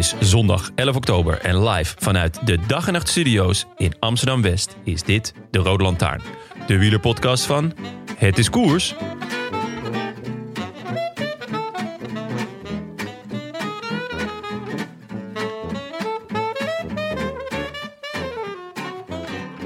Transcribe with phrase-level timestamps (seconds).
[0.00, 4.76] Is zondag 11 oktober en live vanuit de Dag en Nacht Studio's in Amsterdam West
[4.84, 6.20] is dit de Rode Lantaarn.
[6.66, 7.72] De wielerpodcast van
[8.16, 8.94] Het is Koers.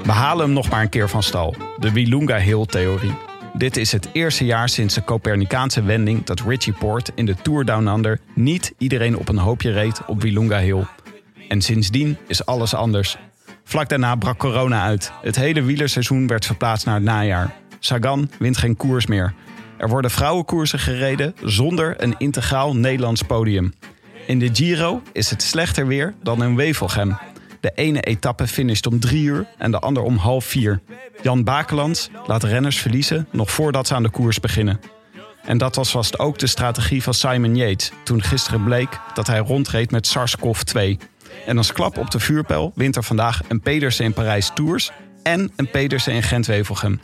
[0.03, 1.55] We halen hem nog maar een keer van stal.
[1.79, 3.34] De Wilunga Hill-theorie.
[3.57, 7.65] Dit is het eerste jaar sinds de Copernicaanse wending dat Richie Port in de Tour
[7.65, 10.83] Down Under niet iedereen op een hoopje reed op Wilunga Hill.
[11.47, 13.17] En sindsdien is alles anders.
[13.63, 15.11] Vlak daarna brak corona uit.
[15.21, 17.53] Het hele wielerseizoen werd verplaatst naar het najaar.
[17.79, 19.33] Sagan wint geen koers meer.
[19.77, 23.73] Er worden vrouwenkoersen gereden zonder een integraal Nederlands podium.
[24.27, 27.17] In de Giro is het slechter weer dan in Wevelgem.
[27.65, 30.81] De ene etappe finisht om drie uur en de ander om half vier.
[31.21, 34.79] Jan Bakelands laat renners verliezen nog voordat ze aan de koers beginnen.
[35.45, 39.39] En dat was vast ook de strategie van Simon Yates toen gisteren bleek dat hij
[39.39, 40.81] rondreed met SARS-CoV-2.
[41.45, 44.91] En als klap op de vuurpijl wint er vandaag een Pedersen in Parijs Tours
[45.23, 46.99] en een Pedersen in Gent-Wevelgem.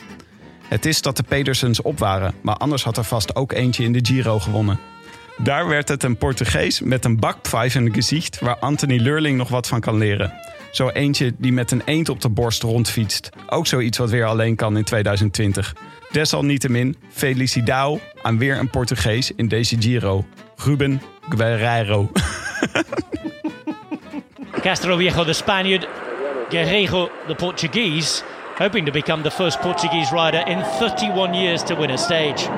[0.68, 3.92] Het is dat de Pedersens op waren, maar anders had er vast ook eentje in
[3.92, 4.78] de Giro gewonnen.
[5.42, 9.48] Daar werd het een Portugees met een bakpfeif in het gezicht waar Anthony Lurling nog
[9.48, 10.32] wat van kan leren.
[10.70, 13.30] Zo eentje die met een eend op de borst rondfietst.
[13.46, 15.74] Ook zoiets wat weer alleen kan in 2020.
[16.10, 20.24] Desalniettemin, felicidao aan weer een Portugees in deze Giro.
[20.56, 22.10] Ruben Guerreiro.
[24.60, 25.88] Castro Viejo, the Spaniard,
[26.48, 28.22] Guerreiro, the Portuguese,
[28.58, 32.48] hoping to become the first Portuguese rider in 31 years to win a stage.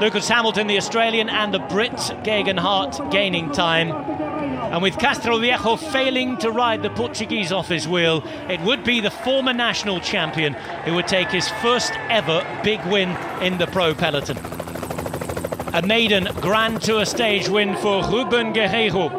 [0.00, 3.90] Lucas Hamilton, the Australian, and the Brit, Geoghegan Hart, gaining time.
[3.90, 9.00] And with Castro Viejo failing to ride the Portuguese off his wheel, it would be
[9.00, 10.54] the former national champion
[10.84, 13.10] who would take his first ever big win
[13.40, 14.36] in the pro peloton.
[15.74, 19.10] A maiden Grand Tour stage win for Ruben Guerreiro,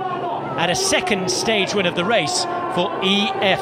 [0.57, 2.43] and a second stage win of the race
[2.75, 3.61] for EF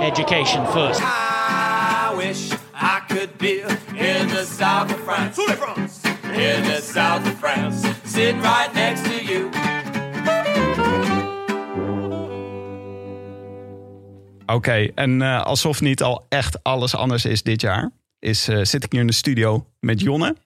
[0.00, 1.00] Education First.
[1.02, 5.38] I wish I could be in the south of France.
[6.32, 7.88] In the south of France.
[8.04, 9.48] Sitting right next to you.
[14.46, 18.84] Oké, en eh, alsof niet al echt alles anders is dit jaar, is, eh, zit
[18.84, 20.36] ik nu in de studio met Jonne.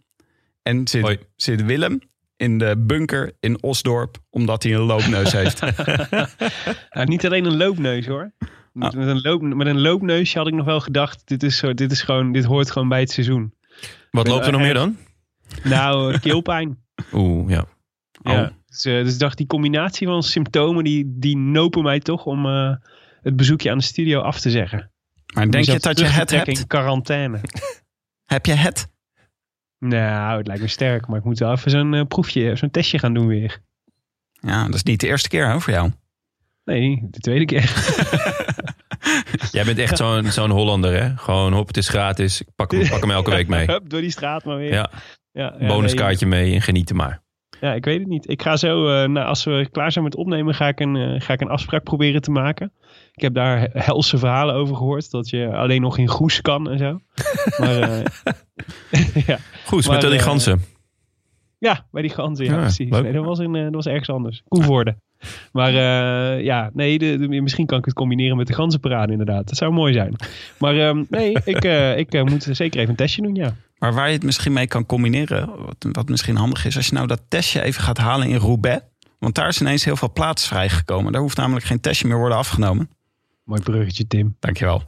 [0.62, 1.18] En zit, Hoi.
[1.36, 2.00] zit Willem
[2.36, 5.60] in de bunker in Osdorp, omdat hij een loopneus heeft.
[6.90, 8.32] Nou, niet alleen een loopneus hoor.
[8.72, 11.74] Met, met een loop, met een loopneusje had ik nog wel gedacht, dit, is zo,
[11.74, 13.54] dit, is gewoon, dit hoort gewoon bij het seizoen.
[14.10, 14.96] Wat loopt er nog meer dan?
[15.62, 16.78] Nou, eh, keelpijn.
[17.12, 17.64] Oeh, ja.
[18.22, 18.52] Ja.
[18.66, 22.46] Dus, eh, dus ik dacht, die combinatie van symptomen, die, die nopen mij toch om
[22.46, 22.74] eh,
[23.22, 24.90] het bezoekje aan de studio af te zeggen.
[25.34, 26.48] Maar denk je dat je het hebt?
[26.58, 27.40] In quarantaine.
[28.34, 28.88] Heb je het?
[29.78, 32.98] nou, het lijkt me sterk, maar ik moet wel even zo'n eh, proefje, zo'n testje
[32.98, 33.58] gaan doen weer.
[34.32, 35.90] Ja, dat is niet de eerste keer hè, voor jou.
[36.64, 37.62] Nee, de tweede keer.
[39.52, 41.16] Jij bent echt zo'n zo'n Hollander, hè?
[41.16, 42.40] Gewoon, hop, het is gratis.
[42.40, 43.66] Ik pak, hem- pak hem elke week mee.
[43.66, 44.72] Hup, door die straat maar weer.
[44.72, 44.90] Ja,
[45.36, 47.24] ja, bonuskaartje mee en genieten maar.
[47.60, 48.30] Ja, ik weet het niet.
[48.30, 51.20] Ik ga zo, eh, nou, als we klaar zijn met opnemen, ga ik, een, eh,
[51.20, 52.72] ga ik een afspraak proberen te maken.
[53.12, 55.10] Ik heb daar helse verhalen over gehoord.
[55.10, 57.00] Dat je alleen nog in Goes kan en zo.
[57.60, 58.04] Maar eh,
[59.26, 59.38] ja.
[59.66, 60.60] Goed, Maar, met al die ganzen.
[61.58, 62.44] ja, bij die ganzen.
[62.44, 62.90] Ja, Ja, precies.
[62.90, 64.42] Nee, dat, was in, dat was ergens anders.
[64.48, 64.96] Koevoorde.
[65.52, 69.48] Maar eh, ja, nee, de, de- misschien kan ik het combineren met de ganzenparade inderdaad.
[69.48, 70.14] Dat zou mooi zijn.
[70.58, 73.54] Maar ehm, nee, ik, eh, ik eh, moet zeker even een testje doen, ja.
[73.78, 76.94] Maar waar je het misschien mee kan combineren, wat, wat misschien handig is, als je
[76.94, 78.82] nou dat testje even gaat halen in Roubaix.
[79.18, 81.12] Want daar is ineens heel veel plaats vrijgekomen.
[81.12, 82.90] Daar hoeft namelijk geen testje meer worden afgenomen.
[83.44, 84.36] Mooi bruggetje, Tim.
[84.40, 84.82] Dankjewel.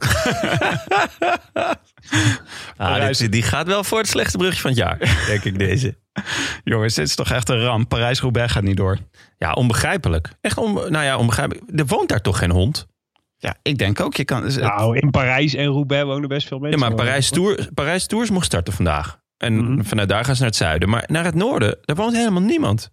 [2.77, 5.97] Ah, dit- die gaat wel voor het slechtste brugje van het jaar, denk ik deze.
[6.63, 7.89] Jongens, dit is toch echt een ramp.
[7.89, 8.97] Parijs-Roubaix gaat niet door.
[9.37, 10.29] Ja, onbegrijpelijk.
[10.41, 11.65] Echt on, nou ja, onbegrijpelijk.
[11.79, 12.87] Er woont daar toch geen hond?
[13.37, 14.15] Ja, ik denk ook.
[14.15, 16.79] Je kan, Nou, in Parijs en Roubaix wonen best veel Ja, mensen.
[16.81, 16.99] maar hoor.
[16.99, 19.19] Parijs, Tour, Parijs Tours mocht starten vandaag.
[19.37, 19.83] En Mhm.
[19.83, 20.89] vanuit daar gaan ze naar het zuiden.
[20.89, 22.91] Maar naar het noorden, daar woont helemaal niemand.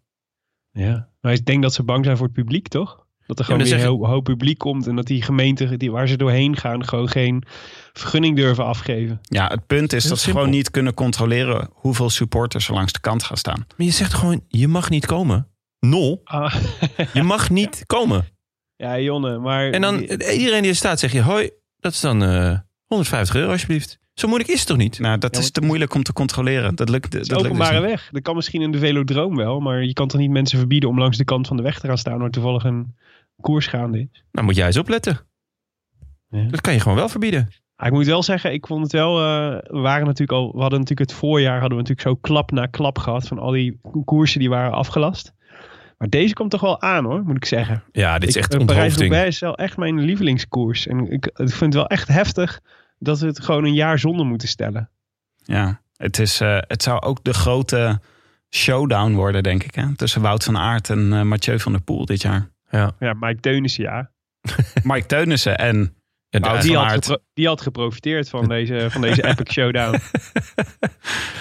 [0.70, 1.08] Ja.
[1.20, 3.05] Maar ik denk dat ze bang zijn voor het publiek, toch?
[3.26, 4.86] Dat er gewoon weer een hoop, hoop publiek komt.
[4.86, 7.42] En dat die gemeenten die, waar ze doorheen gaan gewoon geen
[7.92, 9.18] vergunning durven afgeven.
[9.22, 13.00] ja, het punt is dat ze gewoon niet kunnen controleren hoeveel supporters er langs de
[13.00, 13.66] kant gaan staan.
[13.76, 15.48] Maar je zegt gewoon, je mag niet komen.
[15.80, 16.20] Nul.
[16.24, 16.54] Ah,
[17.12, 18.28] Je mag niet komen.
[18.76, 19.70] ja, Jonne, maar...
[19.70, 23.50] En dan iedereen die er staat, zeg je, hoi, dat is dan eh 150 euro
[23.50, 23.98] alsjeblieft.
[24.14, 24.98] Zo moeilijk is het toch niet?
[24.98, 26.74] Nou, dat Ja, is te moeilijk om te controleren.
[26.74, 28.08] Dat lukt, dat Het is lukt dus openbare weg.
[28.12, 29.60] Dat kan misschien in de velodroom wel.
[29.60, 31.86] Maar je kan toch niet mensen verbieden om langs de kant van de weg te
[31.86, 32.18] gaan staan...
[32.18, 32.94] waar toevallig een
[33.40, 34.24] koers gaande is.
[34.32, 35.18] Nou, moet jij eens opletten.
[36.28, 36.44] Ja.
[36.44, 37.48] Dat kan je gewoon wel verbieden.
[37.76, 39.18] Ik moet wel zeggen, ik vond het wel.
[39.18, 40.52] eh, we waren natuurlijk al.
[40.52, 43.50] We hadden natuurlijk het voorjaar hadden we natuurlijk zo klap na klap gehad van al
[43.50, 45.34] die koersen die waren afgelast.
[45.98, 47.82] Maar deze komt toch wel aan hoor, moet ik zeggen.
[47.92, 48.86] Ja, dit is Ik- echt eh, onthoofding.
[48.94, 50.86] Parijs-Roubaix is wel echt mijn lievelingskoers.
[50.86, 52.60] En ik, ik vind het wel echt heftig
[52.98, 54.90] dat we het gewoon een jaar zonder moeten stellen.
[55.44, 58.00] Ja, het, is, eh, het zou ook de grote
[58.54, 59.74] showdown worden, denk ik.
[59.74, 59.94] Hè?
[59.96, 62.48] Tussen Wout van Aert en eh, Mathieu van der Poel dit jaar.
[62.76, 62.92] Ja.
[62.98, 64.10] Ja, Mike Teunissen ja.
[64.82, 65.94] Mike Teunissen en
[66.28, 70.00] Ja, de- Die had, die had geprofiteerd van deze, van deze epic showdown.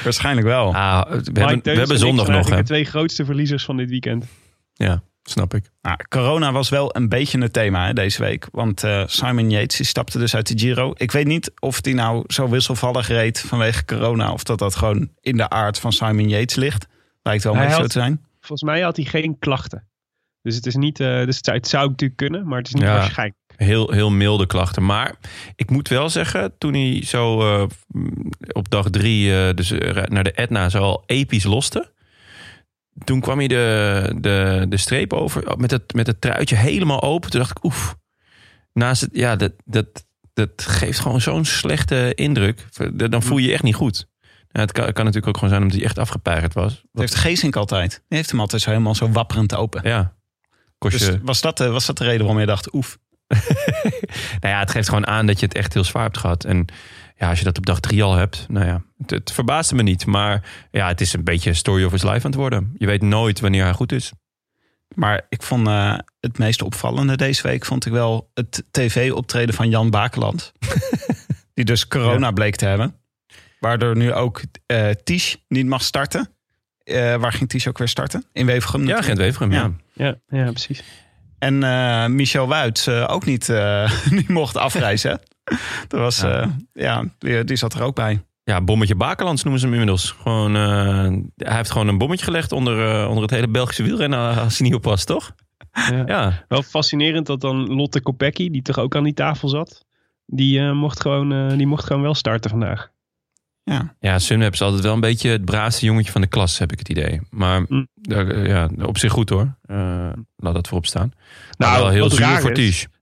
[0.03, 0.73] waarschijnlijk wel.
[0.75, 2.55] Ah, we, hebben, we hebben zondag nog, hè?
[2.55, 4.25] de twee grootste verliezers van dit weekend.
[4.73, 5.69] Ja, snap ik.
[5.81, 8.47] Nou, corona was wel een beetje een thema hè, deze week.
[8.51, 10.91] Want eh, Simon Yates die stapte dus uit de Giro.
[10.97, 14.31] Ik weet niet of hij nou zo wisselvallig reed vanwege corona...
[14.31, 16.87] of dat dat gewoon in de aard van Simon Yates ligt.
[17.21, 18.25] Lijkt wel beetje zo te zijn.
[18.39, 19.87] Volgens mij had hij geen klachten.
[20.45, 20.99] Dus het is niet.
[20.99, 22.93] eh, dus het zou, het zou natuurlijk kunnen, maar het is niet Ja.
[22.93, 23.37] waarschijnlijk.
[23.55, 24.85] Heel, heel milde klachten.
[24.85, 25.15] Maar
[25.55, 27.67] ik moet wel zeggen, toen hij zo eh,
[28.51, 29.69] op dag drie eh, dus
[30.05, 31.91] naar de Etna zo al episch loste.
[33.03, 37.29] Toen kwam hij de, de, de streep over met het, met het truitje helemaal open.
[37.29, 37.95] Toen dacht ik, oef.
[38.73, 42.65] Naast het, ja, dat, dat, dat geeft gewoon zo'n slechte indruk.
[43.09, 44.07] Dan voel je je echt niet goed.
[44.51, 46.73] Ja, het kan, kan natuurlijk ook gewoon zijn omdat hij echt afgepeigerd was.
[46.73, 47.91] Dat heeft Geesink altijd.
[48.07, 49.81] Die heeft hem altijd zo helemaal zo wapperend open.
[49.89, 50.13] Ja.
[50.77, 52.97] Kost je, Dus was dat, de, was dat de reden waarom je dacht, oef.
[54.39, 56.43] nou ja, het geeft gewoon aan dat je het echt heel zwaar hebt gehad.
[56.43, 56.65] En
[57.17, 59.83] ja, als je dat op dag drie al hebt, nou ja, het, het verbaasde me
[59.83, 60.05] niet.
[60.05, 62.75] Maar ja, het is een beetje story of his life aan het worden.
[62.77, 64.11] Je weet nooit wanneer hij goed is.
[64.95, 67.65] Maar ik vond eh, het meest opvallende deze week...
[67.65, 70.51] vond ik wel het tv-optreden van Jan Bakeland.
[71.53, 72.95] die dus corona bleek te hebben.
[73.59, 76.34] Waardoor nu ook eh Ties niet mag starten.
[76.85, 78.25] Eh, waar ging Ties ook weer starten?
[78.33, 79.05] In Wevergem Ja, natuurlijk.
[79.05, 79.71] Gent Wevergem, ja.
[79.93, 80.83] Ja, ja precies.
[81.39, 85.21] En eh, Michel Wuits eh, ook niet, eh, niet mocht afreizen.
[85.87, 86.29] Dat was, Ja.
[86.39, 88.23] ja, ja die, die zat er ook bij.
[88.43, 90.11] Ja, bommetje Bakelands noemen ze hem inmiddels.
[90.21, 94.57] Gewoon, eh, hij heeft gewoon een bommetje gelegd onder, onder het hele Belgische wielrennen als
[94.57, 95.31] hij niet oppast, toch?
[95.71, 96.03] Ja.
[96.05, 99.85] Ja, Wel fascinerend dat dan Lotte Kopecky, die toch ook aan die tafel zat,
[100.25, 102.89] die, eh, mocht, gewoon, eh, die mocht gewoon wel starten vandaag.
[103.65, 103.95] Ja.
[103.99, 106.79] ja Sunweb is altijd wel een beetje het braafste jongetje van de klas, heb ik
[106.79, 107.21] het idee.
[107.29, 107.87] Maar Mm.
[108.01, 109.57] eh, ja, op zich goed hoor.
[109.61, 111.11] Eh, laat dat voorop staan.
[111.57, 112.53] Nou, wel heel wat zuur voor.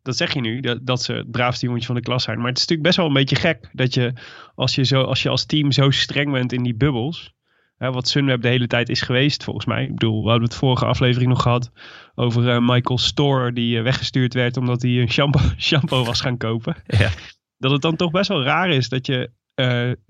[0.01, 2.37] Dat zeg je nu, dat, dat ze het braafste jongetje van de klas zijn.
[2.37, 4.13] Maar het is natuurlijk best wel een beetje gek dat je
[4.55, 7.33] als je, zo, als, je als team zo streng bent in die bubbels.
[7.77, 9.83] Hè, wat Sunweb de hele tijd is geweest, volgens mij.
[9.83, 11.71] Ik bedoel, we hadden het vorige aflevering nog gehad
[12.15, 16.37] over eh, Michael Store, die eh, weggestuurd werd omdat hij een shampoo, shampoo was gaan
[16.37, 16.75] kopen.
[16.87, 17.09] Ja.
[17.57, 19.29] Dat het dan toch best wel raar is dat je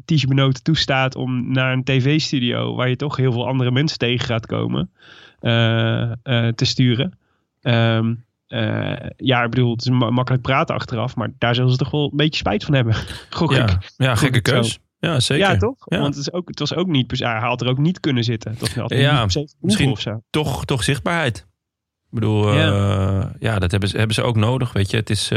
[0.06, 4.26] Ties Benoot toestaat om naar een tv-studio, waar je toch heel veel andere mensen tegen
[4.26, 4.92] gaat komen,
[5.40, 7.18] eh, eh, te sturen.
[7.62, 8.14] Ehm,
[8.48, 11.92] eh, ja, ik bedoel, het is ma- makkelijk praten achteraf, maar daar zullen ze toch
[11.92, 12.96] wel een beetje spijt van hebben.
[13.30, 13.58] Gok ik.
[13.58, 14.80] Ja, ja gekke keus.
[15.00, 15.50] Ja, zeker.
[15.50, 15.76] Ja, toch?
[15.86, 16.00] Ja.
[16.00, 18.56] Want het, is ook, het was ook niet, hij had er ook niet kunnen zitten.
[18.76, 19.26] Had Ja,
[19.60, 20.22] misschien- of zo.
[20.30, 21.38] toch, toch zichtbaarheid.
[21.38, 23.32] Ik bedoel, Ja.
[23.40, 24.74] ja, dat hebben ze, hebben ze ook nodig.
[24.74, 25.32] Weet je, het is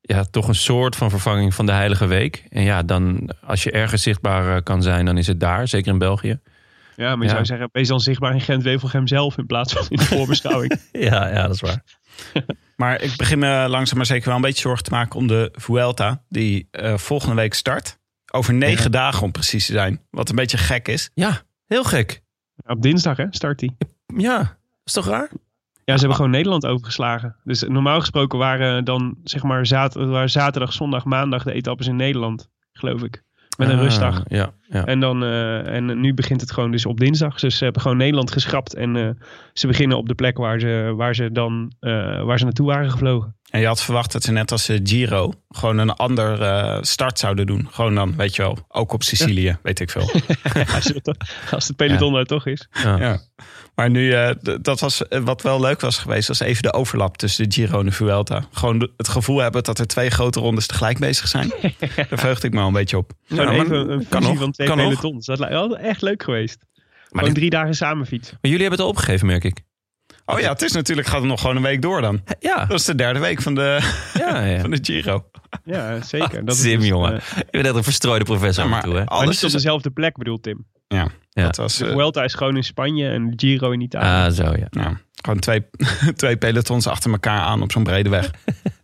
[0.00, 2.44] ja, toch een soort van vervanging van de Heilige Week.
[2.48, 5.92] En ja, dan als je ergens zichtbaar eh, kan zijn, dan is het daar, zeker
[5.92, 6.40] in België.
[6.96, 7.30] Ja, maar je Ja.
[7.30, 10.80] zou zeggen, wees dan zichtbaar in Gent-Wevelgem zelf in plaats van in de voorbeschouwing.
[10.92, 11.82] Ja, ja, dat is waar.
[12.76, 15.48] Maar ik begin me langzaam maar zeker wel een beetje zorgen te maken om de
[15.52, 16.22] Vuelta.
[16.28, 17.98] Die eh, volgende week start.
[18.32, 20.00] Over negen dagen om precies te zijn.
[20.10, 21.10] Wat een beetje gek is.
[21.14, 22.22] Ja, heel gek.
[22.66, 23.70] Op dinsdag hè, start hij.
[24.16, 25.30] Ja, is toch raar?
[25.90, 27.36] Ja, ze hebben gewoon Nederland overgeslagen.
[27.44, 31.96] Dus normaal gesproken waren dan zeg maar zat- waren zaterdag, zondag, maandag de etappes in
[31.96, 33.22] Nederland, geloof ik.
[33.58, 34.22] Met een Ah, rustdag.
[34.28, 34.84] Ja, ja.
[34.84, 37.38] En, dan, eh, en nu begint het gewoon dus op dinsdag.
[37.40, 38.74] Dus ze hebben gewoon Nederland geschrapt.
[38.74, 39.10] En eh,
[39.52, 42.90] ze beginnen op de plek waar ze, waar ze dan eh, waar ze naartoe waren
[42.90, 43.36] gevlogen.
[43.50, 47.18] En je had verwacht dat ze net als de Giro gewoon een ander eh, start
[47.18, 47.68] zouden doen.
[47.70, 50.10] Gewoon dan, weet je wel, ook op Sicilië, weet ik veel.
[50.74, 51.16] als, het,
[51.50, 52.68] als het peloton er toch is.
[52.82, 53.20] ja.
[53.74, 54.30] Maar nu, eh,
[54.60, 57.78] dat was eh, wat wel leuk was geweest, was even de overlap tussen de Giro
[57.80, 58.44] en de Vuelta.
[58.52, 61.52] Gewoon de- het gevoel hebben dat er twee grote rondes tegelijk bezig zijn.
[61.96, 63.12] Daar verheugde ik me al een beetje op.
[63.28, 64.86] Gewoon Ja, maar even een kan fusie nog, van twee kan nog.
[65.00, 65.26] pelotons.
[65.26, 66.58] Dat lijkt wel echt leuk geweest.
[66.58, 68.38] Maar, Gewoon dit- drie dagen samen fietsen.
[68.40, 69.60] maar jullie hebben het al opgegeven, merk ik.
[70.32, 72.22] Oh ja, het is natuurlijk, gaat het nog gewoon een week door dan.
[72.38, 73.80] Ja, Dat is de derde week van de,
[74.18, 74.60] ja, ja.
[74.64, 75.24] van de Giro.
[75.64, 76.44] Ja, zeker.
[76.44, 77.12] Dat is Sim, dus, jongen.
[77.14, 78.98] eh, Je bent echt een verstrooide professor Ja, en toe, hè?
[78.98, 79.52] maar alles niet op is...
[79.52, 80.66] dezelfde plek bedoelt Tim.
[80.88, 81.44] Ja, Ja.
[81.44, 81.76] dat was...
[81.76, 84.26] De eh, Vuelta is gewoon in Spanje en de Giro in Italië.
[84.26, 84.66] Ah, zo, ja.
[84.70, 85.64] ja, gewoon twee,
[86.16, 88.30] twee pelotons achter elkaar aan op zo'n brede weg.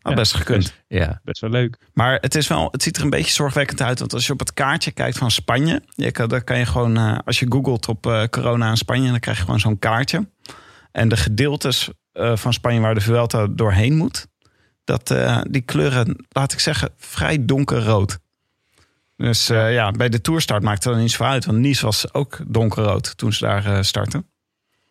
[0.03, 0.75] Had best gekund.
[0.89, 1.79] Ja, Best wel leuk.
[1.93, 3.99] Maar het, is wel, het ziet er een beetje zorgwekkend uit.
[3.99, 5.83] Want als je op het kaartje kijkt van Spanje.
[5.95, 9.11] Je kan, dan kan je gewoon, eh, als je googelt op eh, corona in Spanje.
[9.11, 10.29] Dan krijg je gewoon zo'n kaartje.
[10.97, 14.27] En de gedeeltes eh, van Spanje waar de Vuelta doorheen moet.
[14.85, 18.19] Dat, eh, die kleuren, laat ik zeggen, vrij donkerrood.
[19.17, 21.45] Dus eh, ja, bij de toerstart maakt het dan niet zo uit.
[21.45, 24.27] Want Nice was ook donkerrood toen ze daar eh, startten.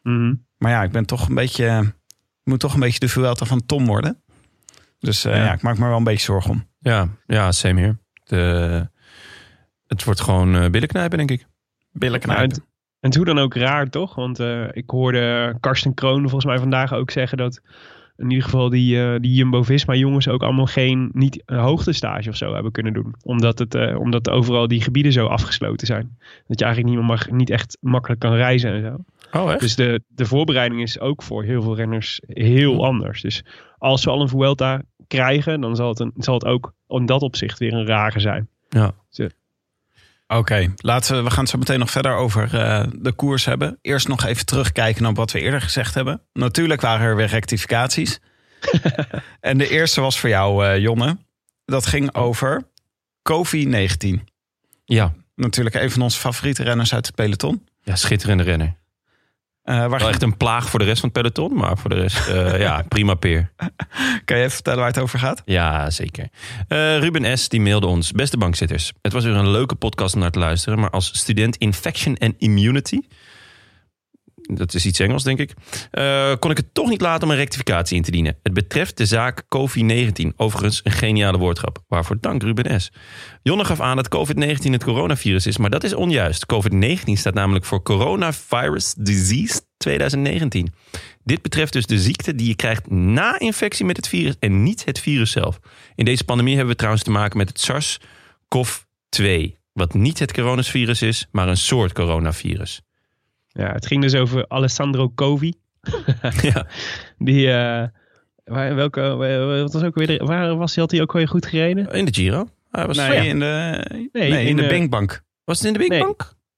[0.04, 0.34] Mhm.
[0.58, 1.94] Maar ja, ik ben toch een beetje.
[2.44, 4.22] Ik moet toch een beetje de Vuelta van Tom worden.
[5.00, 5.46] Dus eh, Ja.
[5.46, 5.54] ja.
[5.54, 6.68] ik maak me wel een beetje zorgen om.
[6.80, 7.98] ja, ja same hier.
[8.24, 8.90] De,
[9.88, 11.48] het wordt gewoon eh billenknijpen, denk ik.
[11.92, 12.66] Billen Nou, knijpen.
[13.06, 14.16] En, hoe dan ook raar, toch?
[14.16, 17.62] Want eh, ik hoorde Karsten Kroon volgens mij vandaag ook zeggen dat
[18.18, 22.54] in ieder geval die, eh, die Jumbo-Visma-jongens ook allemaal geen niet een hoogtestage of zo
[22.54, 23.16] hebben kunnen doen.
[23.24, 26.18] Omdat, het, eh, omdat overal die gebieden zo afgesloten zijn.
[26.48, 28.98] Dat je eigenlijk niet, meer mag, niet echt makkelijk kan reizen en zo.
[29.40, 29.60] Oh, echt?
[29.60, 33.22] Dus de, de voorbereiding is ook voor heel veel renners heel anders.
[33.22, 33.44] Dus
[33.78, 37.22] als we al een Vuelta krijgen, dan zal het, een, zal het ook in dat
[37.22, 38.48] opzicht weer een rare zijn.
[38.70, 38.94] Ja.
[40.28, 43.78] Oké, laten we, we gaan het zo meteen nog verder over eh, de koers hebben.
[43.82, 46.22] Eerst nog even terugkijken naar wat we eerder gezegd hebben.
[46.34, 48.20] Natuurlijk waren er weer rectificaties.
[49.40, 51.18] en de eerste was voor jou, eh, Jonne.
[51.66, 52.68] Dat ging over
[53.22, 54.24] COVID-19.
[54.86, 55.14] Ja.
[55.36, 57.68] Natuurlijk een van onze favoriete renners uit het peloton.
[57.82, 58.76] ja, schitterende renner.
[59.66, 61.96] Eh, waar Wel echt een plaag voor de rest van het peloton, maar voor de
[61.96, 63.52] rest, eh, ja, prima peer.
[64.26, 65.42] Kan je even vertellen waar het over gaat?
[65.46, 66.28] Ja, zeker.
[66.68, 67.50] Eh, Ruben S.
[67.50, 68.12] die mailde ons.
[68.12, 68.92] Beste bankzitters.
[69.02, 70.80] Het was weer een leuke podcast om naar te luisteren.
[70.80, 73.00] Maar als student Infection and Immunity...
[74.54, 75.54] Dat is iets Engels, denk ik.
[75.92, 78.38] eh, kon ik het toch niet laten om een rectificatie in te dienen.
[78.44, 80.36] Het betreft de zaak COVID-19.
[80.36, 81.84] Overigens een geniale woordgrap.
[81.88, 82.92] Waarvoor dank Ruben S.
[83.42, 85.58] Jonne gaf aan dat COVID-19 het coronavirus is.
[85.58, 86.46] Maar dat is onjuist.
[86.54, 90.74] COVID-19 staat namelijk voor Coronavirus Disease 2019.
[91.24, 94.86] Dit betreft dus de ziekte die je krijgt na infectie met het virus en niet
[94.86, 95.60] het virus zelf.
[95.96, 99.52] In deze pandemie hebben we trouwens te maken met het SARS-CoV-2.
[99.74, 102.82] Wat niet het coronavirus is, maar een soort coronavirus.
[103.58, 105.54] Ja, het ging dus over Alessandro Covi.
[106.42, 106.68] ja.
[107.18, 107.88] Die, eh,
[108.44, 111.28] waar, welke, wa- wat was ook weer, de- waar was hij, had hij ook weer
[111.28, 111.88] goed gereden?
[111.92, 112.48] In de Giro.
[112.72, 113.22] Hij was, Nee, ja.
[113.22, 115.24] in de, nee, Nee, in, in, de Binkbank.
[115.44, 115.90] was het in de Big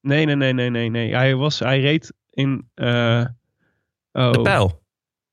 [0.00, 0.26] Nee.
[0.26, 1.14] Nee, nee, nee, nee, nee.
[1.14, 3.24] Hij, was, hij reed in uh,
[4.12, 4.82] oh, De pijl.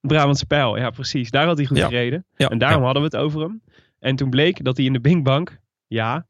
[0.01, 0.77] Brabantse Pijl.
[0.77, 1.29] Ja, precies.
[1.31, 1.87] Daar had hij goed Ja.
[1.87, 2.25] gereden.
[2.35, 2.49] Ja.
[2.49, 3.61] En daarom hadden we het over hem.
[3.99, 6.25] En toen bleek dat hij in de Binkbank, ja,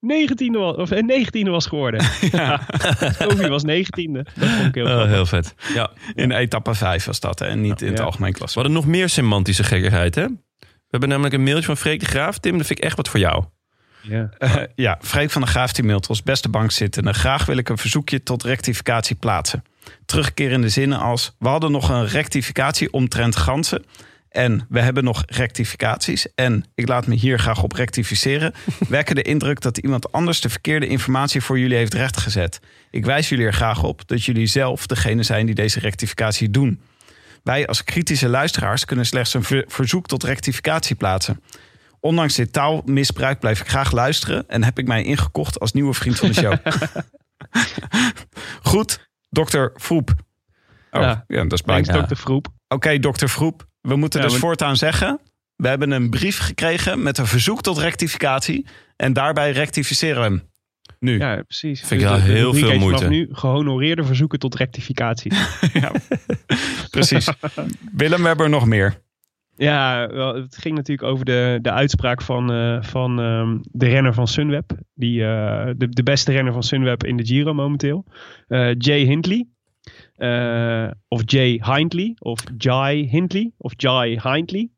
[0.00, 2.04] 19e was, of, eh, 19e was geworden.
[2.32, 2.60] Ja.
[3.18, 4.22] Covi was 19e.
[4.34, 5.54] Dat vond ik heel Oh, heel vet.
[5.74, 5.90] Ja.
[6.14, 7.46] In etappe 5 was dat, hè?
[7.46, 8.04] en niet in het Ja.
[8.04, 8.58] algemeen We klasse.
[8.58, 10.26] hadden nog meer semantische gekkigheid, hè?
[10.58, 12.38] We hebben namelijk een mailtje van Freek de Graaf.
[12.38, 13.44] Tim, dat vind ik echt wat voor jou.
[14.02, 14.30] Ja.
[14.38, 17.12] Eh, ja, Freek van der Graaf die mailt ons beste bankzittende.
[17.12, 19.62] Graag wil ik een verzoekje tot rectificatie plaatsen.
[20.06, 21.36] Terugkerende zinnen als...
[21.38, 23.84] We hadden nog een rectificatie omtrent ganzen.
[24.30, 26.34] En we hebben nog rectificaties.
[26.34, 28.52] En ik laat me hier graag op rectificeren.
[28.88, 32.60] Wekken de indruk dat iemand anders de verkeerde informatie voor jullie heeft rechtgezet.
[32.90, 36.80] Ik wijs jullie er graag op dat jullie zelf degene zijn die deze rectificatie doen.
[37.42, 41.42] Wij als kritische luisteraars kunnen slechts een ver- verzoek tot rectificatie plaatsen.
[42.00, 46.18] Ondanks dit taalmisbruik blijf ik graag luisteren en heb ik mij ingekocht als nieuwe vriend
[46.18, 46.54] van de show.
[48.70, 50.10] Goed, dokter Vroep.
[50.90, 51.24] Oh, ja.
[51.26, 51.42] Ja.
[51.42, 51.94] dat is blijkbaar.
[51.94, 52.00] Ja.
[52.00, 52.46] dokter Vroep.
[52.68, 53.68] Oké, dokter Vroep.
[53.80, 55.20] We moeten Ja, dus voortaan zeggen...
[55.56, 58.66] we hebben een brief gekregen met een verzoek tot rectificatie...
[58.96, 60.48] en daarbij rectificeren we hem.
[60.98, 61.18] Nu.
[61.18, 61.80] Ja, precies.
[61.80, 63.08] Vind ik Dus wel de- de heel veel heet vanaf moeite.
[63.08, 65.32] nu gehonoreerde verzoeken tot rectificatie.
[66.90, 67.28] Precies.
[67.92, 69.00] Willem, we hebben er nog meer.
[69.56, 74.14] Ja, wel, het ging natuurlijk over de, de uitspraak van, eh, van ehm, de renner
[74.14, 74.72] van Sunweb.
[74.94, 78.04] Die, eh, de, de beste renner van Sunweb in de Giro momenteel.
[78.48, 79.48] Eh, Jay Hindley.
[80.20, 82.14] Eh, of Jay Hindley.
[82.18, 83.52] Of Jai Hindley.
[83.56, 84.68] Of Jai Hindley.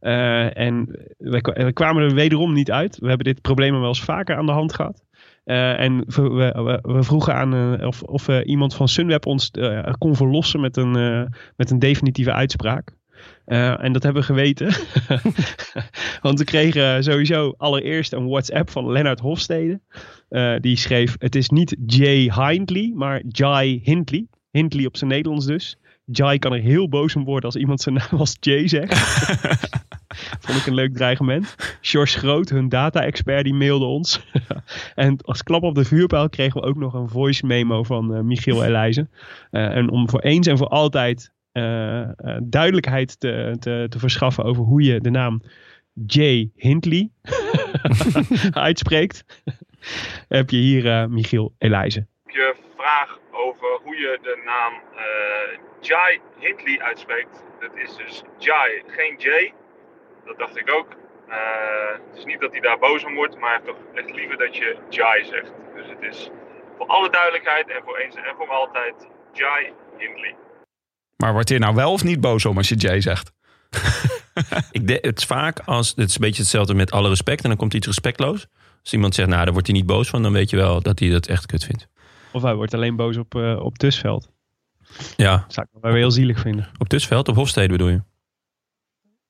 [0.00, 0.88] Eh, en
[1.18, 2.98] we, kwamen er wederom niet uit.
[2.98, 5.04] We hebben dit probleem wel eens vaker aan de hand gehad.
[5.44, 9.50] Eh, en we, we, vroegen aan of, of iemand van Sunweb ons
[9.98, 10.92] kon verlossen met een,
[11.56, 12.94] met een definitieve uitspraak.
[13.44, 14.66] En dat hebben we geweten.
[16.22, 19.80] Want we kregen sowieso allereerst een WhatsApp van Lennart Hofstede.
[20.60, 24.26] Die schreef: Het is niet Jay Hindley, maar Jai Hindley.
[24.56, 25.76] Hindley op zijn Nederlands dus.
[26.04, 28.94] Jai kan er heel boos om worden als iemand zijn naam als Jay zegt.
[30.44, 31.54] Vond ik een leuk dreigement.
[31.80, 34.26] George Groot, hun data-expert, die mailde ons.
[34.94, 38.20] en als klap op de vuurpijl kregen we ook nog een voice memo van eh,
[38.20, 39.10] Michiel Elijzen.
[39.50, 44.44] Eh, en om voor eens en voor altijd eh, eh, duidelijkheid te, te, te verschaffen
[44.44, 45.42] over hoe je de naam
[46.06, 47.10] Jay Hindley
[48.68, 49.42] uitspreekt,
[50.28, 52.08] heb je hier eh, Michiel Elijzen.
[52.26, 57.44] je vraag over hoe je de naam eh, Jai Hindley uitspreekt.
[57.60, 59.52] Dat is dus Jai, geen J.
[60.24, 60.88] Dat dacht ik ook.
[61.28, 61.36] Eh,
[62.08, 64.38] het is niet dat hij daar boos om wordt, maar hij heeft toch echt liever
[64.38, 65.52] dat je Jai zegt.
[65.74, 66.30] Dus het is
[66.76, 70.36] voor alle duidelijkheid en voor eens en voor altijd Jai Hindley.
[71.16, 73.32] Maar wordt hij nou wel of niet boos om als je Jay zegt?
[74.70, 75.92] Ik de, het is vaak als.
[75.96, 77.42] Het is een beetje hetzelfde met alle respect.
[77.42, 78.46] En dan komt iets respectloos.
[78.82, 80.22] Als iemand zegt, nou, daar wordt hij niet boos van.
[80.22, 81.86] Dan weet je wel dat hij dat echt kut vindt.
[82.36, 84.30] Of hij wordt alleen boos op, eh op Tusveld.
[85.16, 86.68] Ja, Dat zou ik wel weer heel zielig vinden.
[86.78, 88.02] op Tusveld, op Hofstede bedoel je?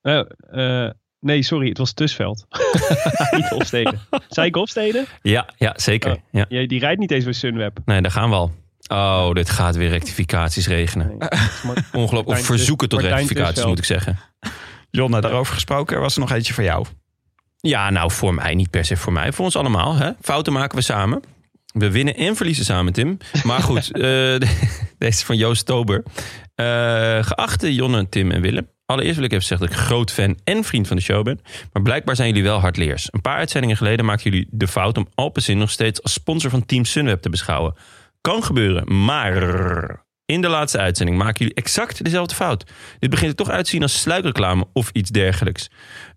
[0.01, 2.47] Eh, eh, nee, sorry, het was Tusveld.
[3.37, 3.95] niet Hofstede.
[4.29, 5.05] Zei ik Hofstede?
[5.23, 6.13] Ja, ja zeker.
[6.13, 6.43] Oh.
[6.49, 6.67] Ja.
[6.67, 7.79] Die rijdt niet eens bij Sunweb.
[7.85, 8.53] Nee, daar gaan we al.
[8.89, 11.07] Oh, dit gaat weer rectificaties regenen.
[11.19, 11.29] Nee,
[12.03, 12.39] Ongelooflijk.
[12.39, 13.69] Of verzoeken tot Martijn rectificaties, Tusveld.
[13.75, 14.19] moet ik zeggen.
[14.91, 16.87] Jonne, daarover gesproken, er was er nog eentje voor jou.
[17.57, 19.33] Ja, nou, voor mij niet per se voor mij.
[19.33, 19.95] Voor ons allemaal.
[19.97, 20.11] Hè?
[20.21, 21.23] Fouten maken we samen.
[21.79, 23.19] We winnen en verliezen samen, Tim.
[23.45, 24.49] Maar goed, eh, deze
[24.99, 26.03] is van Joost Tober.
[26.55, 26.67] Eh,
[27.23, 28.69] geachte Jonne, Tim en Willem.
[28.87, 31.41] Allereerst wil ik even zeggen dat ik groot fan en vriend van de show ben.
[31.73, 33.09] Maar blijkbaar zijn jullie wel hardleers.
[33.11, 36.67] Een paar uitzendingen geleden maakten jullie de fout om Alpecin nog steeds als sponsor van
[36.67, 37.75] Team Sunweb te beschouwen.
[38.21, 42.71] Kan gebeuren, maar in de laatste uitzending maken jullie exact dezelfde fout.
[42.99, 45.71] Dit begint er toch uit te zien als sluikreclame of iets dergelijks.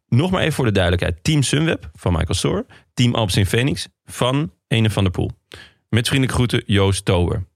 [0.07, 1.23] Nog maar even voor de duidelijkheid.
[1.23, 2.65] Team Sunweb van Michael Soor.
[2.93, 5.38] Team Alpecin Phoenix van Ene van der Poel.
[5.89, 7.47] Met vriendelijke groeten Joost Tober.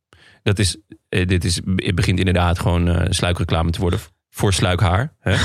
[0.43, 0.77] Dat is,
[1.09, 3.99] eh, dit is, het begint inderdaad gewoon eh, sluikreclame te worden
[4.29, 5.15] voor sluikhaar.
[5.19, 5.35] Hè?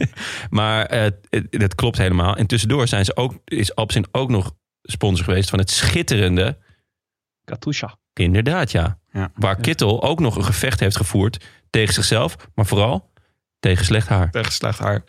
[0.50, 2.36] maar eh, het, het klopt helemaal.
[2.36, 6.58] En tussendoor zijn ze ook, is Alpecin ook nog sponsor geweest van het schitterende...
[7.44, 7.96] Katusha.
[8.12, 8.98] Inderdaad, ja.
[9.12, 9.30] Ja.
[9.34, 13.12] Waar Kittel ook nog een gevecht heeft gevoerd tegen zichzelf, maar vooral
[13.66, 14.30] tegen slecht haar.
[14.30, 15.02] Tegen slecht haar.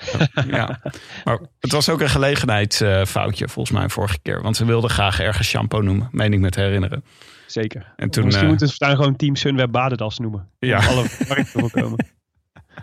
[0.47, 0.79] ja.
[1.25, 4.41] Maar het was ook een gelegenheidsfoutje volgens mij vorige keer.
[4.41, 7.03] Want ze wilden graag ergens shampoo noemen, meen ik me te herinneren.
[7.47, 7.93] Zeker.
[7.95, 10.49] En toen, Misschien eh, moeten ze gewoon Team Sunweb Badendas noemen.
[10.59, 10.77] Ja.
[10.77, 12.05] Om alle markten te voorkomen.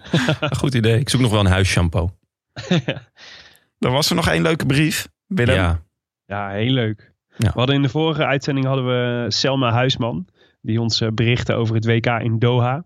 [0.58, 0.98] Goed idee.
[0.98, 2.10] Ik zoek nog wel een huisshampoo.
[3.78, 5.08] er was er nog één leuke brief.
[5.26, 5.54] Willem.
[5.54, 5.82] Ja.
[6.26, 7.12] Ja, heel leuk.
[7.36, 7.48] Ja.
[7.52, 10.26] We hadden in de vorige uitzending hadden we Selma Huisman.
[10.60, 12.84] Die ons eh, berichtte over het WK in Doha.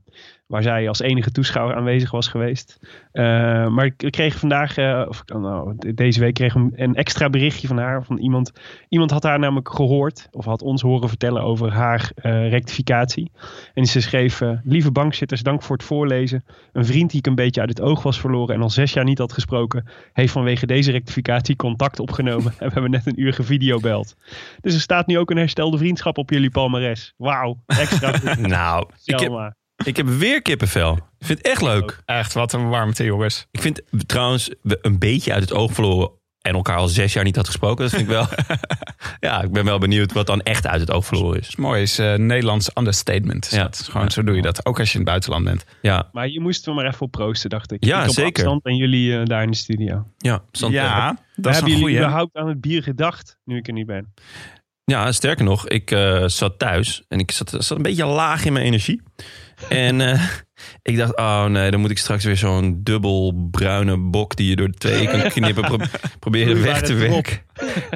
[0.49, 2.79] Waar zij als enige toeschouwer aanwezig was geweest.
[3.13, 3.25] Eh,
[3.67, 6.95] maar ik kreeg vandaag, eh, of oh, nou, de- deze week kreeg ik een, een
[6.95, 8.05] extra berichtje van haar.
[8.05, 8.53] Van iemand,
[8.89, 10.29] iemand had haar namelijk gehoord.
[10.31, 13.31] Of had ons horen vertellen over haar eh, rectificatie.
[13.75, 16.45] En ze schreef, lieve bankzitters, dank voor het voorlezen.
[16.73, 19.05] Een vriend die ik een beetje uit het oog was verloren en al zes jaar
[19.05, 19.89] niet had gesproken.
[20.13, 22.53] Heeft vanwege deze rectificatie contact opgenomen.
[22.59, 24.17] En we hebben net een uur gevideobeld.
[24.61, 27.15] Dus er staat nu ook een herstelde vriendschap op jullie palmares.
[27.17, 28.13] Wauw, extra.
[28.41, 29.57] Nou, ik heb.
[29.85, 30.93] Ik heb weer kippenvel.
[31.19, 32.01] Ik vind het echt leuk.
[32.05, 33.47] Echt, wat een warmte jongens.
[33.51, 37.25] Ik vind trouwens we een beetje uit het oog verloren en elkaar al zes jaar
[37.25, 37.83] niet had gesproken.
[37.83, 38.27] Dat vind ik wel.
[39.31, 41.57] ja, ik ben wel benieuwd wat dan echt uit het oog verloren is.
[41.57, 43.45] Mooi, is eh, Nederlands understatement.
[43.45, 43.63] Is Ja.
[43.63, 43.89] dat.
[43.91, 44.67] Gewoon, zo doe je dat.
[44.67, 45.65] Ook als je in het buitenland bent.
[45.83, 47.85] Ja, Maar je moest er maar even op proosten, dacht ik.
[47.85, 48.31] Ja, ik op zeker.
[48.33, 50.07] afstand en jullie eh, daar in de studio.
[50.19, 50.77] ja, Santé.
[50.77, 51.97] Ja, dat is Hebben jullie goeie.
[51.97, 54.15] überhaupt aan het bier gedacht, nu ik er niet ben?
[54.85, 58.53] Ja, sterker nog, ik eh, zat thuis en ik zat, zat een beetje laag in
[58.53, 59.03] mijn energie.
[59.69, 60.23] En eh,
[60.83, 64.57] ik dacht, oh nee, dan moet ik straks weer zo'n dubbel bruine bok die je
[64.57, 65.87] door de twee kan knippen pro-
[66.21, 67.39] proberen weg te werken.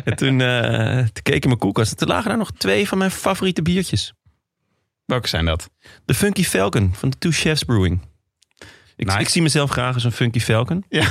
[0.05, 2.89] En toen, eh, toen keek ik in mijn koelkast en toen lagen daar nog twee
[2.89, 4.13] van mijn favoriete biertjes.
[5.05, 5.71] Welke zijn dat?
[6.05, 8.01] De Funky Falcon van de Two Chefs Brewing.
[8.97, 9.21] Ik, Nice.
[9.21, 10.85] ik zie mezelf graag als een Funky Falcon.
[10.89, 11.07] Ja.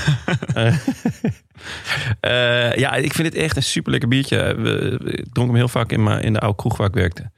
[2.19, 4.37] Eh, ja, ik vind het echt een super lekker biertje.
[4.55, 7.31] We, we dronken hem heel vaak in, mijn- in de oude kroeg waar ik werkte.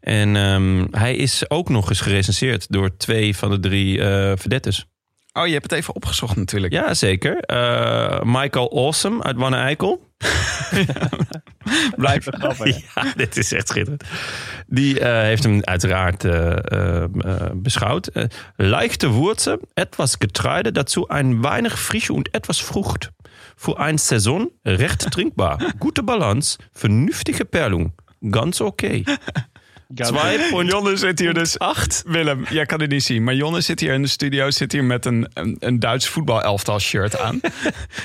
[0.00, 4.86] En ehm, hij is ook nog eens gerecenseerd door twee van de drie eh verdettes.
[5.32, 6.72] Oh, je hebt het even opgezocht natuurlijk.
[6.72, 7.36] Ja, zeker.
[7.40, 10.06] Eh, Michael Awesome uit Wanne Eikel.
[11.96, 12.94] Blijf het grappig.
[12.94, 14.04] Ja, dit is echt schitterend.
[14.66, 18.06] Die eh, heeft hem uiteraard eh, eh, eh, beschouwd.
[18.06, 18.24] Eh,
[18.56, 23.10] leichte Wurzel, etwas Getreide, dazu ein weinig Frische und etwas Frucht.
[23.56, 25.58] Für ein Saison recht trinkbar.
[25.78, 27.92] Gute Balance, vernünftige Perlung.
[28.30, 29.02] ganz oké.
[29.94, 31.58] Zwei point Jonne zit hier dus...
[31.58, 32.02] acht.
[32.06, 33.24] Willem, jij kan het niet zien.
[33.24, 36.78] Maar Jonne zit hier in de studio zit hier met een, een, een Duits voetbalelftal
[36.78, 37.40] shirt aan.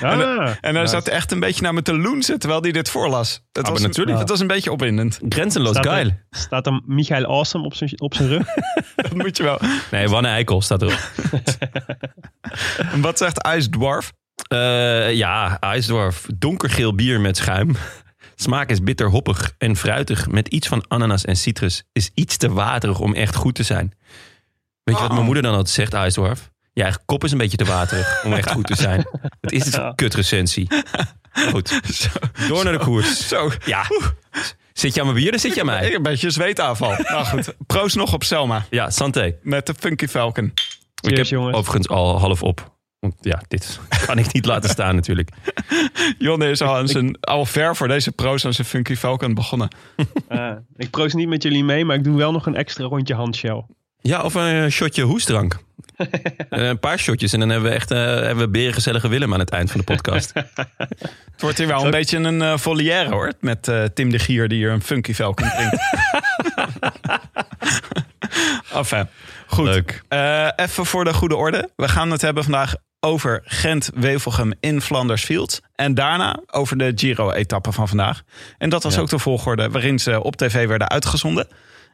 [0.00, 2.90] en, Ah, en hij zat echt een beetje naar me te loenzen terwijl hij dit
[2.90, 3.42] voorlas.
[3.52, 4.18] Dat maar was natuurlijk.
[4.18, 5.20] Dat was een beetje opwindend.
[5.28, 6.10] Grenzenloos Staat er- geil.
[6.30, 8.46] Staat dan Michael Awesome op zijn, op zijn rug?
[8.96, 9.58] Dat moet je wel.
[9.90, 11.10] Nee, Wanne Eikel staat erop.
[12.92, 14.12] En wat zegt IJsdwarf?
[14.48, 16.26] Eh, ja, IJsdorf.
[16.38, 17.76] Donkergeel bier met schuim.
[18.44, 21.82] Smaak is bitter hoppig en fruitig met iets van ananas en citrus.
[21.92, 23.92] Is iets te waterig om echt goed te zijn.
[24.82, 26.50] Weet je wat mijn moeder dan altijd zegt, IJsdorf?
[26.72, 29.06] Je eigen kop is een beetje te waterig om echt goed te zijn.
[29.40, 30.68] Het is dus een kutrecensie.
[31.50, 31.80] Goed,
[32.48, 33.28] door naar de koers.
[33.28, 33.50] Zo.
[33.64, 33.84] Ja,
[34.72, 35.84] zit je aan mijn bier, dan zit je aan Ik mij.
[35.84, 36.94] heb een beetje zweetaanval.
[37.02, 37.54] nou goed.
[37.66, 38.66] Proost nog op Selma.
[38.70, 39.34] Ja, santé.
[39.42, 40.44] Met de Funky Falcon.
[40.44, 40.52] Ik
[40.94, 41.56] Cheers, heb jongens.
[41.56, 42.73] overigens al half op.
[43.04, 45.28] Want ja, dit kan ik niet laten staan natuurlijk.
[46.18, 49.68] Jonne is al, aan zijn, al ver voor deze proost aan zijn Funky Falcon begonnen.
[50.28, 53.14] Ah, ik proost niet met jullie mee, maar ik doe wel nog een extra rondje
[53.14, 53.64] handshell.
[54.00, 55.58] Ja, of een shotje hoestdrank.
[56.50, 59.38] Eh, een paar shotjes en dan hebben we echt eh, hebben we berengezellige Willem aan
[59.38, 60.32] het eind van de podcast.
[60.34, 63.32] Het wordt hier wel een beetje een uh, volière hoor.
[63.40, 65.78] Met eh, Tim de Gier die hier een Funky Falcon drinkt.
[68.72, 69.08] enfin,
[69.46, 69.64] goed.
[69.64, 70.02] Leuk.
[70.08, 71.70] Eh, even voor de goede orde.
[71.76, 75.60] We gaan het hebben vandaag over Gent-Wevelgem in Flanders Fields.
[75.74, 78.22] En daarna over de Giro-etappe van vandaag.
[78.58, 79.00] En dat was Ja.
[79.00, 81.48] ook de volgorde waarin ze op tv werden uitgezonden.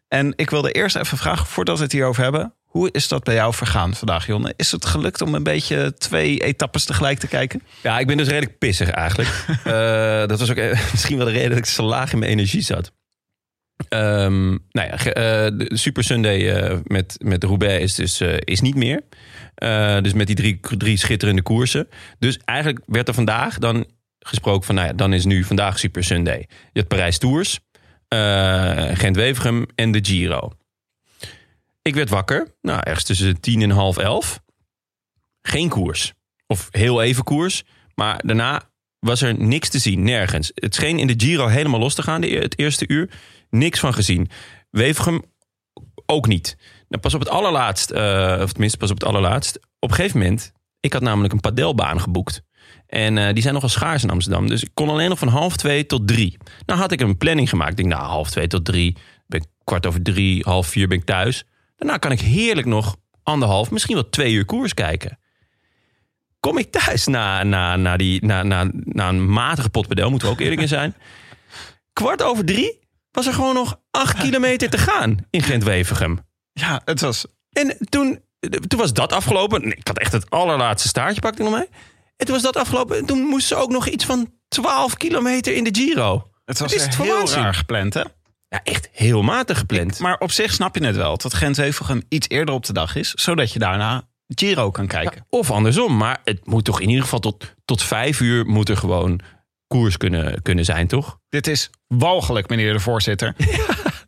[0.09, 2.55] En ik wilde eerst even vragen, voordat we het hierover hebben...
[2.65, 4.53] hoe is dat bij jou vergaan vandaag, Jonne?
[4.57, 7.63] Is het gelukt om een beetje twee etappes tegelijk te kijken?
[7.83, 9.29] Ja, ik ben dus redelijk pissig eigenlijk.
[9.65, 12.31] Eh, dat was ook eh, misschien wel de reden dat ik zo laag in mijn
[12.31, 12.93] energie zat.
[13.89, 18.61] Ehm, nou ja, eh, de Super Sunday eh, met, met Roubaix is dus eh, is
[18.61, 19.03] niet meer.
[20.03, 21.89] Dus met die drie, drie schitterende koersen.
[22.19, 23.87] Dus eigenlijk werd er vandaag dan
[24.19, 24.75] gesproken van...
[24.75, 26.39] nou ja, dan is nu vandaag Super Sunday.
[26.49, 27.61] Je hebt Parijs Tours,
[28.93, 30.53] Gent-Wevelgem en de Giro.
[31.83, 34.41] Ik werd wakker, nou ergens tussen tien en half elf.
[35.43, 36.13] Geen koers.
[36.47, 37.65] Of heel even koers.
[37.95, 40.51] Maar daarna was er niks te zien, nergens.
[40.55, 43.11] Het scheen in de Giro helemaal los te gaan, het eerste uur.
[43.51, 44.31] Niks van gezien.
[44.71, 45.23] Wevergem
[46.07, 46.57] ook niet.
[46.89, 49.59] Nou, pas op het allerlaatst, eh, of tenminste pas op het allerlaatst.
[49.79, 52.43] Op een gegeven moment, ik had namelijk een padelbaan geboekt.
[52.87, 54.49] En eh, die zijn nogal schaars in Amsterdam.
[54.49, 56.37] Dus ik kon alleen nog van half twee tot drie.
[56.67, 57.71] Nou had ik een planning gemaakt.
[57.71, 58.97] Ik denk, nou, half twee tot drie.
[59.27, 61.45] Ben ik kwart over drie, half vier ben ik thuis.
[61.77, 65.19] Daarna kan ik heerlijk nog anderhalf, misschien wel twee uur koers kijken.
[66.41, 70.29] Kom ik thuis na, na, na, die, na, na, na een matige pot padel, moeten
[70.29, 70.95] we ook eerlijk in zijn.
[71.93, 72.80] Kwart over drie
[73.11, 76.19] was er gewoon nog acht kilometer te gaan in Gent-Wevergem.
[76.53, 78.21] Ja, het was En toen,
[78.67, 79.77] toen was dat afgelopen.
[79.77, 81.69] Ik had echt het allerlaatste staartje pakte ik nog mee.
[82.17, 82.99] En toen was dat afgelopen.
[82.99, 86.31] En toen moesten ze ook nog iets van 12 kilometer in de Giro.
[86.45, 87.43] Het was het heel waanzin?
[87.43, 88.03] raar gepland, hè?
[88.49, 89.99] Ja, echt heel matig gepland.
[89.99, 91.17] Maar op zich snap je het wel.
[91.17, 93.11] Dat Gent-Wevelgem iets eerder op de dag is.
[93.11, 95.27] Zodat je daarna Giro kan kijken.
[95.29, 95.97] Of andersom.
[95.97, 99.21] Maar het moet toch in ieder geval tot, tot vijf uur moet er gewoon
[99.67, 101.19] koers kunnen, kunnen zijn, toch?
[101.29, 103.35] Dit is walgelijk, meneer de voorzitter.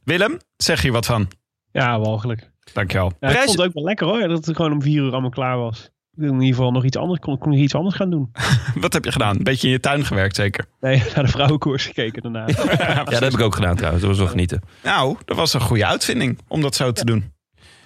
[0.04, 1.28] Willem, zeg hier wat van.
[1.72, 2.50] Ja, walgelijk.
[2.72, 3.06] Dankjewel.
[3.20, 5.12] Ja, ik Prijs- vond het ook wel lekker hoor, dat het gewoon om vier uur
[5.12, 5.90] allemaal klaar was.
[6.12, 8.32] Ik wil in ieder geval nog iets anders, kon, kon ik iets anders gaan doen.
[8.80, 9.36] Wat heb je gedaan?
[9.36, 10.64] Een beetje in je tuin gewerkt, zeker?
[10.80, 12.46] Nee, naar de vrouwenkoers gekeken daarna.
[12.78, 14.02] Ja, dat heb ik ook gedaan trouwens.
[14.02, 14.62] Dat was wel genieten.
[14.82, 17.32] Nou, dat was een goede uitvinding om dat zo te doen.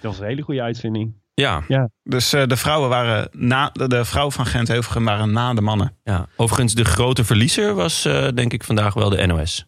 [0.01, 1.13] Dat was een hele goede uitvinding.
[1.33, 1.63] Ja,
[2.03, 5.97] Dus eh, de vrouwen waren na, de, de vrouwen van Gent-Wevelgem waren na de mannen.
[6.03, 6.27] ja.
[6.35, 9.65] Overigens, de grote verliezer was eh, denk ik vandaag wel de NOS.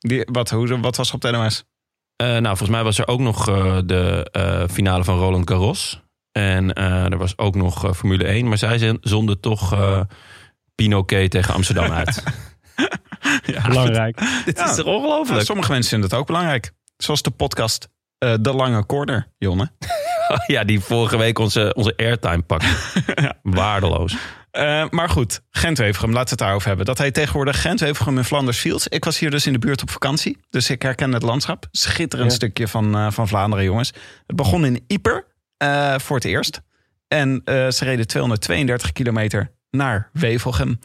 [0.00, 1.64] Die, wat, hoe, wat was er op de NOS?
[2.16, 6.00] Eh, nou, volgens mij was er ook nog eh, de eh, finale van Roland Garros.
[6.32, 8.48] En eh, er was ook nog Formule 1.
[8.48, 10.00] Maar zij zonden toch eh
[10.74, 12.22] Pinoquet tegen Amsterdam uit.
[13.68, 14.20] Belangrijk.
[14.44, 14.70] Dit Ja.
[14.70, 15.44] is toch Ja, ongelooflijk?
[15.46, 16.72] sommige mensen vinden het ook belangrijk.
[16.96, 19.70] Zoals de podcast eh, De Lange Corner, Jonne.
[20.46, 23.02] Ja, die vorige week onze, onze airtime pakte.
[23.42, 24.16] Waardeloos.
[24.50, 26.86] Eh, maar goed, Gent-Wevelgem, laten we het daarover hebben.
[26.86, 28.88] Dat heet tegenwoordig Gent-Wevelgem in Flanders Fields.
[28.88, 31.66] Ik was hier dus in de buurt op vakantie, dus ik herken het landschap.
[31.70, 32.36] Schitterend Ja.
[32.36, 33.92] stukje van, eh, van Vlaanderen, jongens.
[34.26, 36.60] Het begon in Ieper eh, voor het eerst.
[37.08, 40.78] En ze reden 232 kilometer naar Wevelgem.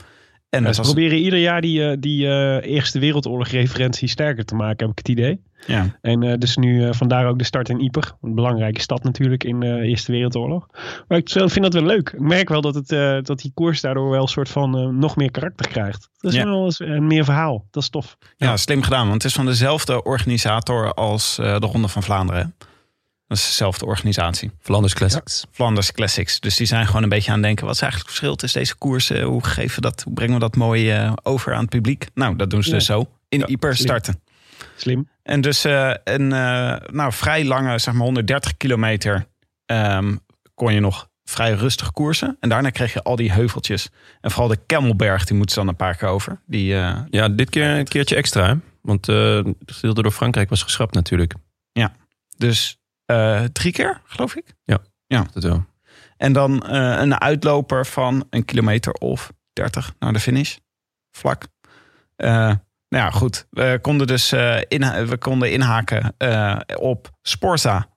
[0.55, 4.45] En Ja, ze was, proberen ieder jaar die, eh, die eh, Eerste Wereldoorlog referentie sterker
[4.45, 5.41] te maken, heb ik het idee.
[5.67, 5.95] ja.
[6.01, 8.11] En eh, dus nu vandaar ook de start in Ieper.
[8.21, 10.67] Een belangrijke stad natuurlijk in de Eerste Wereldoorlog.
[11.07, 12.09] Maar ik vind dat wel leuk.
[12.09, 12.87] Ik merk wel dat, het,
[13.25, 16.09] dat die koers daardoor wel een soort van nog meer karakter krijgt.
[16.19, 16.45] Dat is Ja.
[16.45, 17.65] wel eens een meer verhaal.
[17.71, 18.17] Dat is tof.
[18.37, 22.41] Ja, slim gedaan, want het is van dezelfde organisator als de Ronde van Vlaanderen.
[22.59, 22.65] hè?
[23.27, 24.51] Dat is dezelfde organisatie.
[24.59, 25.45] Flanders Classics.
[25.51, 26.39] Flanders Classics.
[26.39, 27.65] Dus die zijn gewoon een beetje aan het denken.
[27.65, 29.21] Wat is eigenlijk het verschil tussen deze koersen?
[29.21, 32.05] Hoe, geven we dat, hoe brengen we dat mooi eh, over aan het publiek?
[32.13, 32.75] Nou, dat doen ze Ja.
[32.75, 33.09] dus zo.
[33.29, 34.21] In Ja, starten.
[34.75, 35.09] Slim.
[35.23, 39.27] En dus eh, een eh, nou, vrij lange, zeg maar 130 kilometer,
[39.65, 40.15] ehm,
[40.53, 42.37] kon je nog vrij rustig koersen.
[42.39, 43.89] En daarna kreeg je al die heuveltjes.
[44.21, 46.39] En vooral de Kemmelberg, die moeten ze dan een paar keer over.
[46.45, 46.65] Die,
[47.09, 48.47] Ja, dit keer een keertje extra.
[48.47, 48.55] Hè?
[48.81, 51.33] Want het gedeelte door Frankrijk was geschrapt natuurlijk.
[52.37, 54.53] dus eh, drie keer, geloof ik.
[55.33, 55.65] Dat wel.
[56.17, 60.57] En dan eh, een uitloper van een kilometer of 30 naar de finish.
[61.11, 61.43] Vlak.
[62.15, 62.29] Eh,
[62.89, 63.47] nou ja, goed.
[63.49, 64.33] We konden dus
[64.67, 66.15] inha- we konden inhaken
[66.79, 67.87] op Sporza.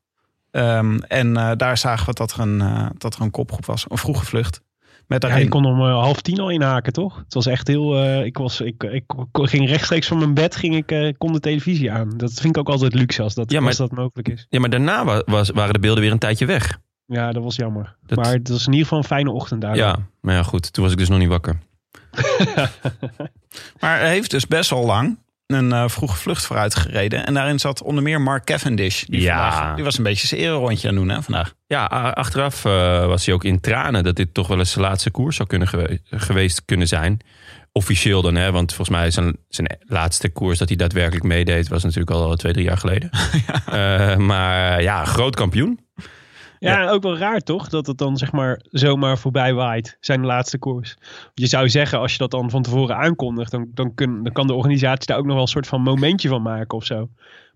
[0.50, 3.84] Ehm, en daar zagen we dat er, een, dat er een kopgroep was.
[3.88, 4.60] Een vroege vlucht.
[5.08, 5.44] Met Ja, daarin...
[5.46, 7.16] je kon om eh, half tien al inhaken, toch?
[7.24, 7.96] Het was echt heel...
[7.96, 11.40] eh, ik, was, ik, ik ging rechtstreeks van mijn bed, ging ik, eh, kon de
[11.40, 12.10] televisie aan.
[12.16, 14.46] Dat vind ik ook altijd luxe als dat, Ja, maar- als dat mogelijk is.
[14.48, 16.78] Ja, maar daarna wa- was, waren de beelden weer een tijdje weg.
[17.06, 17.96] Ja, dat was jammer.
[18.06, 19.76] Dat- Maar het was in ieder geval een fijne ochtend daar.
[19.76, 20.72] Ja, maar ja, goed.
[20.72, 21.58] Toen was ik dus nog niet wakker.
[23.80, 27.26] Maar hij heeft dus best wel lang een eh, vroege vlucht vooruit gereden.
[27.26, 29.02] En daarin zat onder meer Mark Cavendish.
[29.04, 29.50] Die, Ja.
[29.52, 31.54] vandaag- die was een beetje zijn rondje aan doen hè, vandaag.
[31.66, 31.84] Ja,
[32.14, 35.36] achteraf eh, was hij ook in tranen dat dit toch wel eens zijn laatste koers
[35.36, 37.20] zou kunnen gewe- geweest kunnen zijn.
[37.72, 38.50] Officieel dan, hè?
[38.52, 42.52] want volgens mij zijn, zijn laatste koers dat hij daadwerkelijk meedeed was natuurlijk al twee,
[42.52, 43.10] drie jaar geleden.
[43.66, 45.80] Eh, maar ja, groot kampioen.
[46.58, 47.68] Ja, en ook wel raar toch?
[47.68, 49.96] Dat het dan zeg maar zomaar voorbij waait.
[50.00, 50.96] Zijn laatste koers.
[51.34, 54.46] Je zou zeggen, als je dat dan van tevoren aankondigt, dan, dan, kun, dan kan
[54.46, 57.08] de organisatie daar ook nog wel een soort van momentje van maken of zo.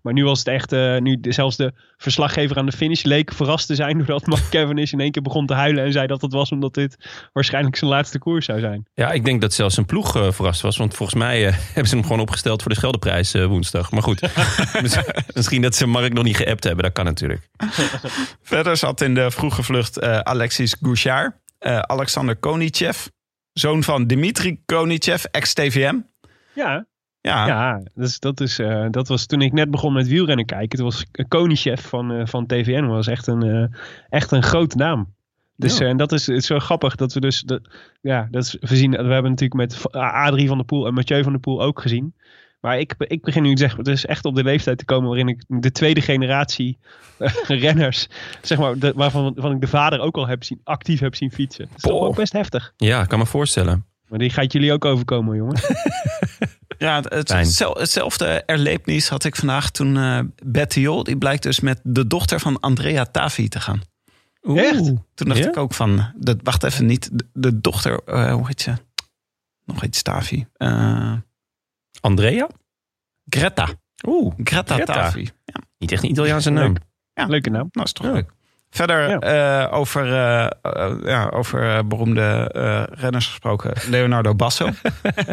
[0.03, 3.33] Maar nu was het echt, eh, nu de- zelfs de verslaggever aan de finish leek
[3.33, 6.21] verrast te zijn doordat Mark Cavendish in één keer begon te huilen en zei dat
[6.21, 6.97] het was omdat dit
[7.33, 8.85] waarschijnlijk zijn laatste koers zou zijn.
[8.93, 10.77] Ja, ik denk dat zelfs zijn ploeg eh, verrast was.
[10.77, 13.91] Want volgens mij eh, hebben ze hem gewoon opgesteld voor de Scheldeprijs eh, woensdag.
[13.91, 14.21] Maar goed,
[15.35, 16.83] misschien dat ze Mark nog niet geappt hebben.
[16.83, 17.49] Dat kan natuurlijk.
[18.41, 21.35] Verder zat in de vroege vlucht eh, Alexis Gouchard.
[21.59, 23.05] eh, Alexander Konichev.
[23.53, 25.95] Zoon van Dimitri Konichev, ex-TVM.
[26.55, 26.85] Ja,
[27.27, 30.77] Ja, ja dus dat, is, eh, dat was toen ik net begon met wielrennen kijken.
[30.77, 35.13] Toen was Koningschef van, eh, van TVN was echt een, eh, echt een grote naam.
[35.55, 35.85] Dus Ja.
[35.85, 37.61] en dat is, het is zo grappig dat we dus, de,
[38.01, 41.23] ja, dat is, we, zien, we hebben natuurlijk met Adrie van der Poel en Mathieu
[41.23, 42.13] van der Poel ook gezien.
[42.61, 45.07] Maar ik, ik begin nu te zeggen, het is echt op de leeftijd te komen
[45.07, 46.77] waarin ik de tweede generatie
[47.47, 48.07] renners,
[48.41, 51.31] zeg maar, de, waarvan, waarvan ik de vader ook al heb zien, actief heb zien
[51.31, 51.65] fietsen.
[51.65, 52.73] Dat is toch ook best heftig.
[52.77, 53.85] Ja, ik kan me voorstellen.
[54.13, 55.67] Maar die gaat jullie ook overkomen, jongens.
[56.77, 57.29] ja het,
[57.77, 62.39] hetzelfde erlebnis had ik vandaag toen eh Betty Jol, die blijkt dus met de dochter
[62.39, 63.81] van Andrea Tavi te gaan.
[64.41, 64.83] Echt?
[65.13, 65.47] Toen dacht Ja?
[65.47, 68.73] ik ook van, dat, wacht even niet, de, de dochter, eh, hoe heet ze?
[69.65, 70.45] Nog iets Tavi.
[70.53, 71.13] Eh,
[72.01, 72.47] Andrea?
[73.29, 73.67] Greta.
[74.07, 74.93] Oeh, Greta, Greta.
[74.93, 75.29] Tavi.
[75.45, 76.75] Ja, niet echt een Italiaanse naam.
[77.13, 77.25] Ja.
[77.25, 77.67] Leuke naam.
[77.71, 78.11] nou is toch Ja.
[78.11, 78.31] leuk.
[78.73, 79.19] Verder Ja.
[79.67, 83.73] eh, over, eh, eh, ja, over beroemde eh, renners gesproken.
[83.89, 84.69] Leonardo Basso.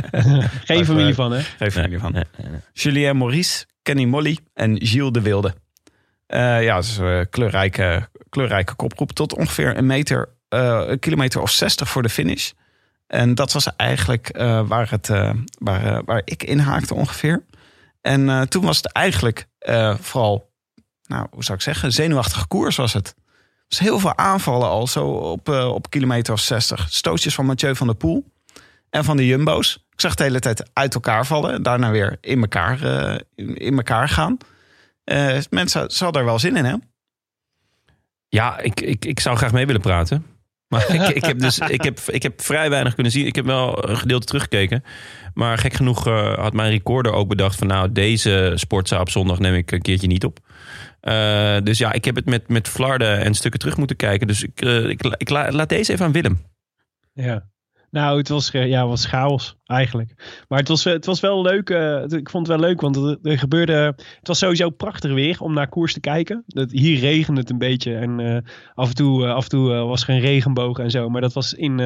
[0.64, 1.40] Geen familie van, hè?
[1.40, 2.12] Geen familie van.
[2.12, 2.60] Nee, nee, nee.
[2.72, 5.54] Julien Maurice, Kenny Molly en Gilles de Wilde.
[6.26, 9.12] Eh, ja, dat is een kleurrijke, kleurrijke kopgroep.
[9.12, 12.50] Tot ongeveer een meter, eh, een kilometer of 60 voor de finish.
[13.06, 17.44] En dat was eigenlijk eh, waar, het, eh, waar, waar ik inhaakte ongeveer.
[18.00, 20.50] En eh, toen was het eigenlijk eh, vooral,
[21.06, 23.14] nou, hoe zou ik zeggen, zenuwachtige koers was het.
[23.70, 26.86] Dus heel veel aanvallen al, zo op, eh, op kilometer of 60.
[26.90, 28.24] Stootjes van Mathieu van der Poel
[28.90, 29.74] en van de Jumbo's.
[29.92, 31.52] Ik zag de hele tijd uit elkaar vallen.
[31.52, 33.18] En daarna weer in elkaar, eh,
[33.54, 34.38] in, elkaar gaan.
[35.04, 36.74] Eh, mensen hadden er wel zin in, hè?
[38.28, 40.26] Ja, ik, ik, ik zou graag mee willen praten.
[40.68, 43.26] Maar ik, ik, heb dus, ik, heb, ik heb vrij weinig kunnen zien.
[43.26, 44.84] Ik heb wel een gedeelte teruggekeken.
[45.34, 46.04] Maar gek genoeg
[46.34, 47.66] had mijn recorder ook bedacht van...
[47.66, 50.38] nou, deze sportzaal op zondag neem ik een keertje niet op.
[51.00, 54.26] Eh, dus ja, ik heb het met, met flarden en stukken terug moeten kijken.
[54.26, 56.38] Dus ik, eh, ik, ik la- laat deze even aan Willem.
[57.12, 57.48] Ja.
[57.90, 60.42] Nou, het was, eh, ja, was chaos eigenlijk.
[60.48, 61.68] Maar het was, het was wel leuk.
[62.08, 63.72] ik vond het wel leuk, want er, gebeurde...
[63.96, 66.42] Het was sowieso prachtig weer om naar koers te kijken.
[66.46, 67.94] Dat, hier regende het een beetje.
[67.94, 71.08] En af en toe, af en toe was er een regenboog en zo.
[71.08, 71.76] Maar dat was in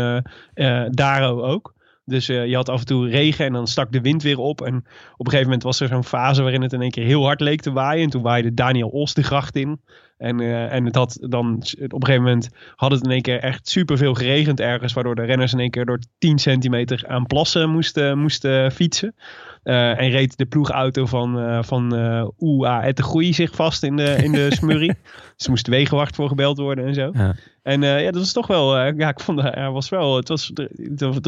[0.90, 1.74] Daro ook.
[2.04, 4.60] Dus eh, je had af en toe regen en dan stak de wind weer op.
[4.60, 7.24] En op een gegeven moment was er zo'n fase waarin het in één keer heel
[7.24, 8.04] hard leek te waaien.
[8.04, 9.80] En toen waaide Daniel Os de gracht in.
[10.18, 13.40] En, eh, en het had dan op een gegeven moment had het in één keer
[13.40, 14.92] echt superveel geregend ergens.
[14.92, 19.14] Waardoor de renners in één keer door 10 centimeter aan plassen moesten, moesten fietsen.
[19.62, 21.94] Eh, en reed de ploegauto van, eh van
[22.38, 24.94] UA et de Groei zich vast in de, in de smurrie.
[25.36, 27.10] dus er moest wegenwacht voor gebeld worden en zo.
[27.12, 27.34] Ja.
[27.64, 30.28] En eh, ja, dat was toch wel, eh, ja, ik vond er was wel, het
[30.28, 30.68] was, er,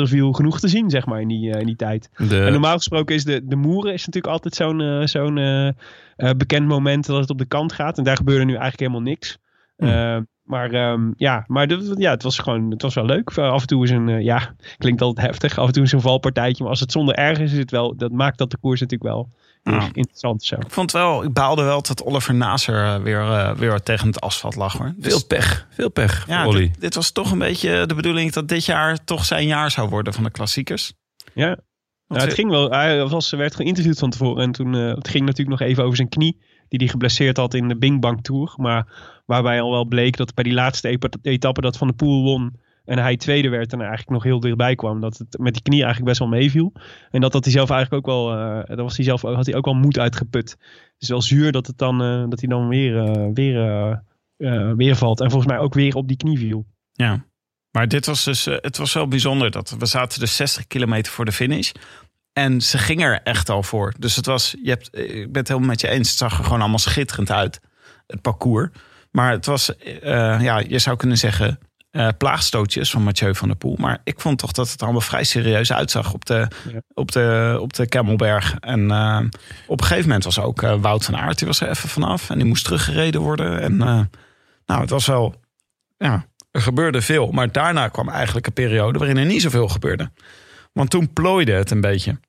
[0.01, 2.11] er viel genoeg te zien, zeg maar, in die, eh, in die tijd.
[2.29, 5.66] De, En normaal gesproken is de, de Moeren is natuurlijk altijd zo'n eh, zo'n eh,
[5.66, 7.99] eh, bekend moment dat het op de kant gaat.
[7.99, 9.38] En daar gebeurde nu eigenlijk helemaal niks.
[9.77, 13.38] Eh, Maar ehm, ja, maar dit- ja, het was gewoon, het was wel leuk.
[13.38, 15.59] Af en toe is een, eh, ja, klinkt altijd heftig.
[15.59, 16.62] Af en toe is een valpartijtje.
[16.62, 19.11] Maar als het zonder erg is, is het wel, dat maakt dat de koers natuurlijk
[19.11, 19.29] wel
[19.70, 19.88] Ja.
[19.92, 20.55] interessant zo.
[20.55, 24.20] Ik vond wel, ik baalde wel dat Oliver Naser eh, weer, eh, weer tegen het
[24.20, 24.94] asfalt lag hoor.
[24.96, 25.66] Dus- Veel pech.
[25.70, 29.05] Veel pech ja, voor dit, dit was toch een beetje de bedoeling dat dit jaar
[29.05, 30.92] toch zijn jaar zou worden van de klassiekers.
[31.35, 31.46] Ja.
[31.46, 32.70] Want Nou, het ging wel.
[32.70, 34.42] Hij was, werd geïnterviewd van tevoren.
[34.42, 36.40] En toen eh, het ging natuurlijk nog even over zijn knie.
[36.68, 38.55] Die hij geblesseerd had in de Bing Bang Tour.
[38.57, 38.87] Maar
[39.26, 42.61] waarbij al wel bleek dat bij die laatste etappe dat Van de Poel won.
[42.87, 45.01] En hij tweede werd en eigenlijk nog heel dichtbij kwam.
[45.01, 46.72] Dat het met die knie eigenlijk best wel meeviel.
[47.11, 48.33] En dat had hij zelf eigenlijk ook wel.
[48.33, 50.51] eh daar was hij zelf, had hij ook wel moed uitgeput.
[50.51, 54.03] Het is wel zuur dat, het dan, eh, dat hij dan weer, eh, weer,
[54.77, 55.20] weer valt.
[55.20, 56.66] En volgens mij ook weer op die knie viel.
[56.92, 57.25] Ja.
[57.70, 59.51] Maar dit was dus, het was wel bijzonder.
[59.51, 61.72] Dat we zaten dus 60 kilometer voor de finish.
[62.33, 63.94] En ze ging er echt al voor.
[63.99, 66.09] Dus het was, je hebt, ik ben het helemaal met je eens.
[66.09, 67.61] Het zag er gewoon allemaal schitterend uit,
[68.07, 68.70] het parcours.
[69.11, 69.72] Maar het was,
[70.03, 71.59] ja, je zou kunnen zeggen,
[71.96, 73.76] eh, plaagstootjes van Mathieu van der Poel.
[73.78, 76.80] Maar ik vond toch dat het allemaal vrij serieus uitzag op de, Ja.
[76.94, 78.54] op de, op de Kemmelberg.
[78.61, 79.20] En eh,
[79.66, 82.30] op een gegeven moment was ook eh, Wout van Aert, die was er even vanaf.
[82.30, 83.61] En die moest teruggereden worden.
[83.61, 83.76] En
[84.66, 85.35] nou, het was wel,
[85.96, 87.30] ja, er gebeurde veel.
[87.30, 90.11] Maar daarna kwam eigenlijk een periode waarin er niet zoveel gebeurde.
[90.72, 92.20] Want toen plooide het een beetje.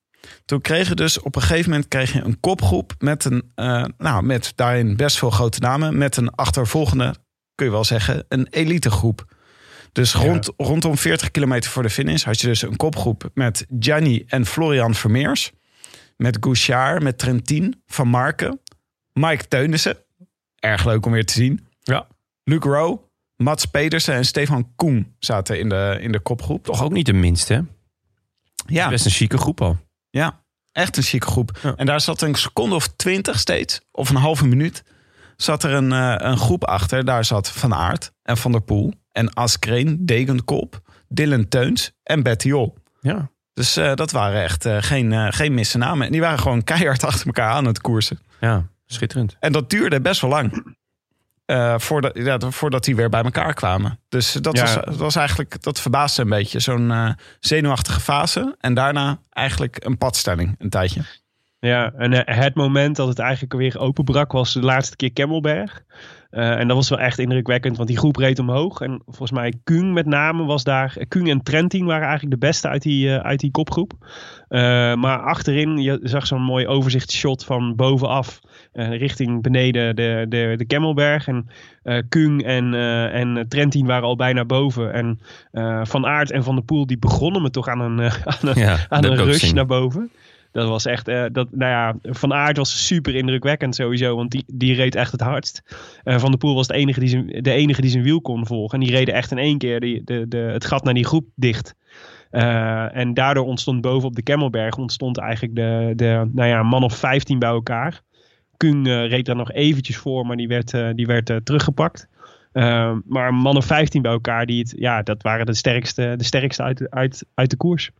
[0.45, 3.51] Toen kreeg je dus op een gegeven moment kreeg je een kopgroep met een,
[3.97, 5.97] nou, met daarin best veel grote namen.
[5.97, 7.15] Met een achtervolgende,
[7.55, 9.35] kun je wel zeggen, een elitegroep.
[9.97, 14.23] Dus rond, rondom 40 kilometer voor de finish had je dus een kopgroep met Gianni
[14.27, 15.51] en Florian Vermeers.
[16.17, 18.59] Met Gouchard, met Trentin, Van Marken,
[19.13, 19.97] Mike Teunissen.
[20.55, 21.67] Erg leuk om weer te zien.
[21.81, 22.07] Ja.
[22.43, 22.99] Luc Rowe,
[23.35, 26.65] Mats Pedersen en Stefan Koen zaten in de, in de kopgroep.
[26.65, 27.65] Toch ook niet de minste?
[28.65, 29.77] Ja, Best een chique groep al.
[30.09, 31.59] ja, echt een chique groep.
[31.63, 31.75] Ja.
[31.75, 34.83] En daar zat een seconde of twintig steeds, of een halve minuut,
[35.35, 37.05] zat er een, eh, een groep achter.
[37.05, 42.75] Daar zat Van Aert en Van der Poel en Askreen, Degenkop, Dylan Teuns en Bettiol.
[43.01, 43.29] Ja.
[43.53, 46.05] Dus eh, dat waren echt eh, geen, eh, geen misse namen.
[46.05, 48.19] En die waren gewoon keihard achter elkaar aan het koersen.
[48.39, 49.35] Ja, schitterend.
[49.39, 50.75] En dat duurde best wel lang.
[51.77, 53.99] Voordat, ja, voordat die weer bij elkaar kwamen.
[54.09, 54.63] Dus dat, Ja.
[54.63, 56.59] was, dat was eigenlijk, dat verbaasde een beetje.
[56.59, 58.55] Zo'n zenuwachtige fase.
[58.59, 61.01] En daarna eigenlijk een padstelling, een tijdje.
[61.59, 65.83] Ja, en eh, het moment dat het eigenlijk weer openbrak was de laatste keer Kemmelberg.
[66.29, 68.81] Eh, en dat was wel echt indrukwekkend, want die groep reed omhoog.
[68.81, 70.93] En volgens mij Kung met name was daar.
[70.97, 73.91] eh, Kung en Trentin waren eigenlijk de beste uit die, uit die kopgroep.
[74.97, 78.39] Maar achterin, je zag zo'n mooi overzichtsshot van bovenaf.
[78.73, 81.27] richting beneden de, de, de Kemmelberg.
[81.27, 81.47] En
[82.09, 82.73] Kung en,
[83.13, 84.93] en Trentin waren al bijna boven.
[84.93, 85.19] En
[85.85, 87.99] Van Aert en Van der Poel die begonnen me toch aan een,
[88.41, 89.55] aan een, Ja, aan een rush zien.
[89.55, 90.11] naar boven.
[90.51, 94.43] Dat was echt, eh, dat, nou ja, Van Aert was super indrukwekkend sowieso, want die,
[94.47, 95.63] die reed echt het hardst.
[96.03, 98.45] Eh, van der Poel was de enige, die zijn, de enige die zijn wiel kon
[98.45, 98.79] volgen.
[98.79, 101.27] En die reden echt in één keer die, de, de, het gat naar die groep
[101.35, 101.75] dicht.
[102.29, 106.83] Eh, en daardoor ontstond boven op de Kemmelberg ontstond eigenlijk de, de nou ja, man
[106.83, 108.01] of 15 bij elkaar.
[108.57, 112.07] Kung reed daar nog eventjes voor, maar die werd, die werd teruggepakt.
[113.05, 116.23] Maar een man of 15 bij elkaar, die het, ja, dat waren de sterkste, de
[116.23, 117.91] sterkste uit, uit, uit de koers.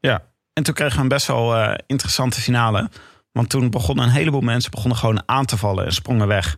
[0.00, 0.33] Ja.
[0.54, 2.90] En toen kregen we een best wel eh, interessante finale.
[3.32, 6.56] Want toen begonnen een heleboel mensen begonnen gewoon aan te vallen en sprongen weg.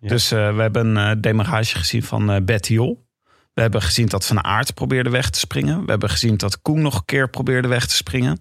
[0.00, 0.08] Ja.
[0.08, 3.06] Dus eh, we hebben een uh, demarage gezien van eh Bettiol.
[3.54, 5.84] We hebben gezien dat Van Aert probeerde weg te springen.
[5.84, 8.38] We hebben gezien dat Koen nog een keer probeerde weg te springen.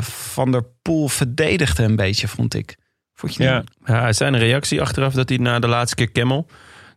[0.00, 2.76] Van der Poel verdedigde een beetje, vond ik.
[3.14, 3.58] Vond je Ja.
[3.58, 3.70] niet?
[3.84, 6.46] Ja, zijn reactie achteraf dat hij na de laatste keer Kemmel...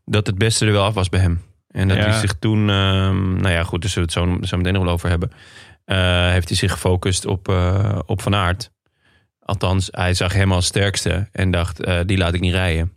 [0.05, 1.41] dat het beste er wel af was bij hem.
[1.67, 2.03] En dat Ja.
[2.03, 2.69] hij zich toen...
[2.69, 5.31] ehm, nou ja, goed, zullen we het zo, zo meteen nog wel over hebben.
[5.91, 8.71] Eh, heeft hij zich gefocust op, eh, op Van Aert.
[9.39, 12.93] Althans, hij zag hem als sterkste en dacht, eh, die laat ik niet rijden.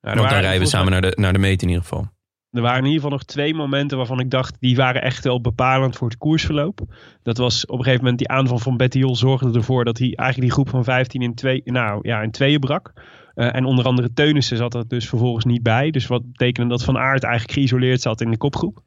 [0.00, 2.10] Want dan rijden we samen naar de, naar de meet in ieder geval.
[2.50, 5.40] Er waren in ieder geval nog twee momenten waarvan ik dacht, die waren echt wel
[5.40, 6.80] bepalend voor het koersverloop.
[7.22, 10.40] Dat was op een gegeven moment die aanval van Bettiol zorgde ervoor dat hij eigenlijk
[10.40, 12.92] die groep van 15 in, twee, nou, ja, in tweeën brak.
[13.34, 15.90] Eh, en onder andere Teunissen zat er dus vervolgens niet bij.
[15.90, 18.82] Dus wat betekende dat Van Aert eigenlijk geïsoleerd zat in de kopgroep.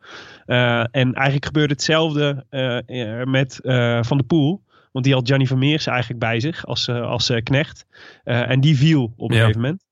[0.46, 3.60] Eh, en eigenlijk gebeurde hetzelfde eh, met
[4.02, 4.64] Van der Poel.
[4.92, 7.86] Want die had Gianni Vermeers eigenlijk bij zich als, als knecht.
[8.24, 9.42] En die viel op een Ja.
[9.42, 9.86] gegeven moment.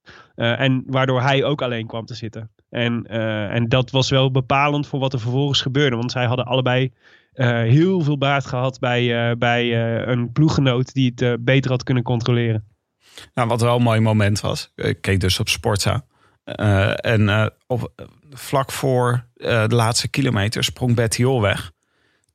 [0.60, 2.50] En waardoor hij ook alleen kwam te zitten.
[2.70, 3.06] En,
[3.50, 5.96] en dat was wel bepalend voor wat er vervolgens gebeurde.
[5.96, 6.92] Want zij hadden allebei
[7.34, 12.64] heel veel baat gehad bij, bij een ploeggenoot die het beter had kunnen controleren.
[13.34, 14.72] Nou, wat wel een mooi moment was.
[14.76, 16.06] Ik keek dus op Sportza.
[16.44, 17.92] Eh, en eh, op,
[18.32, 21.72] vlak voor eh, de laatste kilometer sprong Bettiol weg.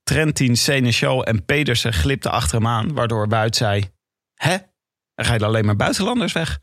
[0.05, 2.95] Trentin, Seneschal en Pedersen glipten achter hem aan.
[2.95, 3.91] Waardoor Wout zei...
[4.35, 4.57] Hè?
[5.15, 6.59] Dan rijden alleen maar buitenlanders weg.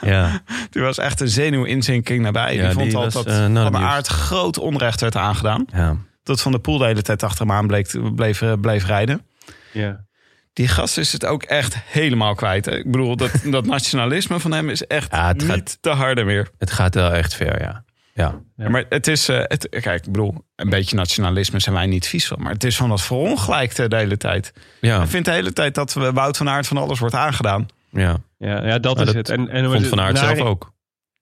[0.00, 2.54] Ja, Die was echt een zenuwinzinking nabij.
[2.54, 3.76] Ja, die vond die al was, dat not Van.
[3.76, 5.64] Aert groot onrecht werd aangedaan.
[5.72, 5.96] ja.
[6.22, 9.26] Dat Van der Poel de hele tijd achter hem aan bleek, bleef, eh, bleef rijden.
[9.72, 10.05] Ja.
[10.56, 12.64] Die gast is het ook echt helemaal kwijt.
[12.64, 12.76] hè.
[12.76, 16.24] Ik bedoel, dat, dat nationalisme van hem is echt Ja, het niet gaat- te harde
[16.24, 16.48] meer.
[16.58, 17.84] Het gaat wel echt ver, ja.
[18.14, 18.68] Ja, Ja.
[18.68, 22.26] Maar het is, eh, het, kijk, ik bedoel, een beetje nationalisme zijn wij niet vies
[22.26, 22.42] van.
[22.42, 24.52] Maar het is van dat verongelijkte de hele tijd.
[24.80, 27.66] ja, Ik vind de hele tijd dat we Wout van Aert van alles wordt aangedaan.
[27.90, 28.16] ja.
[28.38, 29.38] Ja, ja, dat Maar is dat het.
[29.38, 30.72] En, en Vond Van Aert naar- zelf ook.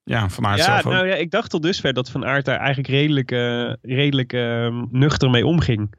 [0.05, 0.93] Ja, van Aert Ja, zelf ook.
[0.93, 4.69] nou ja, ik dacht tot dusver dat Van Aert daar eigenlijk redelijk, eh, redelijk eh,
[4.91, 5.95] nuchter mee omging.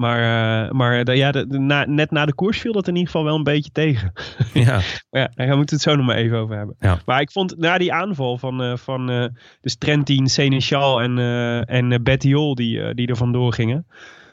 [0.00, 2.94] Maar, eh, maar de- ja, de- de- na, net na de koers viel dat in
[2.94, 4.12] ieder geval wel een beetje tegen.
[4.52, 4.80] Ja,
[5.10, 6.76] Maar ja, daar moeten we het zo nog maar even over hebben.
[6.78, 6.98] Ja.
[7.06, 9.24] Maar ik vond na die aanval van, eh, van eh,
[9.60, 13.86] dus Trentin, Seneschal en, eh en eh, Bettiol die, eh, die er vandoor gingen.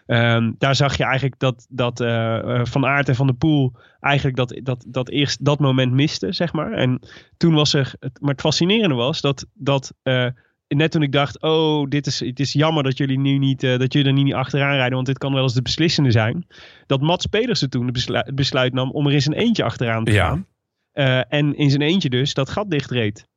[0.06, 3.74] ehm, daar zag je eigenlijk dat, dat eh, eh, Van Aert en Van der Poel
[4.00, 6.72] eigenlijk dat, dat, dat eerst dat moment misten, zeg maar.
[6.72, 7.00] En
[7.38, 10.26] toen was er, het, maar het fascinerende was dat, dat eh,
[10.68, 13.78] net toen ik dacht, oh, dit is, het is jammer dat jullie nu niet, eh,
[13.78, 16.48] dat jullie er nu niet achteraan rijden, want dit kan wel eens de beslissende zijn.
[16.86, 20.28] Dat Mats Pedersen toen het besluit nam om er in zijn eentje achteraan te Ja.
[20.28, 20.46] gaan.
[20.92, 23.28] Eh, en in zijn eentje dus dat gat dichtreed.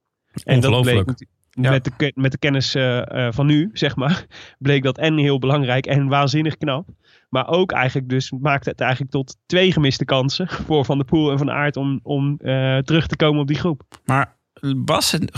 [0.45, 1.05] En dat bleek
[1.51, 1.71] Ja.
[1.71, 4.27] met, de, met de kennis eh, van nu, zeg maar,
[4.59, 6.89] bleek dat en heel belangrijk en waanzinnig knap.
[7.29, 11.31] Maar ook eigenlijk dus maakte het eigenlijk tot twee gemiste kansen voor Van der Poel
[11.31, 12.37] en Van Aert om, om
[12.85, 13.83] terug te komen op die groep.
[14.05, 14.39] Maar
[14.87, 15.31] was het,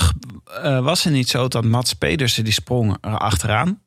[0.62, 3.80] eh, was het niet zo dat Mats Pedersen die sprong er achteraan?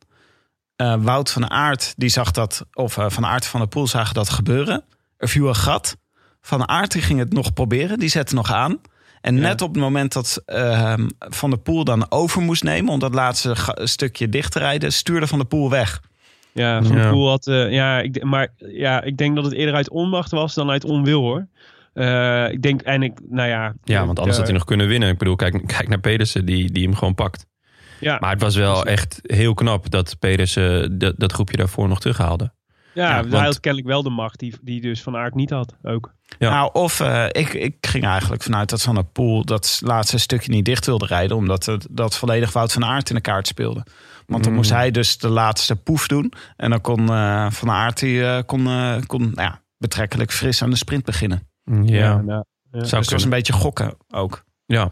[0.76, 4.14] Eh, Wout van Aert die zag dat, of eh, Van Aert van der Poel zagen
[4.14, 4.84] dat gebeuren.
[5.18, 5.98] Er viel een gat.
[6.42, 8.78] Van Aert die ging het nog proberen, die zette nog aan.
[9.22, 9.42] En Ja.
[9.42, 13.14] net op het moment dat eh, Van der Poel dan over moest nemen om dat
[13.14, 16.02] laatste stukje dicht te rijden, stuurde Van der Poel weg.
[16.52, 17.12] Ja, Van der Ja.
[17.12, 20.54] Poel had, eh, ja, ik, maar ja, ik denk dat het eerder uit onmacht was
[20.54, 21.48] dan uit onwil hoor.
[21.96, 23.74] Eh, ik denk, en ik, nou ja.
[23.84, 25.10] Ja, want anders eh, had hij nog kunnen winnen.
[25.10, 27.46] Ik bedoel, kijk, kijk naar Pedersen, die, die hem gewoon pakt.
[28.00, 32.00] Ja, Maar het was wel echt heel knap dat Pedersen dat, dat groepje daarvoor nog
[32.00, 32.54] terughaalde.
[32.93, 35.50] ja, ja, hij want- had kennelijk wel de macht die, die dus Van Aert niet
[35.50, 36.14] had ook.
[36.39, 36.50] Ja.
[36.50, 40.52] Nou, of eh, ik, ik ging eigenlijk vanuit dat Van der Poel dat laatste stukje
[40.52, 43.86] niet dicht wilde rijden, omdat het, dat volledig Wout van Aert in de kaart speelde.
[44.26, 44.58] Want dan Mm.
[44.58, 46.34] moest hij dus de laatste poef doen.
[46.58, 50.62] En dan kon eh, Van Aert die, eh, kon, eh, kon nou ja, betrekkelijk fris
[50.64, 51.48] aan de sprint beginnen.
[51.84, 52.43] Ja, nou, ja.
[52.72, 54.43] zou Dus het was een beetje gokken ook.
[54.66, 54.91] Ja,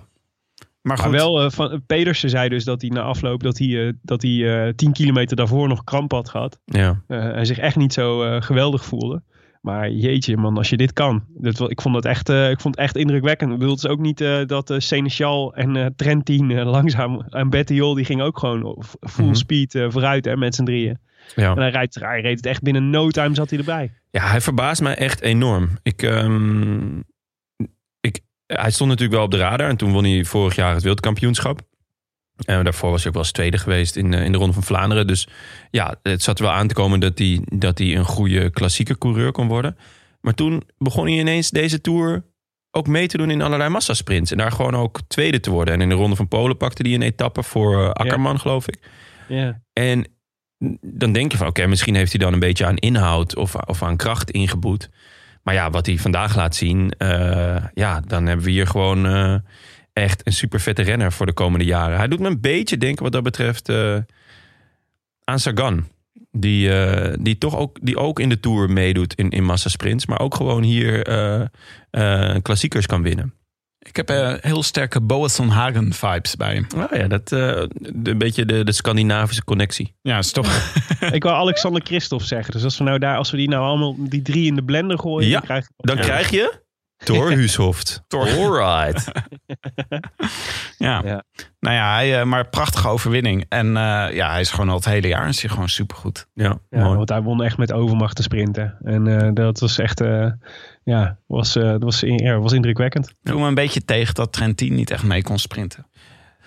[0.82, 3.88] Maar goed, Maar wel, eh, van, Pedersen zei dus dat hij na afloop dat hij,
[3.88, 6.60] eh, dat hij eh, 10 kilometer daarvoor nog kramp had gehad.
[6.66, 7.02] ja.
[7.08, 9.22] Eh, en zich echt niet zo eh, geweldig voelde.
[9.62, 11.24] Maar jeetje man, als je dit kan.
[11.28, 13.52] Dat, ik, vond het echt, eh, ik vond het echt indrukwekkend.
[13.52, 17.22] Ik bedoel, het is ook niet eh, dat eh Seneschal en eh, Trentin eh, langzaam...
[17.30, 19.34] En Bettiol, die ging ook gewoon full Mhm.
[19.34, 21.00] speed eh, vooruit hè, met z'n drieën.
[21.36, 21.54] En ja.
[21.54, 23.92] hij, rijdt, hij reed het echt binnen no time zat hij erbij.
[24.12, 25.70] Ja, hij verbaast mij echt enorm.
[25.84, 27.00] Ik, ehm,
[28.00, 29.70] ik, hij stond natuurlijk wel op de radar.
[29.70, 31.62] En toen won hij vorig jaar het wereldkampioenschap.
[32.46, 34.64] En daarvoor was hij ook wel eens tweede geweest in, eh, in de Ronde van
[34.64, 35.08] Vlaanderen.
[35.08, 35.28] Dus
[35.70, 39.32] ja, het zat wel aan te komen dat hij, dat hij een goede klassieke coureur
[39.32, 39.78] kon worden.
[40.22, 42.24] Maar toen begon hij ineens deze Tour
[42.72, 44.32] ook mee te doen in allerlei massasprints.
[44.32, 45.74] En daar gewoon ook tweede te worden.
[45.74, 48.80] En in de Ronde van Polen pakte hij een etappe voor eh, Akkerman, geloof ik.
[49.28, 49.62] Ja.
[49.74, 50.08] En
[50.82, 53.84] dan denk je van, oké, misschien heeft hij dan een beetje aan inhoud of, of
[53.84, 54.90] aan kracht ingeboet.
[55.44, 59.36] Maar ja, wat hij vandaag laat zien, eh, ja, dan hebben we hier gewoon eh,
[59.94, 61.98] echt een super vette renner voor de komende jaren.
[61.98, 63.98] Hij doet me een beetje denken wat dat betreft eh,
[65.24, 65.88] aan Sagan.
[66.32, 66.72] Die,
[67.20, 70.06] die toch ook, die ook in de Tour meedoet in, in massasprints.
[70.06, 71.02] Maar ook gewoon hier
[72.42, 73.34] klassiekers kan winnen.
[73.84, 76.68] Ik heb eh, heel sterke Boasson Hagen vibes bij hem.
[76.76, 79.96] Nou ja, dat, eh, de- een beetje de, de Scandinavische connectie.
[80.02, 80.74] Ja, is toch...
[81.12, 82.54] ik wou Alexander Christophe zeggen.
[82.54, 85.00] Dus als we, nou daar, als we die nou allemaal, die drie in de blender
[85.00, 85.28] gooien...
[85.30, 86.62] Ja, dan krijg Dan krijg je
[87.04, 88.04] Thor Huushoft.
[88.38, 89.12] Alright.
[90.78, 91.02] Ja.
[91.06, 91.24] Ja.
[91.60, 93.46] Nou ja, hij, eh, maar prachtige overwinning.
[93.50, 96.28] En eh, ja, hij is gewoon al het hele jaar is hij gewoon supergoed.
[96.34, 96.96] Ja, Ja, mooi.
[96.98, 98.78] want hij won echt met overmacht te sprinten.
[98.84, 100.28] En eh, dat was echt, eh,
[100.84, 103.14] ja, was, eh, dat was, ja, was indrukwekkend.
[103.24, 105.88] Ik me een beetje tegen dat Trentin niet echt mee kon sprinten.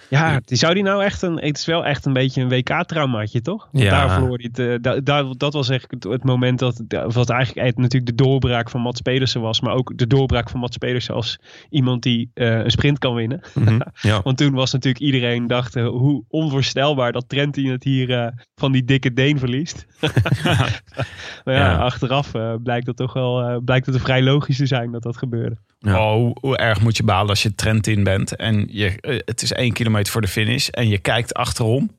[0.08, 3.40] Ja, die zou die nou echt een, het is wel echt een beetje een WK-traumaatje,
[3.40, 3.68] toch?
[3.72, 3.90] Want Ja.
[3.90, 7.76] daar verloor hij het, eh, da- dat was eigenlijk het, het moment dat, wat eigenlijk
[7.76, 9.60] natuurlijk de doorbraak van Mats Pedersen was.
[9.60, 11.38] Maar ook de doorbraak van Mats Pedersen als
[11.70, 13.40] iemand die eh, een sprint kan winnen.
[13.54, 13.80] Mhm.
[14.00, 14.20] ja.
[14.22, 18.84] Want toen was natuurlijk iedereen dacht eh, hoe onvoorstelbaar dat Trentin het hier van die
[18.84, 19.86] dikke Deen verliest.
[21.44, 21.76] maar ja, Ja.
[21.76, 22.32] achteraf
[22.62, 25.56] blijkt dat toch wel blijkt het vrij logisch te zijn dat dat gebeurde.
[25.86, 26.12] Ja.
[26.14, 29.52] Oh, hoe, erg moet je balen als je Trentin bent en je, eh, het is
[29.52, 31.96] één kilometer voor de finish en je kijkt achterom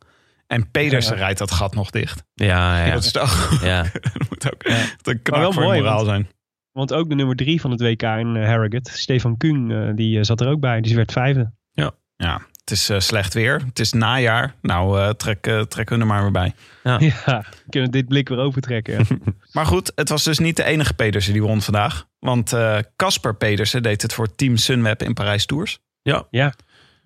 [0.48, 1.20] en Pedersen Ja.
[1.22, 2.24] rijdt dat gat nog dicht.
[2.34, 2.92] Ja, ja.
[2.94, 3.82] Dat is toch ja.
[4.14, 4.64] dat moet ook
[5.02, 6.28] dat een Maar wel voor mooi, moraal want- zijn.
[6.72, 10.18] Want ook de nummer drie van het WK in uh, Harrogate, Stefan Kuhn, uh, die
[10.18, 10.82] uh, zat er ook bij.
[10.82, 11.52] Die werd vijfde.
[11.72, 13.62] Ja, ja het is slecht weer.
[13.66, 14.56] Het is najaar.
[14.62, 16.54] Nou, trek, trekken we er maar weer bij.
[16.84, 18.94] Ja, ja we kunnen dit blik weer overtrekken.
[18.94, 19.18] Ja.
[19.52, 22.08] maar goed, het was dus niet de enige Pedersen die won vandaag.
[22.20, 22.54] Want
[22.96, 25.80] Casper Pedersen deed het voor Team Sunweb in Parijs Tours.
[26.02, 26.28] Ja.
[26.30, 26.54] Ja.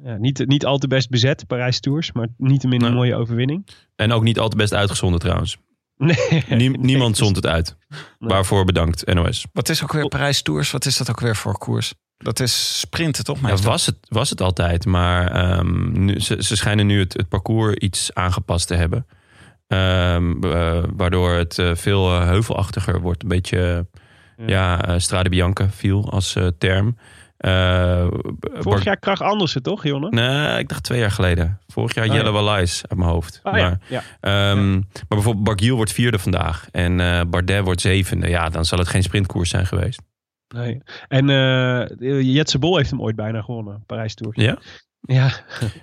[0.04, 2.92] Ja, niet, niet al te best bezet, Parijs Tours, maar niet een nee.
[2.92, 3.68] mooie overwinning.
[3.96, 5.58] En ook niet al te best uitgezonden trouwens.
[6.02, 7.76] Nee, Nie, niemand zond het uit.
[7.90, 8.30] Nee.
[8.30, 9.46] Waarvoor bedankt, NOS.
[9.54, 10.72] Wat is ook weer Parijs Tours?
[10.72, 11.94] Wat is dat ook weer voor koers?
[12.22, 13.48] Dat is sprinten, toch?
[13.48, 17.30] Ja, was, het, was het altijd, maar um, nu, ze, ze schijnen nu het, het
[17.30, 19.06] parcours iets aangepast te hebben.
[19.68, 23.24] Um, uh, waardoor het uh, veel uh, heuvelachtiger wordt.
[23.24, 23.86] Een beetje,
[24.38, 26.96] ja, ja Strade Bianca viel als term.
[27.46, 28.08] Uh,
[28.54, 30.10] Vorig jaar Krach Andersen, toch, Jonne?
[30.10, 31.60] Nee, ik dacht twee jaar geleden.
[31.68, 32.32] Vorig jaar Oh, Jelle ja.
[32.32, 33.40] Wallace uit mijn hoofd.
[33.44, 33.80] Oh, maar, ja.
[33.90, 34.02] Ja.
[34.20, 36.68] ehm, maar bijvoorbeeld Barguil wordt vierde vandaag.
[36.72, 38.30] En eh, Bardet wordt zevende.
[38.30, 40.02] Ja, dan zal het geen sprintkoers zijn geweest.
[40.54, 40.82] Nee.
[41.08, 44.38] En eh Jetse Bol heeft hem ooit bijna gewonnen, Parijs Tours.
[44.38, 44.58] Ja?
[45.02, 45.30] Ja.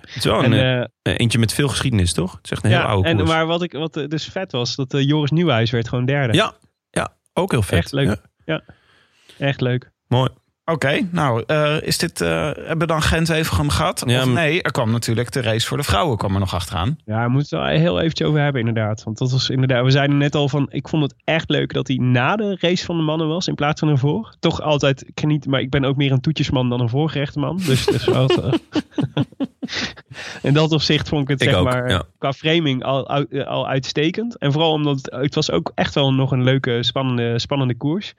[0.01, 2.31] Het is wel En, een, eh, eh, eentje met veel geschiedenis, toch?
[2.31, 4.75] Het is echt een heel ja, oude en, maar wat, ik, wat dus vet was,
[4.75, 6.33] dat Joris Nieuwhuis werd gewoon derde.
[6.33, 6.53] Ja,
[6.89, 7.79] ja, ook heel vet.
[7.79, 8.07] Echt leuk.
[8.07, 8.63] Ja, Ja.
[9.37, 9.91] Echt leuk.
[10.07, 10.29] mooi.
[10.69, 14.03] Oké, nou, eh, is dit, eh, hebben we dan Gent-Wevelgem gehad?
[14.05, 16.97] Ja, of nee, er kwam natuurlijk de race voor de vrouwen kwam er nog achteraan.
[17.05, 19.03] Ja, we moeten het heel eventjes over hebben inderdaad.
[19.03, 21.87] Want dat was inderdaad, we zeiden net al van, ik vond het echt leuk dat
[21.87, 24.35] hij na de race van de mannen was in plaats van ervoor.
[24.39, 27.85] Toch altijd, ik geniet, maar ik ben ook meer een toetjesman dan een voorgerechte Dus
[27.85, 28.29] dat is wel...
[30.41, 32.03] In dat opzicht vond ik het Ik zeg ook, maar ja.
[32.17, 33.07] qua framing al,
[33.45, 34.37] al, uitstekend.
[34.37, 38.13] En vooral omdat het, was ook echt wel nog een leuke, spannende, spannende koers.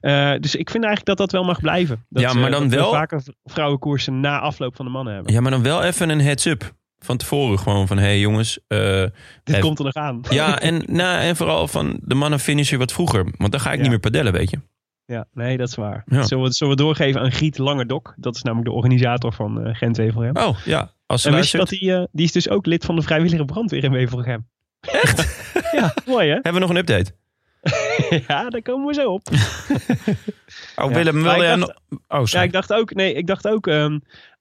[0.00, 2.04] Eh, dus ik vind eigenlijk dat dat wel mag blijven.
[2.08, 5.14] Dat, Ja, maar eh, dan dat we wel- vaker vrouwenkoersen na afloop van de mannen
[5.14, 5.32] hebben.
[5.32, 6.72] Ja, maar dan wel even een heads-up.
[7.02, 8.58] Van tevoren gewoon van, hé hey jongens.
[8.66, 9.04] eh,
[9.44, 10.20] Dit komt er nog aan.
[10.30, 13.26] ja, en, nou, en vooral van de mannen finishen wat vroeger.
[13.36, 13.80] Want dan ga ik Ja.
[13.80, 14.58] niet meer padellen, weet je.
[15.04, 16.02] Ja, nee, dat is waar.
[16.06, 16.22] Ja.
[16.22, 18.14] Zullen, we, zullen we doorgeven aan Griet Langerdok?
[18.16, 20.36] Dat is namelijk de organisator van eh Gent-Wevelgem.
[20.36, 20.90] Oh, ja.
[21.10, 23.44] Als en wist je dat hij, eh, die is dus ook lid van de vrijwillige
[23.44, 24.46] brandweer in Wevelgem.
[24.80, 25.50] Echt?
[25.78, 26.32] ja, mooi hè?
[26.34, 27.12] hebben we nog een update.
[28.28, 29.28] ja, daar komen we zo op.
[30.76, 30.96] Oh, Ja.
[30.96, 31.56] Willem, Maar wil ik je...
[31.58, 33.98] dacht- een- Oh, Ja, ik dacht ook, nee, ik dacht ook, ehm,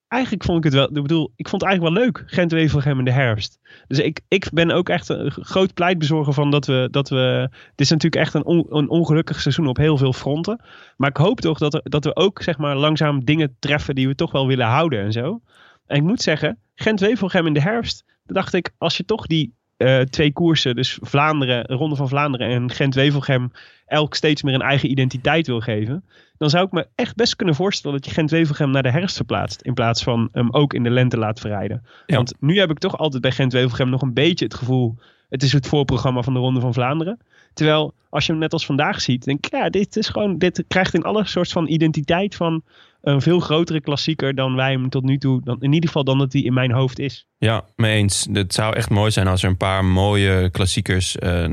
[0.07, 3.05] eigenlijk vond ik het wel, ik bedoel, ik vond het eigenlijk wel leuk, Gent-Wevelgem in
[3.05, 3.59] de herfst.
[3.87, 7.79] Dus ik, ik ben ook echt een groot pleitbezorger van dat we, dat we, het
[7.81, 10.61] is natuurlijk echt een, on- een ongelukkig seizoen op heel veel fronten.
[10.97, 14.07] Maar ik hoop toch dat, er, dat we ook, zeg maar, langzaam dingen treffen die
[14.07, 15.41] we toch wel willen houden en zo.
[15.89, 19.99] En ik moet zeggen, Gent-Wevelgem in de herfst, dacht ik, als je toch die eh,
[19.99, 23.51] twee koersen, dus Vlaanderen, Ronde van Vlaanderen en Gent-Wevelgem,
[23.85, 26.03] elk steeds meer een eigen identiteit wil geven,
[26.37, 29.61] dan zou ik me echt best kunnen voorstellen dat je Gent-Wevelgem naar de herfst verplaatst.
[29.61, 31.83] In plaats van hem ook in de lente laat verrijden.
[32.05, 32.15] Ja.
[32.15, 34.97] Want nu heb ik toch altijd bij Gent-Wevelgem nog een beetje het gevoel,
[35.29, 37.19] het is het voorprogramma van de Ronde van Vlaanderen.
[37.53, 40.63] Terwijl als je hem net als vandaag ziet, denk ik, ja, dit is gewoon, dit
[40.67, 42.63] krijgt in alle soort van identiteit van
[43.01, 46.17] een veel grotere klassieker dan wij hem tot nu toe, dan, in ieder geval dan
[46.17, 47.27] dat hij in mijn hoofd is.
[47.37, 48.27] Ja, mee eens.
[48.31, 51.43] Het zou echt mooi zijn als er een paar mooie klassiekers eh,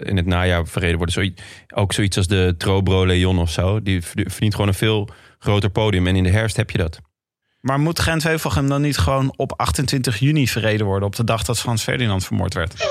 [0.00, 1.14] in het najaar verreden worden.
[1.14, 1.42] Zoiets,
[1.74, 3.82] ook zoiets als de Trobro Leon of zo.
[3.82, 6.06] Die verdient gewoon een veel groter podium.
[6.06, 7.00] En in de herfst heb je dat.
[7.60, 11.08] Maar moet Gent-Wevelgem dan niet gewoon op 28 juni verreden worden...
[11.08, 12.74] op de dag dat Frans Ferdinand vermoord werd?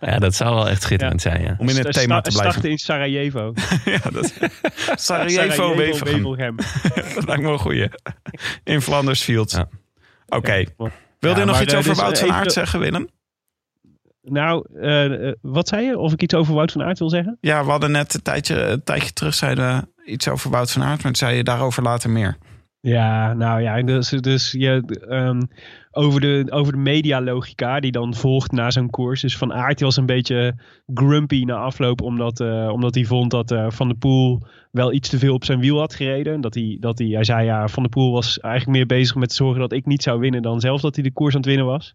[0.00, 1.54] Ja, dat zou wel echt schitterend zijn, ja.
[1.58, 2.50] Om in het thema te blijven.
[2.50, 3.52] Starten in Sarajevo.
[3.84, 4.32] ja, dat
[4.94, 6.14] Sarajevo, Wevelgem.
[6.14, 6.56] Wevelgem.
[7.14, 7.88] Dat lijkt me wel een goeie.
[8.64, 9.54] In Flanders Fields.
[9.54, 9.68] Ja.
[10.26, 10.54] Oké.
[10.54, 10.66] Ja,
[11.18, 13.08] Wil je Ja, nog iets eh, over dus, Wout eh, van Aert zeggen, Willem?
[14.22, 15.98] Nou, eh, eh, wat zei je?
[15.98, 17.38] Of ik iets over Wout van Aert wil zeggen?
[17.40, 20.82] Ja, we hadden net een tijdje, een tijdje terug zeiden we iets over Wout van
[20.82, 21.02] Aert...
[21.02, 22.36] maar toen zei je daarover later meer.
[22.82, 25.40] Ja, nou ja, dus, dus je, ehm,
[25.90, 29.20] over, de, over de medialogica die dan volgt na zo'n koers.
[29.20, 30.54] Dus Van Aert was een beetje
[30.94, 35.08] grumpy na afloop, omdat, eh, omdat hij vond dat eh, Van der Poel wel iets
[35.08, 36.40] te veel op zijn wiel had gereden.
[36.40, 39.32] Dat hij, dat hij, hij zei ja, Van der Poel was eigenlijk meer bezig met
[39.32, 41.66] zorgen dat ik niet zou winnen dan zelf dat hij de koers aan het winnen
[41.66, 41.94] was.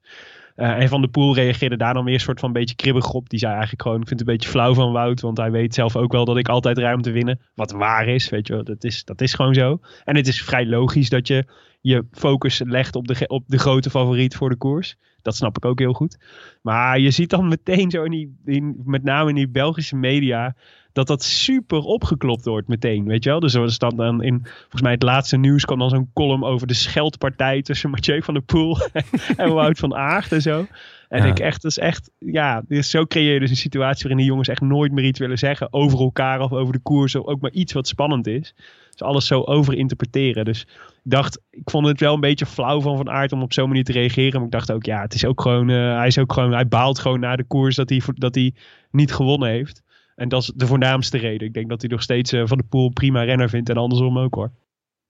[0.56, 3.30] Eh, en Van der Poel reageerde daar dan weer een soort van beetje kribbig op.
[3.30, 5.22] Die zei eigenlijk gewoon, ik vind het een beetje flauw van Wout.
[5.22, 7.40] Want hij weet zelf ook wel dat ik altijd ruim te winnen.
[7.54, 8.64] Wat waar is, weet je wel.
[8.64, 9.80] Dat is, dat is gewoon zo.
[10.04, 11.46] En het is vrij logisch dat je
[11.82, 14.96] je focus legt op de, op de grote favoriet voor de koers.
[15.22, 16.18] Dat snap ik ook heel goed.
[16.62, 20.56] Maar je ziet dan meteen zo in die, met name in die Belgische media,
[20.96, 23.40] dat dat super opgeklopt wordt meteen, weet je wel.
[23.40, 26.68] Dus er staat dan in, volgens mij het laatste nieuws kwam dan zo'n column over
[26.68, 28.78] de scheldpartij tussen Mathieu van der Poel
[29.38, 30.66] en Wout van Aert en zo.
[31.10, 31.30] En Ja.
[31.30, 34.26] ik echt, dat is echt, ja, dus zo creëer je dus een situatie waarin die
[34.26, 37.42] jongens echt nooit meer iets willen zeggen over elkaar of over de koers of ook
[37.42, 38.54] maar iets wat spannend is.
[38.92, 40.46] Dus alles zo overinterpreteren.
[40.46, 43.54] Dus ik dacht, ik vond het wel een beetje flauw van Van Aert om op
[43.54, 44.34] zo'n manier te reageren.
[44.34, 46.68] Maar ik dacht ook, ja, het is ook gewoon, eh, hij is ook gewoon, hij
[46.68, 48.54] baalt gewoon na de koers dat hij, dat hij
[48.92, 49.84] niet gewonnen heeft.
[50.16, 51.48] En dat is de voornaamste reden.
[51.48, 54.18] Ik denk dat hij nog steeds eh, Van de Poel prima renner vindt en andersom
[54.18, 54.52] ook hoor.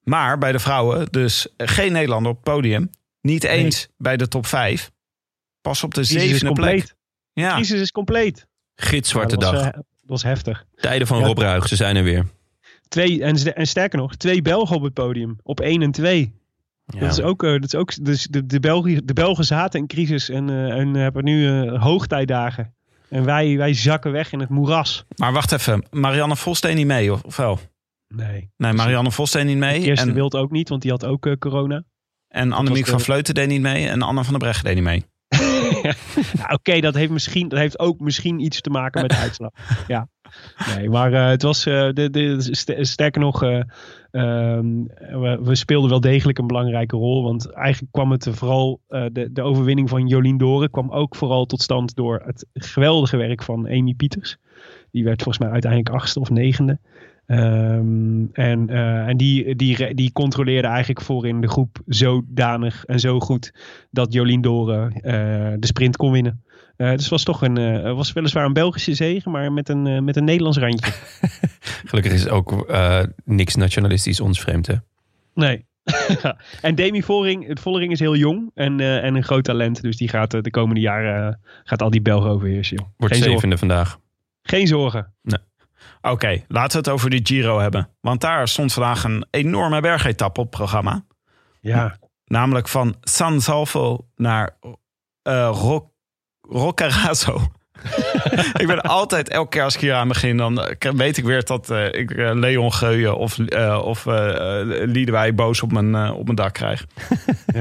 [0.03, 2.89] Maar bij de vrouwen dus geen Nederlander op het podium.
[3.21, 4.91] Niet eens bij de top 5.
[5.61, 6.69] Pas op de Crisis is zevende plek.
[6.69, 6.95] compleet.
[7.33, 8.47] Ja, Crisis is compleet.
[8.75, 9.71] Gitzwarte Ja, dat was, dag.
[9.71, 10.65] eh, dat was heftig.
[10.75, 11.25] Tijden van Ja.
[11.25, 12.25] Rob Ruig, ze zijn er weer.
[12.87, 15.37] Twee, en, en sterker nog, twee Belgen op het podium.
[15.43, 16.33] Op 1 en 2.
[16.85, 16.99] Ja.
[16.99, 19.87] Dat is ook, eh, dat is ook dus de, de, België, de Belgen zaten in
[19.87, 22.74] crisis en, eh, en hebben nu eh, hoogtijdagen.
[23.09, 25.05] En wij, wij zakken weg in het moeras.
[25.15, 25.85] maar wacht even.
[25.91, 27.59] Marianne Vos deed niet mee, of, wel?
[28.07, 28.49] Nee.
[28.57, 29.81] Nee, Marianne Vos deed niet mee.
[29.81, 31.83] Eerste En, wild ook niet, want die had ook eh, corona.
[32.27, 33.87] en Annemiek van de- Vleuten deed niet mee.
[33.87, 35.05] En Anna van der Breggen deed niet mee.
[36.37, 39.51] Nou, Oké, dat, heeft misschien, dat heeft ook misschien iets te maken met de uitslag.
[39.87, 40.07] Ja.
[40.75, 43.61] Nee, maar eh, het was, eh, de, de, st- sterker nog, eh,
[44.11, 44.83] ehm,
[45.19, 47.23] we, we speelden wel degelijk een belangrijke rol.
[47.23, 51.61] Want eigenlijk kwam het vooral, de, de overwinning van Jolien Doren kwam ook vooral tot
[51.61, 54.37] stand door het geweldige werk van Amy Pieters.
[54.91, 56.79] Die werd volgens mij uiteindelijk achtste of negende.
[57.25, 58.69] Ehm, en en
[59.07, 63.53] en die, die, die controleerde eigenlijk voor in de groep zodanig en zo goed
[63.91, 65.11] dat Jolien Doren eh,
[65.59, 66.43] de sprint kon winnen.
[66.77, 69.87] Eh, dus het was toch een, eh, was weliswaar een Belgische zege, maar met een,
[69.87, 70.91] eh, met een Nederlands randje.
[71.89, 74.75] Gelukkig is ook eh, niks nationalistisch ons vreemd, hè?
[75.33, 75.65] Nee.
[76.61, 79.81] en Demi Vollering, Vollering is heel jong en, eh, en een groot talent.
[79.81, 82.77] Dus die gaat eh, de komende jaren eh, gaat al die Belgen overheersen.
[82.77, 82.87] joh.
[82.97, 83.31] Wordt Geen zorgen.
[83.41, 83.99] zevende vandaag.
[84.41, 85.13] Geen zorgen.
[86.01, 87.89] Oké, laten we het over de Giro hebben.
[88.01, 91.05] Want daar stond vandaag een enorme bergetappe op het programma.
[91.61, 91.97] Ja.
[92.25, 94.57] Namelijk van San Salvo naar
[95.21, 95.83] eh Roc
[96.41, 97.41] Roccaraso.
[98.61, 101.43] ik ben altijd, elke keer als ik hier aan begin, dan eh, weet ik weer
[101.45, 105.95] dat eh, ik eh, Leon Geuyen of, eh of eh eh, Liedewij boos op mijn,
[105.95, 106.85] eh, op mijn dak krijg.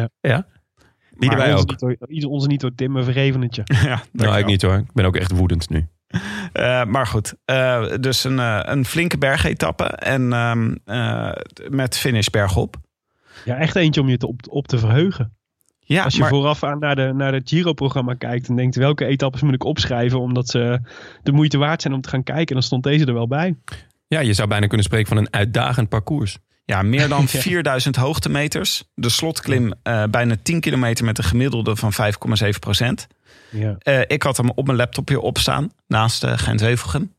[1.16, 1.68] Maar erbij ons ook.
[1.70, 3.62] Niet door, iets- ons niet door Tim, we vergeven het je.
[3.89, 4.75] ja, Nou, ik niet hoor.
[4.77, 5.89] Ik ben ook echt woedend nu.
[6.53, 11.33] Eh, maar goed, eh, dus een, eh, een flinke bergetappe en ehm, eh,
[11.69, 12.77] met finish bergop.
[13.45, 15.37] Ja, echt eentje om je te op, op te verheugen.
[15.81, 19.05] Ja, Als je maar, vooraf aan naar de, naar het Giro-programma kijkt en denkt welke
[19.05, 20.81] etappes moet ik opschrijven omdat ze
[21.23, 23.57] de moeite waard zijn om te gaan kijken, dan stond deze er wel bij.
[24.07, 26.39] Ja, je zou bijna kunnen spreken van een uitdagend parcours.
[26.65, 28.85] ja, meer dan 4000 hoogtemeters.
[28.95, 33.07] De slotklim eh, bijna 10 kilometer met een gemiddelde van 5,7 procent.
[33.55, 33.76] Ja.
[33.78, 37.12] Eh, ik had hem op mijn laptopje opstaan naast uh, Gent-Wevelgem.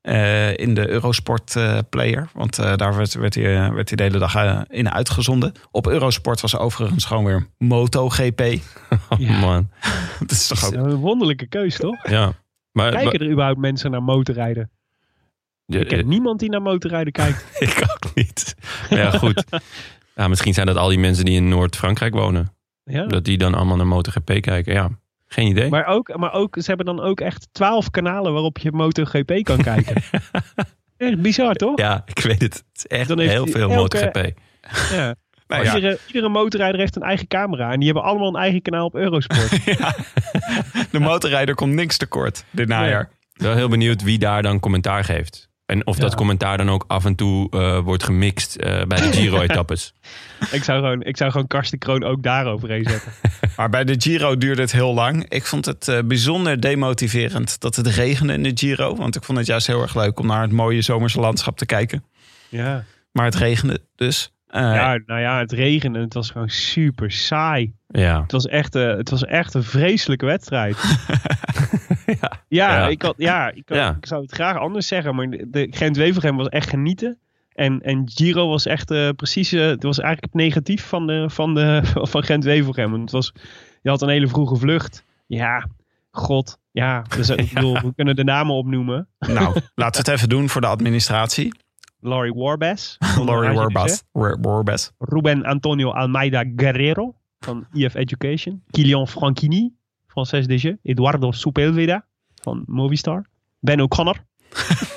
[0.00, 2.28] eh, in de Eurosport eh, player.
[2.32, 5.52] Want eh, daar werd, werd, hij, eh, werd hij de hele dag eh, in uitgezonden.
[5.70, 8.40] Op Eurosport was overigens gewoon weer MotoGP.
[9.08, 9.38] Oh, Ja.
[9.38, 9.70] man.
[10.18, 10.74] Dat is toch is ook...
[10.74, 12.08] een wonderlijke keus, toch?
[12.10, 12.32] Ja.
[12.72, 14.70] Maar, Kijken er überhaupt mensen naar motorrijden?
[15.66, 17.46] maar- Ik ken niemand die naar motorrijden kijkt.
[17.60, 18.54] ik ook niet.
[18.90, 19.44] Ja, goed.
[20.16, 22.52] Ja, misschien zijn dat al die mensen die in Noord-Frankrijk wonen.
[22.84, 23.06] Ja.
[23.06, 24.72] Dat die dan allemaal naar MotoGP kijken.
[24.72, 24.90] Ja,
[25.34, 25.70] geen idee.
[25.70, 29.62] Maar, ook, maar ook, ze hebben dan ook echt twaalf kanalen waarop je MotoGP kan
[29.72, 30.02] kijken.
[30.96, 31.78] echt bizar, toch?
[31.78, 32.54] Ja, ik weet het.
[32.54, 34.30] Het is echt Dan heeft heel veel elke- MotoGP.
[34.90, 35.14] Ja.
[35.46, 37.72] Nou ja, Iedere, iedere motorrijder heeft een eigen camera.
[37.72, 39.50] En die hebben allemaal een eigen kanaal op Eurosport.
[40.92, 43.10] de motorrijder komt niks tekort dit najaar.
[43.32, 45.48] Wel heel benieuwd wie daar dan commentaar geeft.
[45.66, 49.12] En of dat commentaar dan ook af en toe eh, wordt gemixt eh, bij de
[49.12, 49.94] Giro-etappes.
[50.52, 53.12] ik, zou gewoon, ik zou gewoon Karsten Kroon ook daaroverheen zetten.
[53.56, 55.28] Maar bij de Giro duurde het heel lang.
[55.28, 58.96] Ik vond het eh, bijzonder demotiverend dat het regende in de Giro.
[58.96, 61.66] Want ik vond het juist heel erg leuk om naar het mooie zomerse landschap te
[61.66, 62.04] kijken.
[62.48, 62.84] Ja.
[63.12, 64.32] Maar het regende dus.
[64.46, 66.00] Eh, ja, nou ja, het regende.
[66.00, 67.72] Het was gewoon super saai.
[67.86, 68.22] Ja.
[68.22, 70.76] Het was echt, eh, het was echt een vreselijke wedstrijd.
[72.20, 72.88] ja, ja, Ja.
[72.88, 73.96] Ik, had, ja, ik, had- Ja.
[74.00, 75.14] ik zou het graag anders zeggen.
[75.14, 77.18] Maar de, de Gent-Wevelgem was echt genieten.
[77.52, 79.52] En, en Giro was echt eh, precies...
[79.52, 81.80] eh, het was eigenlijk het negatief van, de, van, de,
[82.12, 82.90] van Gent-Wevelgem.
[82.90, 83.32] Want Het was,
[83.82, 85.04] je had een hele vroege vlucht.
[85.26, 85.66] Ja,
[86.10, 86.58] god.
[86.70, 89.08] Ja, dus, ik bedoel, we kunnen de namen opnoemen.
[89.18, 91.54] Nou, laten we het even doen voor de administratie.
[92.00, 92.96] Laurie Warbas.
[92.98, 93.58] van Laurie AGDC.
[93.58, 94.02] Warbas.
[94.12, 94.92] War- Warbas.
[94.98, 98.62] Ruben Antonio Almeida Guerrero van IF Education.
[98.70, 99.72] Kilian Franchini
[100.14, 100.72] van 6DG.
[100.82, 102.04] Eduardo Sepulveda
[102.42, 103.24] van Movistar.
[103.60, 104.16] Ben O'Connor.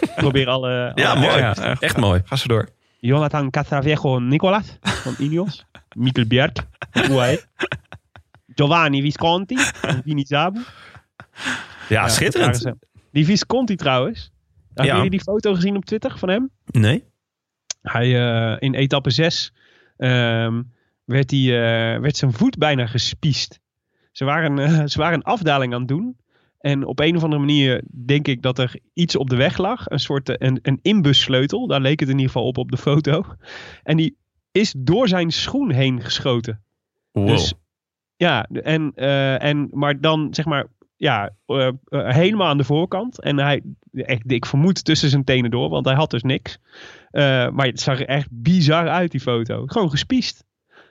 [0.02, 0.92] Ik Probeer alle...
[0.96, 1.38] Ja, alle- mooi.
[1.38, 1.76] ja.
[1.80, 2.22] Echt mooi.
[2.26, 2.70] Ga zo door.
[3.00, 5.66] Jonathan Catravejo Nicolas van Ineos.
[5.96, 6.52] Mikkel Bjerg
[6.92, 7.44] van UAE.
[8.56, 10.60] Giovanni Visconti van Vinizabu.
[10.60, 11.56] Ja,
[11.90, 12.58] Ja, schitterend.
[12.58, 12.76] ze.
[13.12, 14.32] Die Visconti trouwens.
[14.68, 14.96] Hebben Ja.
[14.96, 16.50] jullie die foto gezien op Twitter van hem?
[16.66, 17.04] Nee?
[17.82, 18.06] Hij,
[18.52, 19.54] eh, in etappe 6
[19.98, 20.62] ehm,
[21.06, 23.60] werd, hij, eh, werd zijn voet bijna gespiest.
[24.18, 26.18] Ze waren, eh, ze waren een afdaling aan het doen.
[26.60, 29.90] En op een of andere manier denk ik dat er iets op de weg lag.
[29.90, 31.68] Een soort eh, een, een inbussleutel.
[31.68, 33.24] Daar leek het in ieder geval op op de foto.
[33.84, 34.18] En die
[34.52, 36.64] is door zijn schoen heen geschoten.
[37.12, 37.28] Wow.
[37.28, 37.54] Dus
[38.16, 41.36] ja, en, eh, en, maar dan zeg maar ja,
[41.90, 43.22] helemaal aan de voorkant.
[43.22, 43.62] En hij,
[43.92, 46.60] echt, ik vermoed tussen zijn tenen door, want hij had dus niks.
[47.52, 49.66] Maar het zag er echt bizar uit, die foto.
[49.66, 50.47] Gewoon gespiest.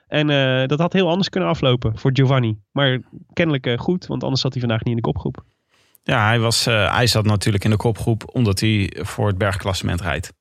[0.07, 2.57] En eh, dat had heel anders kunnen aflopen voor Giovanni.
[2.71, 2.99] Maar
[3.33, 5.43] kennelijk eh, goed, want anders zat hij vandaag niet in de kopgroep.
[6.03, 10.01] Ja, hij, was, eh, hij zat natuurlijk in de kopgroep omdat hij voor het bergklassement
[10.01, 10.33] rijdt.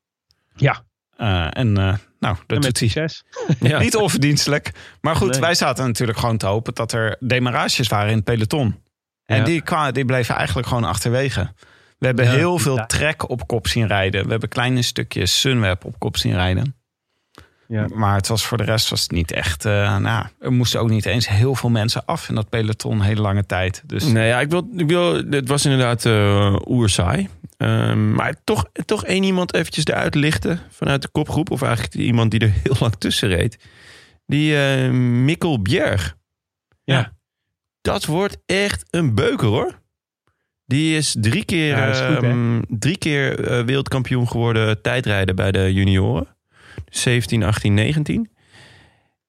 [0.56, 0.84] Ja,
[1.16, 3.24] Eh, en eh, nou, dat en met doet hij succes.
[3.70, 3.78] Ja.
[3.78, 4.72] niet onverdienstelijk.
[5.00, 5.40] Maar goed, Nee.
[5.40, 8.82] wij zaten natuurlijk gewoon te hopen dat er demarages waren in het peloton.
[9.24, 9.44] En Ja.
[9.44, 11.52] die, die bleven eigenlijk gewoon achterwege.
[11.98, 12.86] We hebben Ja, heel veel ja.
[12.86, 14.24] trek op kop zien rijden.
[14.24, 16.75] We hebben kleine stukjes Sunweb op kop zien rijden.
[17.68, 17.86] Ja.
[17.94, 19.64] Maar het was voor de rest was het niet echt.
[19.64, 23.20] eh, nou, er moesten ook niet eens heel veel mensen af in dat peloton hele
[23.20, 23.82] lange tijd.
[23.86, 26.04] Dus Nee, ja, ik wil, ik wil, het was inderdaad
[26.68, 27.28] oerzaai.
[27.56, 31.50] Ehm, maar toch, toch één iemand eventjes eruit lichten vanuit de kopgroep.
[31.50, 33.58] Of eigenlijk iemand die er heel lang tussen reed.
[34.26, 36.16] Die eh Mikkel Bjerg.
[36.84, 37.12] Ja.
[37.80, 39.80] Dat wordt echt een beuker hoor.
[40.64, 42.28] Die is drie keer, Ja, dat is goed, hè?
[42.30, 43.36] ehm, drie keer
[43.66, 46.35] wereldkampioen geworden tijdrijden bij de junioren.
[46.88, 48.30] 17, 18, 19.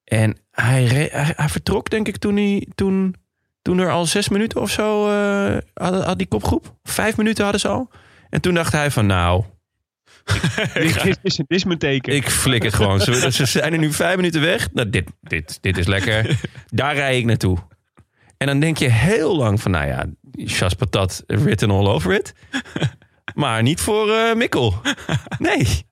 [0.04, 3.14] En hij, re- hij, hij vertrok denk ik toen, hij, toen,
[3.62, 6.74] toen er al zes minuten of zo eh, had, had die kopgroep.
[6.82, 7.90] Vijf minuten hadden ze al.
[8.30, 9.44] En toen dacht hij van nou,
[10.74, 12.14] dit, dit is, dit is mijn teken.
[12.14, 13.00] ik flik het gewoon.
[13.00, 14.68] Ze, ze zijn er nu vijf minuten weg.
[14.72, 16.40] Nou, dit, dit, dit is lekker.
[16.66, 17.58] Daar rij ik naartoe.
[18.36, 22.32] En dan denk je heel lang van, nou ja, Chas Patat, written all over it.
[23.34, 24.74] Maar niet voor eh, Mikkel.
[25.38, 25.86] Nee.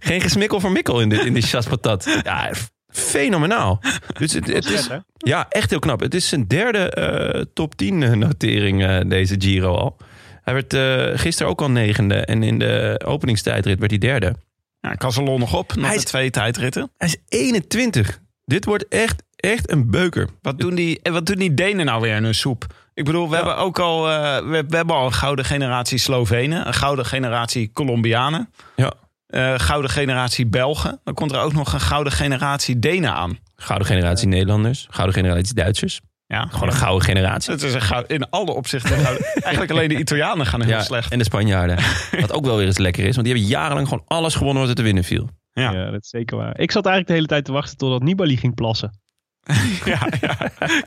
[0.00, 2.20] Geen gesmikkel voor Mikkel in in dit Chas Patat.
[2.22, 2.50] Ja,
[2.88, 3.80] fenomenaal.
[4.18, 6.00] Dus het, het is, ja, echt heel knap.
[6.00, 9.96] Het is zijn derde eh, top 10 eh, notering eh, deze Giro al.
[10.42, 12.14] Hij werd eh, gisteren ook al negende.
[12.14, 14.34] En in de openingstijdrit werd hij derde.
[14.80, 15.74] ja, Casalon nog op.
[15.74, 16.90] Nog de twee tijdritten.
[16.96, 18.20] Hij is 21.
[18.44, 20.28] Dit wordt echt, echt een beuker.
[20.42, 22.66] Wat doen, die, wat doen die Denen nou weer in hun soep?
[22.94, 26.66] Ik bedoel, we hebben ook al, we, we hebben al een gouden generatie Slovenen.
[26.66, 28.52] Een gouden generatie Colombianen.
[28.76, 28.92] Ja.
[29.30, 31.00] Eh, gouden generatie Belgen.
[31.04, 33.38] Dan komt er ook nog een gouden generatie Denen aan.
[33.56, 34.86] Gouden generatie Nederlanders.
[34.90, 36.00] Gouden generatie Duitsers.
[36.26, 37.52] Ja, Gewoon een gouden generatie.
[37.52, 39.24] Het is een goud, in alle opzichten gouden.
[39.42, 41.12] Eigenlijk alleen de Italianen gaan heel Ja, slecht.
[41.12, 41.78] en de Spanjaarden.
[42.20, 43.14] Wat ook wel weer eens lekker is.
[43.14, 45.28] Want die hebben jarenlang gewoon alles gewonnen wat er te winnen viel.
[45.52, 45.72] Ja.
[45.72, 45.90] Ja.
[45.90, 46.58] dat is zeker waar.
[46.58, 48.98] Ik zat eigenlijk de hele tijd te wachten totdat Nibali ging plassen.
[49.84, 50.36] Ja, ja.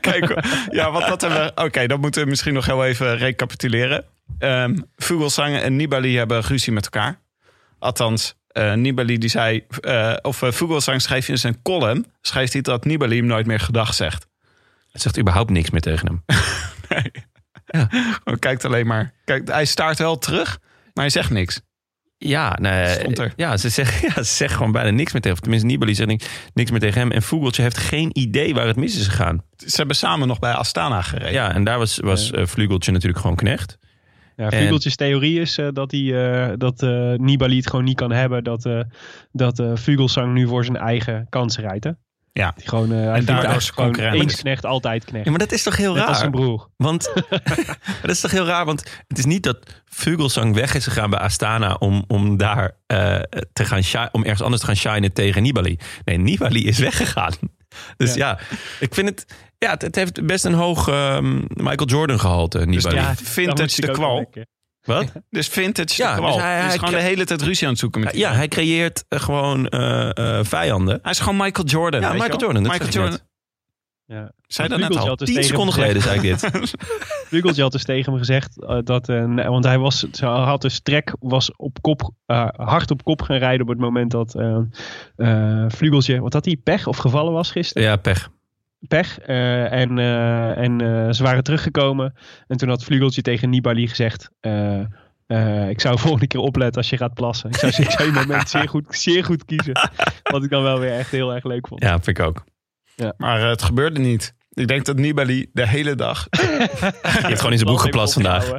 [0.00, 1.62] Kijk, ja, wat dat hebben we.
[1.64, 4.04] Oké, dan moeten we misschien nog heel even recapituleren.
[4.38, 7.20] Ehm Vogelsang en Nibali hebben ruzie met elkaar.
[7.84, 9.64] Althans, eh, Nibali die zei.
[9.80, 12.06] eh, of uh, Vogelsang schreef in zijn column.
[12.20, 14.26] Schreef hij dat Nibali hem nooit meer gedag zegt.
[14.92, 16.24] Het zegt überhaupt niks meer tegen hem.
[18.24, 19.12] Hij kijkt alleen maar.
[19.24, 20.58] Kijk, hij staart wel terug,
[20.92, 21.60] maar hij zegt niks.
[22.18, 22.98] Ja, nee,
[23.36, 25.40] ja, ze zeggen, ja, ze zeggen gewoon bijna niks meer tegen hem.
[25.40, 27.10] Tenminste, Nibali zegt niks, niks meer tegen hem.
[27.10, 29.44] En Vogeltje heeft geen idee waar het mis is gegaan.
[29.56, 31.32] Ze hebben samen nog bij Astana gereden.
[31.32, 33.78] Ja, en daar was, was eh, Vlugeltje natuurlijk gewoon knecht.
[34.36, 37.96] Ja, En- Vugeltjes theorie is eh, dat, hij, eh, dat eh, Nibali het gewoon niet
[37.96, 38.44] kan hebben.
[38.44, 38.68] Dat,
[39.32, 41.84] dat Vugelsang nu voor zijn eigen kans rijdt.
[41.84, 41.90] Hè?
[42.32, 42.52] Ja.
[42.56, 45.24] Die gewoon, hij daardoor vindt is gewoon eens knecht, altijd knecht.
[45.24, 46.18] Ja, maar dat is toch heel Net als raar?
[46.18, 46.68] zijn broer.
[46.76, 47.12] Want
[48.02, 51.18] dat is toch heel raar, want het is niet dat Vugelsang weg is gegaan bij
[51.18, 52.76] Astana om, om daar
[53.52, 55.78] te gaan om ergens anders te gaan shinen tegen Nibali.
[56.04, 57.32] Nee, Nibali is weggegaan.
[57.96, 58.38] Dus ja,
[58.80, 59.26] ik vind het,
[59.64, 62.94] ja, het, het heeft best een hoog ehm, Michael Jordan gehalte, Nibali.
[62.96, 64.30] ja, vintage de kwal.
[64.82, 65.12] Wat?
[65.30, 66.32] Dus vintage Ja, de kwal.
[66.32, 68.48] dus hij- hij, is gewoon de hele tijd ruzie aan het zoeken met Ja, hij
[68.48, 70.98] creëert eh, gewoon eh, eh, vijanden.
[71.02, 72.00] Hij is gewoon Michael Jordan.
[72.00, 72.50] Ja, weet je Michael wel?
[72.52, 73.18] Jordan, Michael Jordan.
[74.06, 74.32] Ja.
[74.46, 75.06] Zei dat net al?
[75.06, 76.74] had dus Tien tegen hem seconden geleden gezegd- zei ik dit.
[77.28, 81.56] Vugeltje had dus tegen hem gezegd dat, nee, want hij was, had dus trek, was
[81.56, 84.58] op kop, eh, hard op kop gaan rijden op het moment dat eh
[85.16, 87.88] eh, Vlugeltje, wat had hij, pech of gevallen was gisteren?
[87.88, 88.28] Ja, pech.
[88.88, 89.18] Pech.
[89.18, 92.14] eh, en eh, en eh, ze waren teruggekomen
[92.46, 94.80] en toen had Vlugeltje tegen Nibali gezegd, eh,
[95.26, 97.50] eh, ik zou volgende keer opletten als je gaat plassen.
[97.50, 99.90] Ik zou, ik zou je moment zeer goed, zeer goed kiezen.
[100.22, 101.82] Wat ik dan wel weer echt heel erg leuk vond.
[101.82, 102.44] Ja, vind ik ook.
[103.16, 104.34] Maar eh, het gebeurde niet.
[104.50, 106.26] Ik denk dat Nibali de hele dag...
[106.30, 106.68] Je
[107.02, 108.50] hebt gewoon in zijn broek geplast vandaag.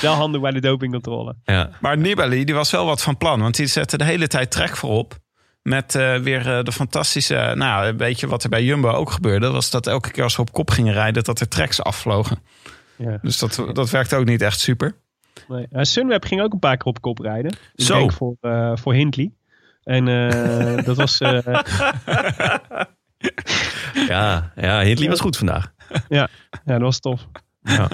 [0.00, 1.36] Wel handig bij de dopingcontrole.
[1.44, 1.70] Ja.
[1.80, 3.40] Maar Nibali die was wel wat van plan.
[3.40, 5.14] Want die zette de hele tijd trek voorop.
[5.68, 7.52] Met eh, weer eh, de fantastische...
[7.54, 9.50] Nou, weet je wat er bij Jumbo ook gebeurde?
[9.50, 11.24] Was dat elke keer als we op kop gingen rijden...
[11.24, 12.38] dat er treks afvlogen.
[12.96, 13.18] Ja.
[13.22, 14.94] Dus dat, dat werkte ook niet echt super.
[15.48, 15.66] Nee.
[15.72, 17.50] Uh, Sunweb ging ook een paar keer op kop rijden.
[17.74, 17.98] Ik Zo.
[17.98, 19.32] denk voor, uh, voor Hindley.
[19.82, 21.20] En uh, dat was...
[21.20, 21.38] Uh,
[24.08, 25.72] ja, ja, Hindley was goed vandaag.
[26.08, 26.28] ja,
[26.64, 27.26] ja, dat was tof.
[27.62, 27.88] Ja.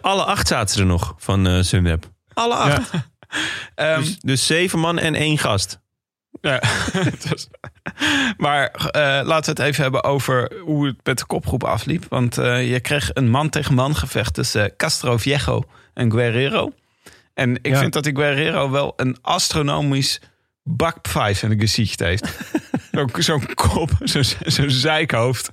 [0.00, 2.10] Alle acht zaten er nog van uh, Sunweb.
[2.34, 2.92] Alle acht.
[3.74, 3.96] Ja.
[3.98, 5.84] dus, dus, zeven man en één gast.
[6.40, 6.60] Ja,
[8.36, 12.04] maar eh, laten we het even hebben over hoe het met de kopgroep afliep.
[12.08, 15.62] Want eh, je kreeg een man-tegen-man gevecht tussen eh, Castro Viejo
[15.94, 16.72] en Guerrero.
[17.34, 17.78] En ik Ja.
[17.78, 20.20] vind dat die Guerrero wel een astronomisch
[20.62, 22.28] bakpvijf in het gezicht heeft.
[23.18, 25.52] Zo'n kop, zo'n zo'n zeikhoofd.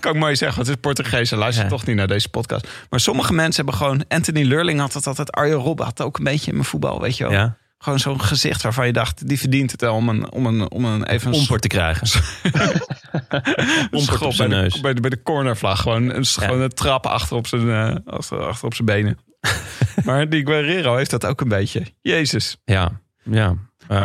[0.00, 1.30] kan ik mooi zeggen, want het is Portugees.
[1.56, 1.66] Ja.
[1.68, 2.68] toch niet naar deze podcast.
[2.90, 4.04] Maar sommige mensen hebben gewoon...
[4.08, 5.32] Anthony Lurling had het altijd.
[5.32, 7.32] Arjen Robben had ook een beetje in mijn voetbal, weet je wel.
[7.32, 10.70] Ja, Gewoon zo'n gezicht waarvan je dacht, die verdient het wel om een, om een,
[10.70, 12.06] om een even een te krijgen.
[13.90, 15.80] schop op zijn bij de, bij de, bij de cornervlag.
[15.80, 19.18] Gewoon een, gewoon een trap achter op zijn, eh, achter, achter op zijn benen.
[20.04, 21.86] maar die Guerrero heeft dat ook een beetje.
[22.00, 22.56] Jezus.
[22.64, 23.54] Ja, ja.
[23.88, 23.98] Eh,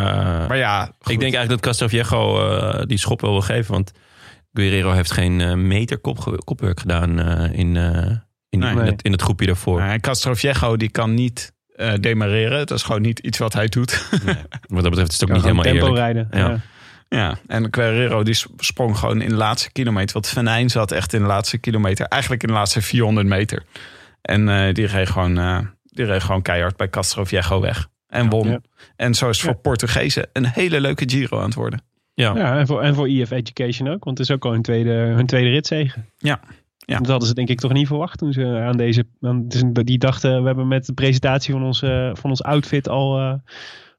[0.48, 1.12] Maar ja, goed.
[1.12, 3.72] ik denk eigenlijk dat Castroviejo eh die schop wel wil geven.
[3.74, 3.92] Want
[4.54, 7.20] Guerrero heeft geen meter kop, kopwerk gedaan
[7.52, 8.72] in, in, Nee.
[8.72, 9.80] in, het, in het groepje daarvoor.
[9.80, 12.58] Maar Castro Viejo die kan niet eh, demareren.
[12.68, 14.08] Dat is gewoon niet iets wat hij doet.
[14.68, 16.02] Wat dat betreft is het ook niet helemaal tempo eerlijk.
[16.02, 16.28] rijden.
[16.32, 16.50] Ja.
[17.10, 17.18] Ja.
[17.20, 20.14] ja, en Guerrero die sprong gewoon in de laatste kilometer.
[20.14, 22.06] Want Venijn zat echt in de laatste kilometer.
[22.06, 23.64] Eigenlijk in de laatste 400 meter.
[24.22, 27.88] En eh, die, reed gewoon, eh, die reed gewoon keihard bij Castro Viejo weg.
[28.08, 28.50] En won.
[28.50, 28.60] Ja.
[28.96, 29.60] En zo is het voor Ja.
[29.62, 31.82] Portugezen een hele leuke Giro aan het worden.
[32.14, 32.36] Ja.
[32.36, 34.04] Ja, en voor, en voor EF Education ook.
[34.04, 36.10] Want het is ook al hun tweede, hun tweede ritzegen.
[36.18, 36.40] Ja.
[36.78, 36.98] Ja.
[36.98, 39.06] Dat hadden ze denk ik toch niet verwacht toen ze aan deze...
[39.22, 42.90] Aan, een- die dachten, we hebben met de presentatie van ons, eh, van ons outfit
[42.90, 43.34] al, eh,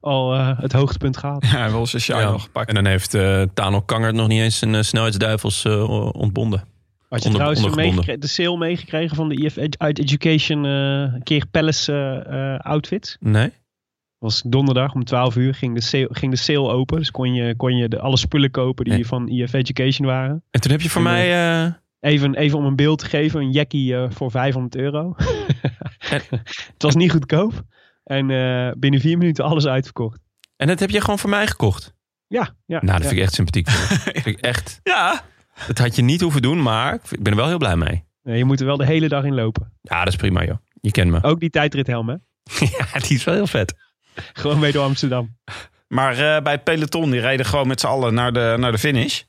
[0.00, 1.46] al eh, het hoogtepunt gehaald.
[1.46, 2.30] Ja, wil zijn shine Ja.
[2.30, 2.68] nog gepakt.
[2.68, 5.64] En dan heeft eh Tano Kangert nog niet eens een snelheidsduivels
[6.12, 6.58] ontbonden.
[7.08, 7.60] Had je Onder- trouwens
[8.20, 13.16] de sale meegekregen van de EF Ed- Ed- Education eh Keer Palace outfit?
[13.20, 13.50] Nee?
[14.18, 16.98] was donderdag om 12 uur ging de sale, ging de sale open.
[16.98, 19.06] Dus kon je, kon je de, alle spullen kopen die Nee.
[19.06, 20.42] van EF Education waren.
[20.50, 21.62] En toen heb je voor En, mij...
[21.64, 21.72] eh,
[22.06, 25.14] Even, even om een beeld te geven, een jackie eh, voor 500 euro.
[25.98, 27.62] Het was niet goedkoop.
[28.04, 30.20] En eh, binnen vier minuten alles uitverkocht.
[30.56, 31.94] en dat heb je gewoon voor mij gekocht.
[32.26, 32.80] Ja, ja.
[32.82, 33.08] Nou, dat ja.
[33.08, 33.66] vind ik echt sympathiek.
[34.04, 34.80] Dat vind ik echt...
[34.82, 35.22] Ja,
[35.66, 38.04] Dat had je niet hoeven doen, maar ik ben er wel heel blij mee.
[38.22, 39.72] Nee, je moet er wel de hele dag in lopen.
[39.80, 40.56] Ja, dat is prima, joh.
[40.80, 41.22] Je kent me.
[41.22, 42.16] Ook die tijdrithelm, hè?
[42.78, 43.74] Ja, die is wel heel vet.
[44.32, 45.36] Gewoon mee door Amsterdam.
[45.88, 48.78] maar eh, bij het peloton, die reden gewoon met z'n allen naar de, naar de
[48.78, 49.22] finish.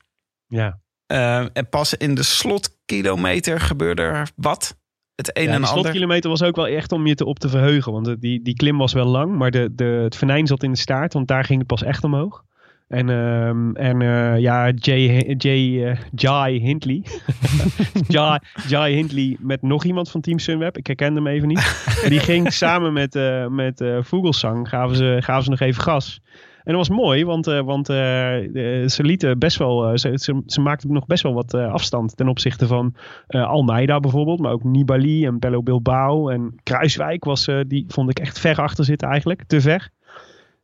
[0.47, 0.80] Ja.
[1.08, 4.78] Eh, en pas in de slotkilometer gebeurde er wat.
[5.16, 5.82] Het een ja, en de ander.
[5.82, 7.91] slotkilometer was ook wel echt om je te op te verheugen.
[7.91, 10.72] Want de- die, die klim was wel lang, maar de, de, het venijn zat in
[10.72, 11.14] de staart.
[11.14, 12.43] Want daar ging het pas echt omhoog.
[12.88, 17.03] En, ehm, en eh, ja, Jay, Jay, eh, Jai Hindley.
[18.08, 20.78] Jai, Jai Hindley met nog iemand van Team Sunweb.
[20.78, 21.86] Ik herkende hem even niet.
[22.10, 26.22] Die ging samen met, eh met Vogelsang, gaven ze, gaven ze nog even gas.
[26.68, 27.95] En dat was mooi, want, eh, want eh,
[28.88, 32.28] ze lieten best wel, eh, ze, ze, ze maakten nog best wel wat afstand ten
[32.28, 32.95] opzichte van
[33.28, 38.39] Almeida bijvoorbeeld, maar ook Nibali en Bello Bilbao en Kruiswijk was, die vond ik echt
[38.39, 39.89] ver achter zitten eigenlijk, te ver.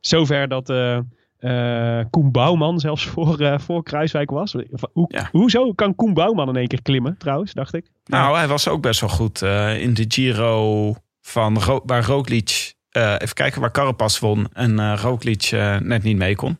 [0.00, 4.56] Zover dat eh, Koen Bouwman zelfs voor, voor Kruiswijk was.
[4.92, 5.28] Hoe, Ja.
[5.32, 7.90] Hoezo kan Koen Bouwman in één keer klimmen trouwens, dacht ik.
[8.04, 9.42] Nou, hij was ook best wel goed
[9.78, 12.74] in de Giro van Ro waar Roglic...
[12.94, 16.58] eh, even kijken waar Carapaz won en eh Roglic eh, net niet mee kon.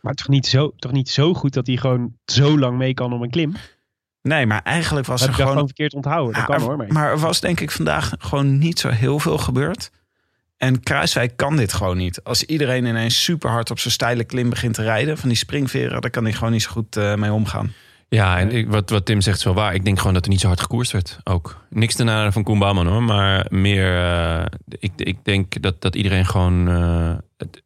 [0.00, 3.12] Maar toch niet, zo, toch niet zo goed dat hij gewoon zo lang mee kan
[3.12, 3.54] op een klim.
[4.22, 5.50] Nee, maar eigenlijk was er dat gewoon...
[5.50, 6.34] gewoon verkeerd onthouden?
[6.34, 6.76] Dat kan er- hoor.
[6.76, 9.90] Maar, Maar er was denk ik vandaag gewoon niet zo heel veel gebeurd.
[10.56, 12.24] En Kruiswijk kan dit gewoon niet.
[12.24, 15.18] Als iedereen ineens super hard op zijn steile klim begint te rijden...
[15.18, 17.72] van die springveren, daar kan hij gewoon niet zo goed mee omgaan.
[18.08, 19.74] Ja, en ik, wat, wat Tim zegt is wel waar.
[19.74, 21.18] Ik denk gewoon dat er niet zo hard gekoerst werd.
[21.24, 21.64] Ook.
[21.70, 23.02] Niks ten nadele van Koen Bouwman hoor.
[23.02, 24.44] Maar meer, eh,
[24.78, 27.62] ik, ik denk dat, dat iedereen gewoon eh, het-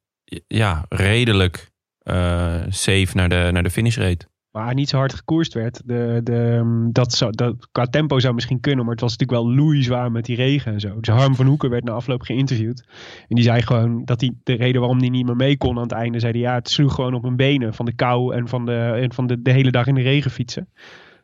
[0.47, 1.71] ja, redelijk
[2.03, 4.29] eh, safe naar de, naar de finish reed.
[4.51, 5.83] Maar niet zo hard gekoerst werd.
[5.85, 8.85] De, de, dat zou, dat, qua tempo zou misschien kunnen.
[8.85, 11.01] Maar het was natuurlijk wel loeizwaar met die regen en zo.
[11.01, 12.85] Dus Harm van Hoeken werd na afloop geïnterviewd.
[13.29, 15.83] En die zei gewoon dat hij de reden waarom hij niet meer mee kon aan
[15.83, 16.21] het einde.
[16.21, 18.77] Zei hij, ja, het sloeg gewoon op mijn benen van de kou en van de,
[18.77, 20.69] en van de, de hele dag in de regen fietsen.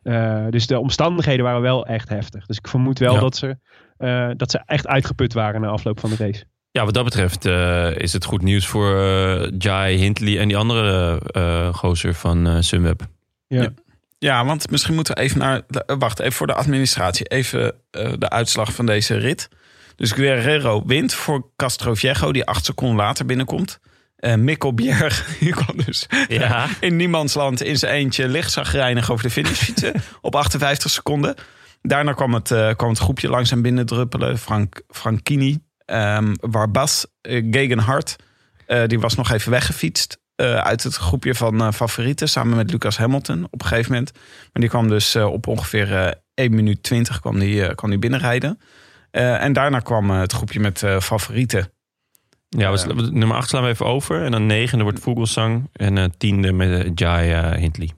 [0.02, 2.46] Eh, dus de omstandigheden waren wel echt heftig.
[2.46, 3.20] Dus ik vermoed wel Ja.
[3.20, 3.58] dat, ze,
[3.96, 6.44] eh, dat ze echt uitgeput waren na afloop van de race.
[6.76, 10.56] Ja, wat dat betreft eh, is het goed nieuws voor eh, Jai Hindley en die
[10.56, 13.02] andere eh gozer van Sunweb.
[13.46, 13.68] Ja.
[14.18, 15.62] Ja, want misschien moeten we even naar...
[15.98, 17.26] Wacht, even voor de administratie.
[17.26, 19.48] Even de uitslag van deze rit.
[19.96, 22.32] Dus Guerrero wint voor Castro Viejo...
[22.32, 23.80] die acht seconden later binnenkomt.
[24.16, 26.66] Eh Mikkel Bjerg, die kwam dus Ja.
[26.80, 31.34] in niemandsland in zijn eentje licht zagrijnig over de finish fietsen op 58 seconden.
[31.82, 34.38] Daarna kwam het, kwam het groepje langzaam binnendruppelen.
[34.38, 34.82] Frank,
[35.86, 38.16] Ehm Warbas, eh, Gegenhard.
[38.66, 42.28] eh, die was nog even weggefietst eh, uit het groepje van eh, favorieten.
[42.28, 44.12] Samen met Lucas Hamilton op een gegeven moment.
[44.14, 47.98] Maar die kwam dus eh, op ongeveer eh 1 minuut 20 kwam die, kwam die
[47.98, 48.60] binnenrijden.
[49.10, 51.70] Eh, en daarna kwam het groepje met eh, favorieten.
[52.48, 54.24] Ja, we nummer 8 slaan we even over.
[54.24, 55.68] En dan negende wordt Vogelsang.
[55.72, 57.90] En eh, tiende met eh, Jai eh, Hindley.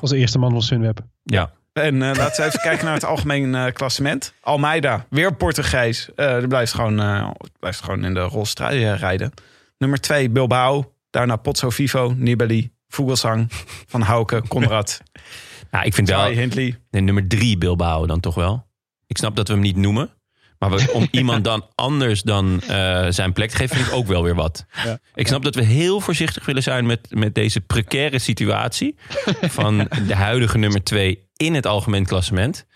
[0.00, 1.00] Als eerste man van Sunweb.
[1.22, 1.52] Ja.
[1.74, 4.34] En eh, laten we even kijken naar het algemeen eh, klassement.
[4.40, 6.08] Almeida, weer Portugees.
[6.16, 9.32] Die blijft gewoon, blijft gewoon in de rolstrui rijden.
[9.78, 10.92] Nummer twee, Bilbao.
[11.10, 13.46] Daarna Pozzo Vivo, Nibali, Vogelsang,
[13.86, 15.00] Van Houke, Conrad,
[15.74, 16.26] Nou, ik vind wel...
[16.26, 16.78] Hindley.
[16.90, 18.66] Nummer drie Bilbao dan toch wel.
[19.06, 20.10] Ik snap dat we hem niet noemen.
[20.58, 24.06] Maar we- om iemand dan anders dan eh, zijn plek te geven, vind ik ook
[24.06, 24.66] wel weer wat.
[24.84, 24.98] Ja.
[25.14, 28.96] Ik snap dat we heel voorzichtig willen zijn met, met deze precaire situatie.
[29.40, 32.66] Van de huidige nummer twee in het algemeen klassement.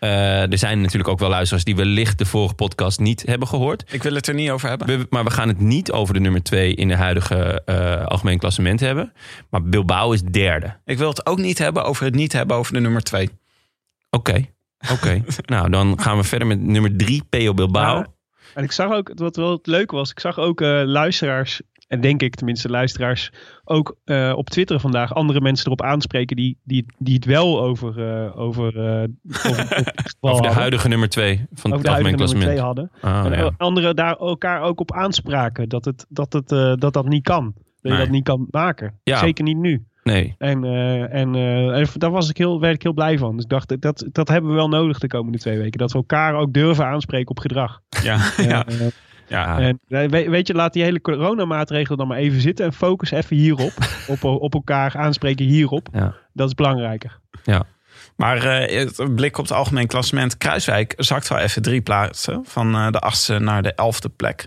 [0.00, 3.84] Eh, er zijn natuurlijk ook wel luisteraars die wellicht de vorige podcast niet hebben gehoord.
[3.92, 4.86] Ik wil het er niet over hebben.
[4.98, 8.38] We- maar we gaan het niet over de nummer twee in de huidige eh, algemeen
[8.38, 9.12] klassement hebben.
[9.50, 10.76] Maar Bilbao is derde.
[10.84, 13.30] Ik wil het ook niet hebben over het niet hebben over de nummer twee.
[14.10, 14.44] Oké,
[14.92, 15.22] oké.
[15.54, 17.96] nou, dan gaan we verder met nummer drie, Peo Bilbao.
[17.96, 18.06] Ja.
[18.54, 22.00] En ik zag ook, wat wel het leuke was, ik zag ook eh, luisteraars, en
[22.00, 23.30] denk ik tenminste luisteraars,
[23.64, 27.88] ook eh, op Twitter vandaag andere mensen erop aanspreken die, die, die het wel over,
[27.88, 28.66] eh, over,
[30.20, 32.44] over, de huidige nummer twee van over het de algemeen huidige nummer klassement.
[32.44, 32.90] twee hadden.
[33.00, 33.54] Ah, en ja.
[33.56, 36.48] anderen daar elkaar ook op aanspraken dat het, dat, het,
[36.80, 37.54] dat dat niet kan.
[37.80, 39.00] Dat je dat niet kan maken.
[39.02, 39.18] Ja.
[39.18, 39.86] Zeker niet nu.
[40.04, 43.34] Nee, En, eh, en, eh, en daar was ik heel, werd ik heel blij van.
[43.34, 45.78] Dus ik dacht, dat, dat hebben we wel nodig de komende twee weken.
[45.78, 47.80] Dat we elkaar ook durven aanspreken op gedrag.
[48.02, 48.74] Ja, ja, Eh,
[49.28, 49.58] ja.
[49.58, 52.64] en eh, we- weet je, laat die hele coronamaatregelen dan maar even zitten.
[52.66, 53.72] En focus even hierop.
[54.08, 55.88] op, op elkaar aanspreken hierop.
[55.92, 56.14] Ja.
[56.32, 57.18] Dat is belangrijker.
[58.16, 60.36] Maar eh, het blik op het algemeen klassement.
[60.36, 62.40] Kruiswijk zakt wel even drie plaatsen.
[62.44, 64.46] Van de achtste naar de elfde plek.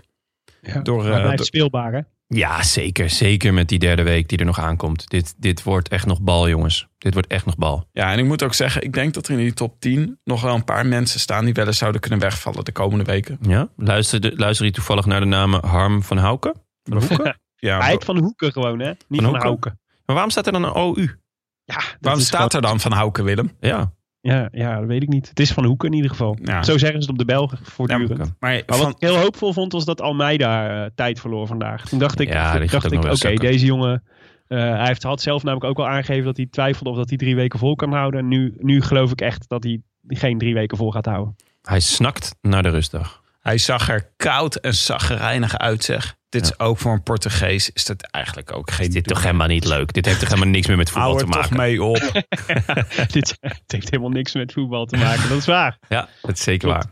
[0.62, 0.80] Ja.
[0.80, 2.00] Door, blijft door- speelbaar, hè?
[2.30, 3.10] Ja, zeker.
[3.10, 5.08] Zeker met die derde week die er nog aankomt.
[5.10, 6.86] Dit, dit wordt echt nog bal, jongens.
[6.98, 7.88] Dit wordt echt nog bal.
[7.92, 10.40] Ja, en ik moet ook zeggen, ik denk dat er in die top 10 nog
[10.42, 13.38] wel een paar mensen staan die wel eens zouden kunnen wegvallen de komende weken.
[13.40, 13.68] Ja?
[13.76, 16.54] Luister, de- luister je toevallig naar de namen Harm van Houken?
[16.82, 17.40] Van Hoeken?
[17.60, 18.92] Ja, Hij van Hoeken gewoon, hè?
[19.08, 19.40] Niet Van van?
[19.40, 19.80] Houken.
[20.06, 21.18] maar waarom staat er dan een OU?
[21.64, 23.52] Ja, dat waarom is staat gewoon- er dan van Houken, Willem?
[23.60, 25.28] Ja, Ja, ja, dat weet ik niet.
[25.28, 26.36] Het is van Hoeken in ieder geval.
[26.42, 26.62] Ja.
[26.62, 28.08] Zo zeggen ze het op de Belgen voortdurend.
[28.18, 28.24] Ja.
[28.38, 31.88] Maar Maar van, wat ik heel hoopvol vond, was dat Almeida eh, tijd verloor vandaag.
[31.88, 34.02] Toen dacht ik, Ja, dacht ik oké, deze jongen...
[34.48, 37.18] eh, hij heeft, had zelf namelijk ook al aangegeven dat hij twijfelde of dat hij
[37.18, 38.20] drie weken vol kan houden.
[38.20, 41.36] En nu, nu geloof ik echt dat hij geen drie weken vol gaat houden.
[41.62, 43.22] hij snakt naar de rustdag.
[43.40, 46.16] hij zag er koud en zaggerijnig uit, zeg.
[46.28, 48.86] Dit is ook voor een Portugees, is dat eigenlijk ook geen...
[48.86, 49.92] Is dit toch helemaal niet leuk?
[49.92, 51.56] Dit heeft toch helemaal niks meer met voetbal Hou te er toch maken?
[51.56, 52.22] mee op.
[53.12, 55.78] Dit het heeft helemaal niks met voetbal te maken, dat is waar.
[55.88, 56.88] Ja, dat is zeker Klopt.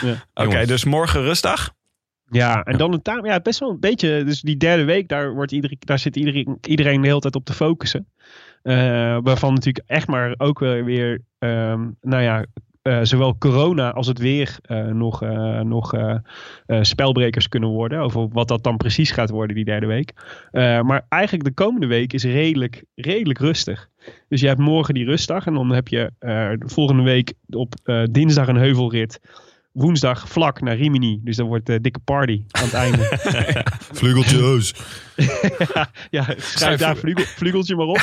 [0.00, 0.10] waar.
[0.34, 0.68] Oké, Jongens.
[0.68, 1.72] dus morgen rustdag.
[2.30, 3.26] Ja, en dan een taak.
[3.26, 4.24] Ja, best wel een beetje.
[4.24, 7.44] Dus die derde week, daar, wordt iedereen, daar zit iedereen, iedereen de hele tijd op
[7.44, 8.08] te focussen.
[8.62, 12.44] Eh, waarvan natuurlijk echt maar ook weer, weer ehm, nou ja,
[12.82, 16.16] zowel corona als het weer eh, nog, eh, nog eh,
[16.66, 18.00] eh, spelbrekers kunnen worden.
[18.00, 20.12] Over wat dat dan precies gaat worden die derde week.
[20.50, 23.88] Eh, maar eigenlijk de komende week is redelijk, redelijk rustig.
[24.28, 27.74] Dus je hebt morgen die rustdag en dan heb je eh, de volgende week op
[27.82, 29.20] eh, dinsdag een heuvelrit.
[29.80, 31.20] Woensdag vlak naar Rimini.
[31.22, 33.02] Dus dan wordt de dikke party aan het einde.
[33.98, 34.74] Vlugeltjes.
[35.74, 38.02] ja, ja, schrijf daar vlugel, vlugeltje maar op.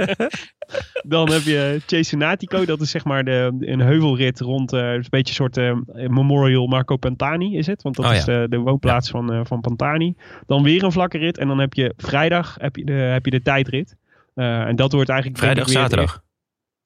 [1.14, 2.64] dan heb je Cesenatico.
[2.64, 6.66] Dat is zeg maar de, een heuvelrit rond eh, een beetje een soort eh, Memorial
[6.66, 7.82] Marco Pantani is het.
[7.82, 10.14] Want dat Oh, is de, de woonplaats van, eh, van Pantani.
[10.46, 11.38] Dan weer een vlakke rit.
[11.38, 13.96] En dan heb je vrijdag heb je de, heb je de tijdrit.
[14.34, 15.40] Eh, en dat wordt eigenlijk...
[15.40, 16.23] Vrijdag, zaterdag.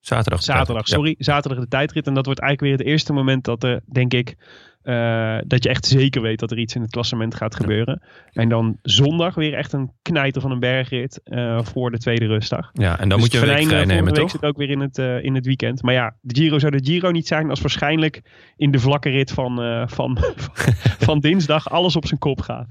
[0.01, 0.42] Zaterdag.
[0.42, 0.94] Zaterdag, Ja.
[0.94, 1.14] sorry.
[1.18, 2.07] Zaterdag de tijdrit.
[2.07, 4.36] En dat wordt eigenlijk weer het eerste moment dat er, denk ik,
[4.82, 8.03] eh, dat je echt zeker weet dat er iets in het klassement gaat gebeuren.
[8.32, 12.70] En dan zondag weer echt een knijter van een bergrit eh, voor de tweede rustdag.
[12.72, 14.30] Ja, en dan Dus moet je een week vrij nemen, week toch?
[14.30, 15.82] zit ook weer in het, eh, in het weekend.
[15.82, 18.22] Maar ja, de Giro zou de Giro niet zijn als waarschijnlijk
[18.57, 20.18] in de vlakke rit van, van,
[21.07, 22.66] van dinsdag alles op zijn kop gaat.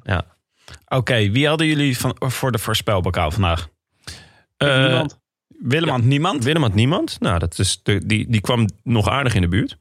[0.88, 3.68] Oké, wie hadden jullie van, voor de voorspelbokaal vandaag?
[4.58, 5.20] Niemand.
[5.60, 6.44] Willem had niemand.
[6.44, 7.20] Willem had niemand.
[7.20, 9.78] Nou, dat is de, die, die kwam nog aardig in de buurt.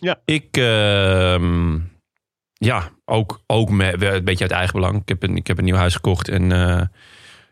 [0.00, 0.20] Ja.
[0.24, 1.78] Ik, ehm,
[2.52, 5.00] ja, ook, ook met, een beetje uit eigen belang.
[5.00, 6.82] Ik heb een, ik heb een nieuw huis gekocht en eh,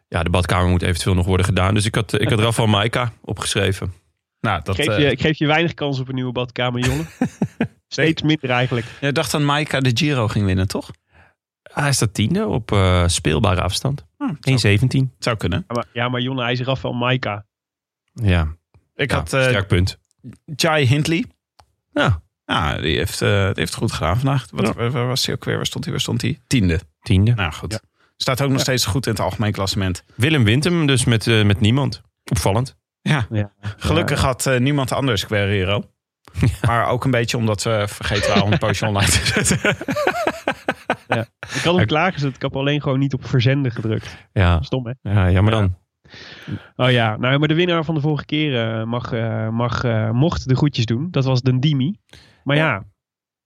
[0.09, 1.75] ja, de badkamer moet eventueel nog worden gedaan.
[1.75, 3.93] Dus ik had, ik had Rafael Maika opgeschreven.
[4.41, 6.81] Nou, dat, Ik geef, eh, je, ik geef je weinig kans op een nieuwe badkamer,
[6.87, 7.09] jongen.
[7.89, 8.87] Steeds minder eigenlijk.
[9.01, 10.91] jij dacht dat Maika de Giro ging winnen, toch?
[11.63, 14.07] Hij staat tiende op eh, speelbare afstand.
[14.17, 14.87] Hm, zou, 1,17.
[14.89, 15.65] het zou kunnen.
[15.69, 17.46] Ja, maar, ja, maar Jonne, hij is Rafael Maika.
[18.23, 18.55] Ja,
[18.95, 19.99] Ik ja, had eh sterk punt.
[20.57, 21.25] Jai Hindley.
[21.93, 24.47] Ja, Ja, die heeft, eh, die heeft het goed gedaan vandaag.
[24.51, 25.57] Wat, waar, waar was hij ook weer?
[25.57, 25.93] Waar stond hij?
[25.93, 26.41] Waar stond hij?
[26.47, 26.81] Tiende.
[27.01, 27.35] tiende.
[27.35, 27.81] Nou goed.
[28.17, 30.05] Staat ook nog steeds goed in het algemeen klassement.
[30.15, 32.03] Willem wint hem dus met, eh, met niemand.
[32.25, 32.77] Opvallend.
[33.01, 33.53] Ja, Ja.
[33.77, 35.91] gelukkig had eh, niemand anders Guerrero.
[36.67, 39.77] Maar ook een beetje omdat we vergeten waren om een poosje online te zetten.
[41.63, 42.27] kan hem klagen ze.
[42.29, 44.17] Ik heb alleen gewoon niet op verzenden gedrukt.
[44.33, 44.93] Ja, Stom, hè?
[45.13, 45.59] ja jammer Ja.
[45.61, 45.77] dan.
[46.77, 50.11] Oh ja, nou, maar de winnaar van de vorige keer eh, mag, eh, mag, eh,
[50.11, 51.09] mocht de groetjes doen.
[51.11, 51.97] Dat was Dendimi.
[52.45, 52.85] Maar ja,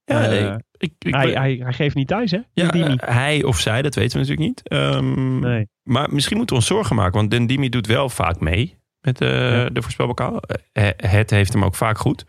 [0.03, 2.39] Ja, ik, ik, ik hij, hij, hij geeft niet thuis, hè?
[2.53, 4.69] ja, hij of zij, dat weten we natuurlijk niet.
[4.69, 5.67] Ehm, nee.
[5.83, 9.69] Maar misschien moeten we ons zorgen maken, want Dendimi doet wel vaak mee met Ja.
[9.69, 10.41] de voorspelbokaal.
[10.97, 12.25] Het heeft hem ook vaak goed.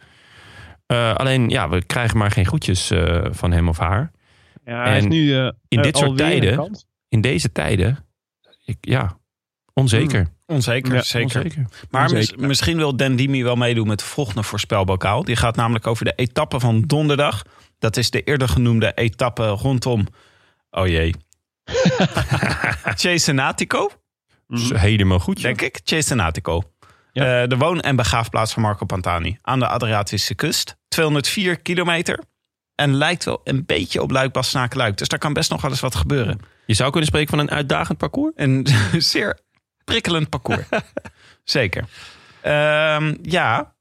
[0.86, 4.10] Alleen, ja, we krijgen maar geen goedjes eh, van hem of haar.
[4.64, 5.34] Ja, hij is nu
[5.68, 6.76] in dit soort tijden-.
[7.08, 7.98] In deze tijden,
[8.64, 9.18] ik, ja,
[9.74, 10.26] onzeker.
[10.46, 11.36] Onzeker, Ja, zeker.
[11.42, 11.66] onzeker.
[11.90, 12.46] Maar mis- Onzeker.
[12.46, 15.24] misschien wil Dendimi wel meedoen met de volgende voorspelbokaal.
[15.24, 17.42] Die gaat namelijk over de etappe van donderdag.
[17.78, 20.06] Dat is de eerder genoemde etappe rondom...
[20.70, 21.14] Oh jee.
[22.94, 23.90] Cesenatico,
[24.46, 25.36] Dus helemaal goed.
[25.40, 25.44] joh.
[25.44, 25.80] denk ik.
[25.84, 26.62] Cesenatico.
[27.12, 27.42] Ja.
[27.42, 29.38] Eh, de woon- en begraafplaats van Marco Pantani.
[29.42, 30.76] Aan de Adriatische kust.
[30.88, 32.24] 204 kilometer.
[32.74, 34.32] En lijkt wel een beetje op luik
[34.74, 36.38] luik Dus daar kan best nog wel eens wat gebeuren.
[36.66, 38.32] Je zou kunnen spreken van een uitdagend parcours.
[38.36, 38.66] Een
[38.98, 39.38] zeer
[39.84, 40.66] prikkelend parcours.
[41.44, 41.84] Zeker.
[42.40, 43.74] Ehm, ja,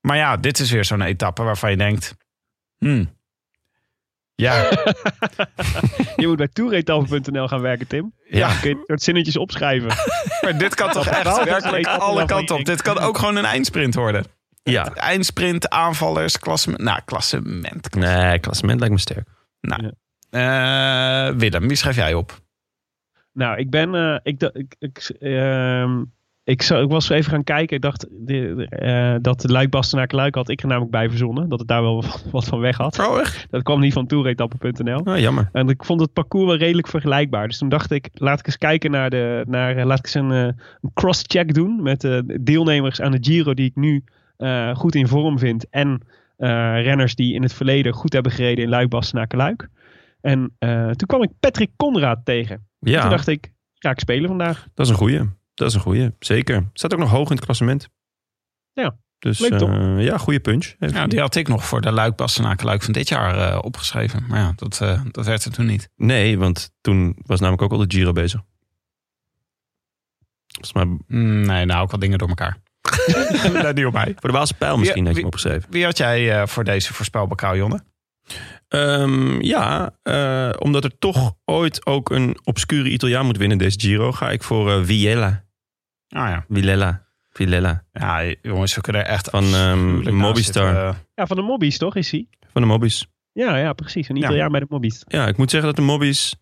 [0.00, 2.14] maar ja, dit is weer zo'n etappe waarvan je denkt...
[2.78, 3.18] Hmm.
[4.34, 4.62] Ja,
[6.16, 8.14] Je moet bij toeretafel.nl gaan werken, Tim.
[8.28, 9.88] ja, Kun je het soort zinnetjes opschrijven.
[10.42, 12.64] maar dit kan toch echt werkelijk alle kanten op.
[12.64, 14.24] Dit kan ook gewoon een eindsprint worden.
[14.62, 14.94] Ja.
[14.94, 16.82] Eindsprint, aanvallers, klassement.
[16.82, 17.94] Nou, klassement.
[17.94, 19.28] Nee, klassement lijkt me sterk.
[20.30, 22.40] Eh, Willem, wie schrijf jij op?
[23.32, 23.94] Nou, ik ben.
[23.94, 26.04] eh, ik, ik, ik, ehm,
[26.44, 27.76] ik, zou, ik was zo even gaan kijken.
[27.76, 31.48] Ik dacht de, eh, dat de Luik Luik had ik er namelijk bij verzonnen.
[31.48, 32.98] Dat het daar wel wat, van weg had.
[32.98, 33.46] Oh, echt?
[33.50, 35.00] Dat kwam niet van toeretappen.nl.
[35.00, 35.48] Oh, jammer.
[35.52, 37.48] En ik vond het parcours wel redelijk vergelijkbaar.
[37.48, 39.44] Dus toen dacht ik, laat ik eens kijken naar de.
[39.48, 43.54] Naar, eh, laat ik eens een, een cross-check doen met de deelnemers aan de Giro
[43.54, 44.04] die ik nu
[44.74, 45.68] goed in vorm vind.
[45.70, 46.02] En
[46.82, 49.68] renners die in het verleden goed hebben gereden in Luik Bastenaken Luik.
[50.20, 50.52] En
[50.96, 52.68] toen kwam ik Patrick Conrad tegen.
[52.80, 54.66] Ja, Toen dacht ik, ga ik spelen vandaag.
[54.74, 55.28] dat is een goeie.
[55.54, 56.68] Dat is een goeie, zeker.
[56.72, 57.88] Staat ook nog hoog in het klassement.
[58.72, 59.70] Ja, Dus leuk toch?
[59.70, 60.74] eh, ja, goede punch.
[60.78, 64.24] Ja, die had ik nog voor de luik bastenaken luik van dit jaar eh, opgeschreven.
[64.28, 65.88] Maar ja, dat, eh, dat werd er toen niet.
[65.96, 68.40] Nee, want toen was namelijk ook al de Giro bezig.
[70.46, 72.58] Volgens mij Mm, nee, nou ook wel dingen door elkaar.
[73.62, 74.12] nee, niet op mij.
[74.16, 75.70] voor de Waalse pijl misschien Wie- had je hem opgeschreven.
[75.70, 77.82] Wie had jij eh, voor deze voorspelbokaal, Jonne?
[78.70, 84.12] Ehm, ja, eh, omdat er toch ooit ook een obscure Italiaan moet winnen deze Giro,
[84.12, 85.44] ga ik voor eh Viella.
[86.08, 86.44] Ah ja.
[86.48, 87.06] Villela.
[87.30, 87.84] Villela.
[87.92, 90.66] Ja, jongens, we kunnen er echt Van, ehm, naast Mobistar.
[90.66, 90.94] zitten, eh.
[91.14, 92.28] Ja, van de Mobbies toch is hij?
[92.52, 93.06] Van de Mobbies.
[93.32, 94.08] Ja, ja, precies.
[94.08, 94.22] Een Ja.
[94.22, 95.02] Italiaan bij de Mobbies.
[95.06, 96.34] Ja, ik moet zeggen dat de Mobbies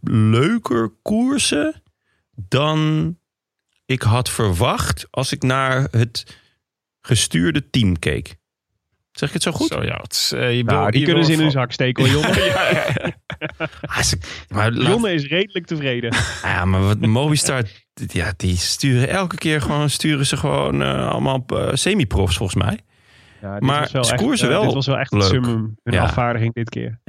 [0.00, 1.82] leuker koersen
[2.48, 3.14] dan
[3.86, 6.38] ik had verwacht als ik naar het
[7.00, 8.36] gestuurde team keek.
[9.16, 9.66] Zeg ik het zo goed?
[9.68, 11.72] Zo, ja, het is, eh, je Nou, wil- die je kunnen ze in hun zak
[11.72, 12.44] steken hoor, Jonne.
[12.54, 13.12] ja, ja, ja.
[13.86, 16.14] Ah, ze- maar, laat- Jonne is redelijk tevreden.
[16.42, 17.62] ja, maar wat Movistar,
[17.94, 22.78] ja, die sturen elke keer gewoon, sturen ze gewoon eh, allemaal eh, semi-profs volgens mij.
[23.42, 25.22] Ja, dit Maar was wel ze echt, koersen wel Dit was wel echt leuk.
[25.22, 25.76] een summum.
[25.82, 26.02] Hun Ja.
[26.02, 27.00] afvaardiging dit keer.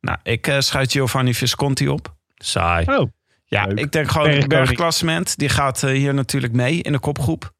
[0.00, 2.14] Nou, ik eh schuit Giovanni Visconti op.
[2.34, 2.86] Saai.
[2.86, 3.08] Oh,
[3.44, 3.78] Ja, Leuk.
[3.78, 5.38] ik denk gewoon het bergklassement.
[5.38, 7.52] Die gaat hier natuurlijk mee in de kopgroep.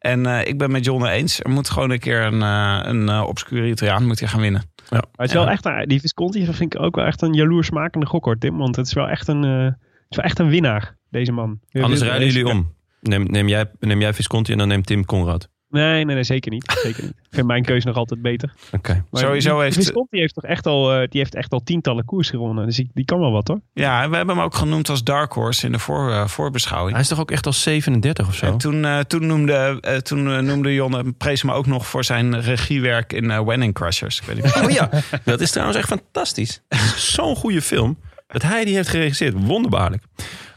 [0.00, 1.40] En eh, ik ben met John eens.
[1.42, 4.62] Er moet gewoon een keer een, eh, een eh, obscure Italiaan moet gaan winnen.
[4.90, 8.06] maar het is wel echt, een- die Visconti vind ik ook wel echt een jaloersmakende
[8.06, 8.56] gok hoor, Tim.
[8.56, 9.76] Want het is wel echt een, eh, het
[10.08, 11.60] is wel echt een winnaar, deze man.
[11.82, 12.74] Anders rijden jullie om.
[13.00, 15.49] Neem, neem, jij, neem jij Visconti en dan neemt Tim Conrad.
[15.70, 16.78] Nee, nee, nee, zeker niet.
[16.82, 17.10] Zeker niet.
[17.10, 18.52] Ik vind mijn keuze nog altijd beter.
[18.72, 19.04] Oké.
[19.12, 22.30] Sowieso die- heeft- Visconti heeft toch echt al, eh, die heeft echt al tientallen koers
[22.30, 22.66] gewonnen.
[22.66, 23.60] Dus die, die kan wel wat hoor.
[23.72, 26.92] Ja, en we hebben hem ook genoemd als Dark Horse in de voor, eh, voorbeschouwing.
[26.92, 28.46] Hij is toch ook echt al 37 of zo?
[28.46, 32.40] En toen, eh, toen, noemde, eh, toen noemde Jonne, prees hem ook nog voor zijn
[32.40, 34.20] regiewerk in eh Wedding Crashers.
[34.20, 34.90] Ik weet niet Oh ja,
[35.24, 36.62] dat is trouwens echt fantastisch.
[36.96, 37.98] Zo'n goede film.
[38.26, 39.34] Dat hij die heeft geregisseerd.
[39.36, 40.02] Wonderbaarlijk.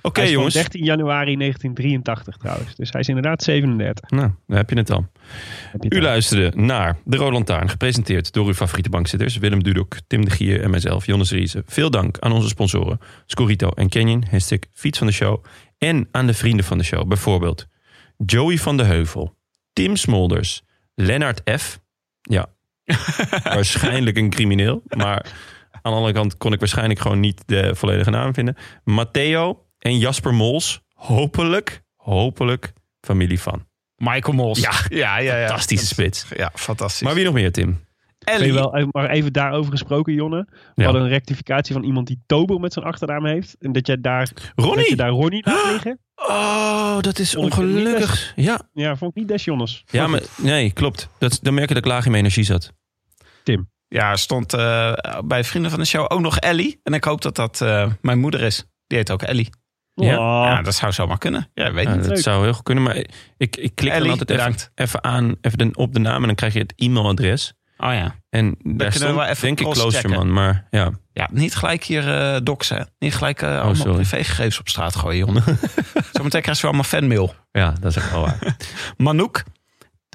[0.05, 0.53] Oké hij is van jongens.
[0.53, 2.75] 13 januari 1983 trouwens.
[2.75, 4.09] Dus hij is inderdaad 37.
[4.09, 5.03] Nou, daar heb je het je
[5.71, 7.69] het U luisterde naar De Rode Lantaarn.
[7.69, 9.37] Gepresenteerd door uw favoriete bankzitters.
[9.37, 11.63] Willem Dudok, Tim de Gier en mijzelf, Jonas Riese.
[11.65, 12.99] Veel dank aan onze sponsoren.
[13.25, 14.23] Scorito en Canyon.
[14.31, 15.43] Hashtag fiets van de show.
[15.77, 17.07] En aan de vrienden van de show.
[17.07, 17.67] Bijvoorbeeld
[18.25, 19.35] Joey van de Heuvel.
[19.73, 20.61] Tim Smolders.
[20.95, 21.79] Lennart F.
[22.21, 22.45] Ja,
[23.43, 24.83] waarschijnlijk een crimineel.
[24.97, 25.25] Maar
[25.71, 28.55] aan de andere kant kon ik waarschijnlijk gewoon niet de volledige naam vinden.
[28.83, 30.81] Matteo en Jasper Mols.
[30.93, 33.67] Hopelijk, hopelijk familie van.
[33.95, 34.59] Michael Mols.
[34.59, 35.37] Ja, ja, ja.
[35.37, 35.45] ja.
[35.47, 36.25] Fantastische spits.
[36.35, 37.01] Ja, fantastisch.
[37.01, 37.85] Maar wie nog meer, Tim?
[38.39, 40.47] Je wel, eh, maar even daarover gesproken, Jonne.
[40.49, 40.83] We Ja.
[40.83, 43.55] hadden een rectificatie van iemand die Tober met zijn achternaam heeft.
[43.59, 44.95] En dat jij daar, dat je Ronnie!
[44.95, 45.99] daar Ronnie laat liggen.
[46.15, 48.33] Oh, dat is Vond ongelukkig.
[48.35, 49.83] Ja, Ja, vond ik niet des Jonnes.
[49.91, 51.09] ja maar nee, klopt.
[51.17, 52.71] Dat, dan merk je dat ik laag in mijn energie zat.
[53.43, 53.57] Ja,
[53.87, 54.93] Ja, stond eh,
[55.25, 56.79] bij vrienden van de show ook nog Ellie.
[56.83, 58.65] En ik hoop dat dat eh, mijn moeder is.
[58.87, 59.49] Die heet ook Ellie.
[59.95, 60.17] Ja.
[60.17, 61.49] Oh, Ja, dat zou zomaar kunnen.
[61.53, 61.99] Ja, weet Ja, niet.
[62.03, 62.19] dat Leuk.
[62.23, 62.83] zou heel goed kunnen.
[62.83, 62.95] Maar
[63.37, 64.71] ik, ik klik Ellie, dan altijd even, bedankt.
[64.75, 67.53] even aan even de, op de naam en dan krijg je het e-mailadres.
[67.77, 68.15] Oh ja.
[68.29, 69.69] En daar kunnen we stond wel even denk ik.
[69.69, 70.33] Kloosterman.
[70.33, 72.89] Maar ja, Ja, niet gelijk hier eh doxen.
[72.99, 73.93] Niet gelijk eh, allemaal Oh, sorry.
[73.93, 75.43] privégegevens op straat gooien, jongen.
[76.11, 77.35] Zometeen krijg je allemaal fanmail.
[77.51, 78.55] ja, dat is echt wel waar.
[78.97, 79.43] Manouk,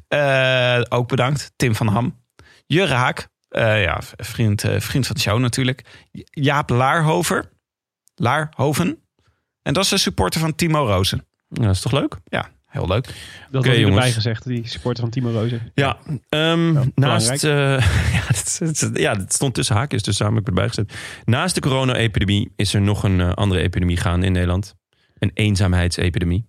[0.09, 1.52] eh, ook bedankt.
[1.56, 2.20] Tim van Ham.
[2.66, 5.84] Jurre Haak, eh, ja, vriend, eh, vriend van de show natuurlijk.
[6.30, 7.52] Jaap Laarhover.
[8.14, 8.98] Laarhoven.
[9.68, 11.24] En dat is de supporter van Timo Rozen.
[11.48, 12.16] Ja, dat is toch leuk?
[12.24, 13.04] Ja, heel leuk.
[13.50, 14.14] dat erbij jongens.
[14.14, 15.72] gezegd, die supporter van Timo Rozen.
[15.74, 15.96] Ja,
[16.28, 17.44] ehm, Ja, naast.
[17.44, 17.50] eh,
[18.16, 20.92] ja, het, ja, stond tussen haakjes, dus samen heb ik erbij gezet.
[21.24, 24.74] Naast de corona-epidemie is er nog een eh, andere epidemie gaande in Nederland:
[25.18, 26.46] een eenzaamheidsepidemie.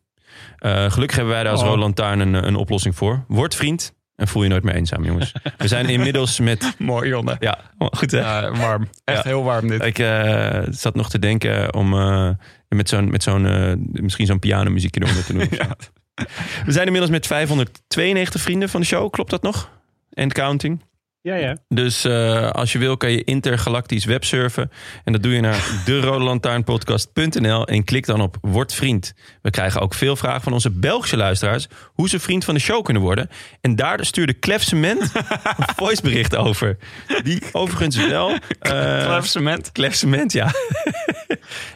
[0.57, 1.67] Eh, gelukkig hebben wij daar als Oh.
[1.67, 3.25] Roland Taarn een, een oplossing voor.
[3.27, 5.31] Word vriend en voel je nooit meer eenzaam, jongens.
[5.57, 6.73] We zijn inmiddels met.
[6.77, 7.37] Mooi, jongen.
[7.39, 8.19] Ja, goed hè?
[8.19, 8.89] Ja, warm.
[9.03, 9.29] Echt Ja.
[9.29, 9.83] heel warm dit.
[9.85, 12.29] Ik eh, zat nog te denken om eh,
[12.67, 15.47] met zo'n, met zo'n eh, misschien zo'n pianomuziekje eronder te doen.
[16.65, 19.69] We zijn inmiddels met 592 vrienden van de show, klopt dat nog?
[20.13, 20.81] En counting.
[21.21, 21.57] Ja, ja.
[21.67, 24.71] Dus eh, als je wil kan je intergalactisch websurfen.
[25.03, 25.55] En dat doe je naar
[25.85, 29.13] de en klik dan op Word Vriend.
[29.41, 31.67] We krijgen ook veel vragen van onze Belgische luisteraars...
[31.93, 33.29] hoe ze vriend van de show kunnen worden.
[33.61, 36.77] En daar stuurde Klef Cement een voicebericht over.
[37.23, 38.29] Die overigens wel...
[38.59, 39.71] eh, Klef cement.
[39.71, 40.51] Klef Cement, ja.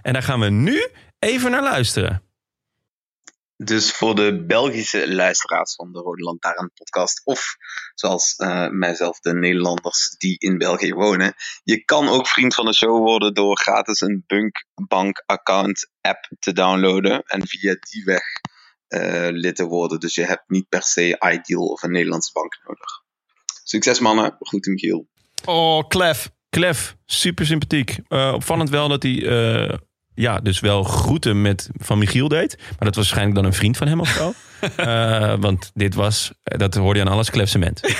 [0.02, 0.88] en daar gaan we nu
[1.20, 2.22] even naar luisteren.
[3.58, 7.56] Dus voor de Belgische luisteraars van de Rode Lantaarn podcast, of
[7.94, 12.74] zoals eh, mijzelf, de Nederlanders die in België wonen, je kan ook vriend van de
[12.74, 18.24] show worden door gratis een Bunkbank account app te downloaden en via die weg
[18.88, 20.00] eh, lid te worden.
[20.00, 23.02] Dus je hebt niet per se Ideal of een Nederlandse bank nodig.
[23.64, 25.08] Succes mannen, goed Michiel.
[25.46, 26.32] Oh, Klef.
[26.50, 27.98] Klef, super sympathiek.
[28.08, 29.14] Eh, opvallend wel dat hij
[30.16, 32.56] ja, dus wel groeten met Van Michiel deed.
[32.58, 34.34] Maar dat was waarschijnlijk dan een vriend van hem of zo.
[34.76, 37.82] Eh, want dit was, dat hoorde je aan alles, Klef Cement.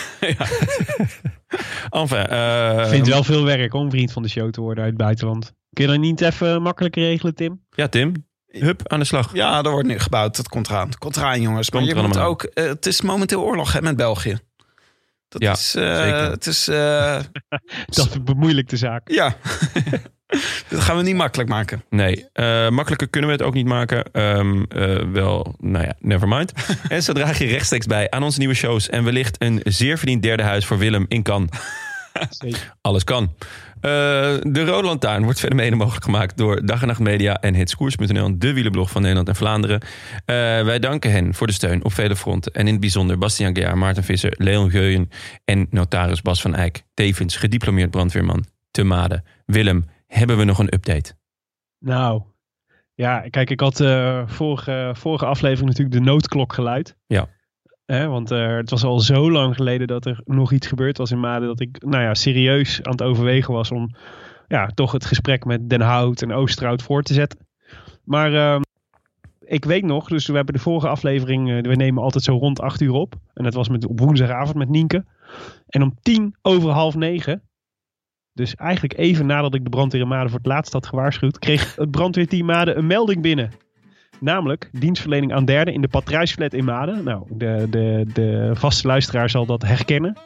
[1.90, 4.84] enfin, eh, Ik vind het wel veel werk om vriend van de show te worden
[4.84, 5.54] uit het buitenland.
[5.74, 7.66] Kun je dat niet even makkelijk regelen, Tim?
[7.70, 8.28] Ja, Tim.
[8.48, 9.34] Hup, aan de slag.
[9.34, 10.36] Ja, er wordt nu gebouwd.
[10.36, 10.88] Dat komt eraan.
[10.88, 11.70] Het komt eraan, jongens.
[11.72, 12.44] Maar Komt je er moet ook...
[12.44, 14.38] eh, het is momenteel oorlog hè, met België.
[15.28, 15.76] Dat Ja, is...
[15.76, 16.30] eh, zeker.
[16.30, 16.68] Het is...
[16.68, 17.20] eh,
[17.98, 19.10] Dat bemoeilijkt de zaak.
[19.12, 19.36] ja.
[20.68, 21.84] Dat gaan we niet makkelijk maken.
[21.90, 24.04] Nee, eh, makkelijker kunnen we het ook niet maken.
[24.12, 26.54] Ehm, eh, wel, nou ja, never mind.
[26.90, 28.90] en zo draag je rechtstreeks bij aan onze nieuwe shows.
[28.90, 31.50] En wellicht een zeer verdiend derde huis voor Willem in Kan.
[32.82, 33.34] Alles kan.
[33.82, 33.92] Eh,
[34.42, 38.38] de Rode Lantaarn wordt verder mede mogelijk gemaakt door Dag en Nacht Media en Hitskoers.nl,
[38.38, 39.82] de wielenblog van Nederland en Vlaanderen.
[40.66, 42.54] Wij danken hen voor de steun op vele fronten.
[42.54, 45.10] En in het bijzonder Bastiaan Gejaar, Maarten Visser, Leon Geuyen
[45.46, 46.84] en notaris Bas van Eyck.
[46.94, 49.24] Tevens gediplomeerd brandweerman te Maden.
[49.46, 51.14] Willem, hebben we nog een update?
[51.80, 52.22] Nou,
[52.94, 56.98] ja, kijk, ik had eh, vorige, vorige aflevering natuurlijk de noodklok geluid.
[57.08, 57.28] Ja.
[57.86, 61.12] Hè, want eh, het was al zo lang geleden dat er nog iets gebeurd was
[61.12, 61.48] in Maden.
[61.48, 63.96] Dat ik, nou ja, serieus aan het overwegen was om
[64.48, 67.40] ja, toch het gesprek met Den Hout en Oosterhout voor te zetten.
[68.04, 68.62] Maar ehm,
[69.40, 72.62] ik weet nog, dus we hebben de vorige aflevering, eh, we nemen altijd zo rond
[72.62, 73.16] acht uur op.
[73.34, 75.06] En dat was met, op woensdagavond met Nienke.
[75.68, 77.42] En om tien over half negen
[78.34, 81.76] dus eigenlijk even nadat ik de brandweer in Maden voor het laatst had gewaarschuwd, kreeg
[81.76, 83.52] het brandweerteam Maden een melding binnen.
[84.20, 87.04] Namelijk dienstverlening aan derden in de Patrijsflat in Maden.
[87.04, 90.18] Nou, de, de, de vaste luisteraar zal dat herkennen.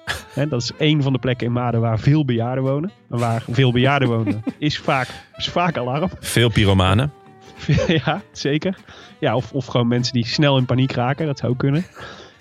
[0.49, 2.91] Dat is één van de plekken in Maden waar veel bejaarden wonen.
[3.09, 6.09] En waar veel bejaarden wonen is vaak, is vaak alarm.
[6.19, 7.11] Veel pyromanen.
[8.05, 8.77] ja, zeker.
[9.19, 11.25] Ja, of, of gewoon mensen die snel in paniek raken.
[11.25, 11.85] Dat zou kunnen.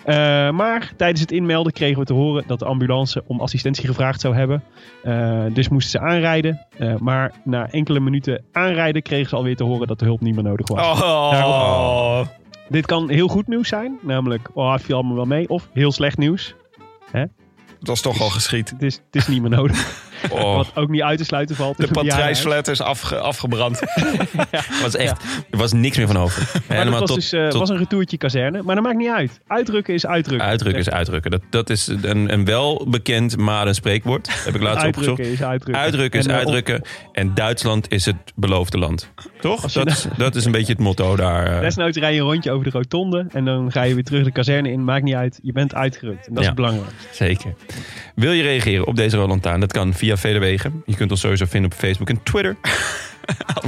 [0.07, 4.21] Eh, maar tijdens het inmelden kregen we te horen dat de ambulance om assistentie gevraagd
[4.21, 4.63] zou hebben.
[5.03, 6.67] Eh, dus moesten ze aanrijden.
[6.79, 10.35] Eh, maar na enkele minuten aanrijden kregen ze alweer te horen dat de hulp niet
[10.35, 11.01] meer nodig was.
[11.01, 12.27] Oh.
[12.69, 13.99] Dit kan heel goed nieuws zijn.
[14.03, 15.49] Namelijk, oh, het viel allemaal wel mee.
[15.49, 16.55] Of heel slecht nieuws.
[17.79, 18.71] Dat was toch al geschiet.
[18.71, 20.05] Het is, het is niet meer nodig.
[20.31, 21.77] Oh, Wat ook niet uit te sluiten valt.
[21.77, 23.81] De een patrijsflat is afge- afgebrand.
[24.51, 26.51] het was echt, er was niks meer van over.
[26.69, 28.63] Maar Helemaal was tot, dus eh, tot was een retourtje kazerne.
[28.63, 29.41] Maar dat maakt niet uit.
[29.47, 30.49] Uitdrukken is uitdrukken.
[30.49, 31.31] uitdrukken is uitdrukken.
[31.31, 34.45] Dat, dat is een, een welbekend Maden spreekwoord.
[34.45, 35.19] Heb ik laatst opgezocht.
[35.19, 35.83] uitdrukken is uitdrukken.
[35.83, 36.83] Uitdrukken is En, eh, uitdrukken.
[37.13, 39.11] En Duitsland is het beloofde land.
[39.41, 39.73] Toch?
[39.73, 41.47] Dat, is, dat is een beetje het motto daar.
[41.55, 41.61] eh.
[41.61, 44.33] Desnoods rij je een rondje over de rotonde en dan ga je weer terug de
[44.33, 44.85] kazerne in.
[44.85, 46.27] Maakt niet uit, je bent uitgerukt.
[46.27, 46.49] En dat Ja.
[46.49, 46.91] is belangrijk.
[47.13, 47.55] Zeker.
[48.15, 49.61] Wil je reageren op deze Roland Taan?
[49.61, 50.83] Dat kan via vele wegen.
[50.87, 52.57] Je kunt ons sowieso vinden op Facebook en Twitter.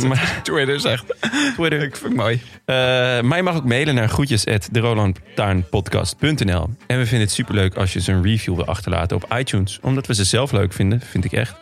[0.08, 1.04] Maar- Twitter zegt.
[1.54, 1.82] Twitter.
[1.82, 2.40] Ik vind het mooi.
[2.64, 2.74] Eh,
[3.20, 6.70] maar je mag ook mailen naar groetjes at derolandtaarnpodcast.nl.
[6.86, 9.78] En we vinden het superleuk als je ze een review wil achterlaten op iTunes.
[9.82, 11.54] Omdat we ze zelf leuk vinden, vind ik echt.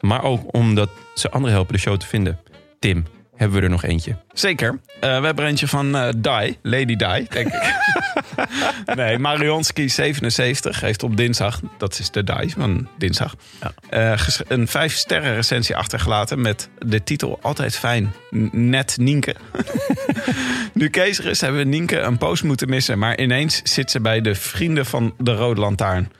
[0.00, 2.38] Maar ook omdat ze anderen helpen de show te vinden.
[2.78, 4.16] Tim, hebben we er nog eentje?
[4.32, 4.80] Zeker.
[5.00, 7.74] Eh, we hebben er eentje van eh Dai, Lady Dai, denk ik.
[8.96, 13.34] nee, Marionski77 heeft op dinsdag, dat is de Dai van dinsdag,
[13.88, 18.14] eh, een vijf sterren recensie achtergelaten met de titel Altijd fijn,
[18.52, 19.34] net Nienke.
[20.72, 24.00] nu Kees er is, hebben we Nienke een post moeten missen, maar ineens zit ze
[24.00, 26.12] bij de vrienden van de Rode Lantaarn.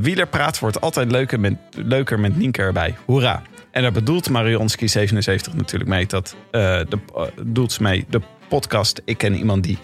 [0.00, 2.94] Wielerpraat wordt altijd leuker met, leuker met Nienke erbij.
[3.04, 3.42] Hoera.
[3.74, 6.06] En daar bedoelt Marionski77 natuurlijk mee.
[6.06, 9.02] Dat eh, de, eh, doelt ze mee de podcast.
[9.04, 9.78] Ik ken iemand die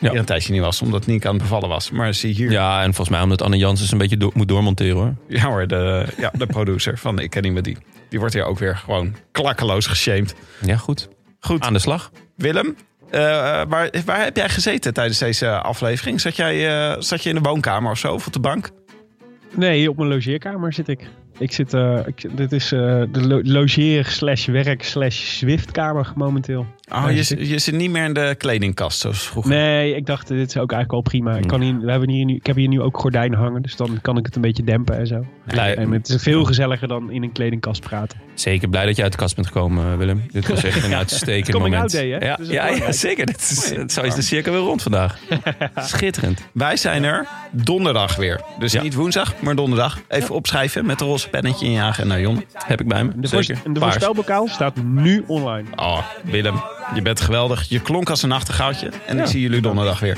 [0.00, 0.10] Ja.
[0.10, 0.82] hier een tijdje niet was.
[0.82, 1.90] Omdat Nienke aan het bevallen was.
[1.90, 2.50] Maar zie hier.
[2.50, 5.14] Ja, Ja, en volgens mij omdat Anne Janssens een beetje moet doormonteren hoor.
[5.40, 7.76] hoor, de, ja, de producer van Ik ken iemand die.
[8.08, 10.34] Die wordt hier ook weer gewoon klakkeloos geshamed.
[10.64, 11.08] Ja, goed.
[11.40, 12.10] Goed, Aan de slag.
[12.36, 12.76] Willem.
[13.10, 13.20] eh,
[13.68, 16.20] waar, waar heb jij gezeten tijdens deze aflevering?
[16.20, 18.12] Zat, jij, eh, zat je in de woonkamer of zo?
[18.14, 18.70] Of op de bank?
[19.54, 21.00] Nee, op mijn logeerkamer zit ik.
[21.38, 26.66] Ik zit, eh, ik, dit is eh, de lo- logeer slash werk slash Zwiftkamer momenteel.
[26.94, 27.46] Oh, je, zit ik.
[27.46, 29.52] je zit niet meer in de kledingkast zoals vroeger.
[29.54, 31.36] Nee, ik dacht, dit is ook eigenlijk al prima.
[31.36, 33.76] Ik, kan hier, we hebben hier nu, ik heb hier nu ook gordijnen hangen, dus
[33.76, 35.26] dan kan ik het een beetje dempen en zo.
[35.46, 38.20] Blij- En het is veel gezelliger dan in een kledingkast praten.
[38.34, 40.22] Zeker blij dat je uit de kast bent gekomen, eh, Willem.
[40.32, 41.94] Dit was echt een uitstekend Coming moment.
[41.94, 42.26] out day, hè?
[42.26, 43.26] Ja, Dus dat ja, zeker.
[43.26, 45.18] Dit is, zo is de cirkel weer rond vandaag.
[45.76, 46.42] Schitterend.
[46.52, 48.40] Wij zijn er donderdag weer.
[48.58, 48.82] Dus Ja.
[48.82, 50.00] niet woensdag, maar donderdag.
[50.08, 52.44] Even opschrijven met een roze pennetje in je agenda, Jon.
[52.52, 53.12] Heb ik bij me.
[53.16, 53.58] De, Zeker.
[53.64, 55.68] en de voorspelbokaal staat nu online.
[55.76, 56.54] Oh, Willem,
[56.94, 57.68] je bent geweldig.
[57.68, 58.90] Je klonk als een nachtegaaltje.
[59.06, 60.16] En ik zie jullie donderdag weer.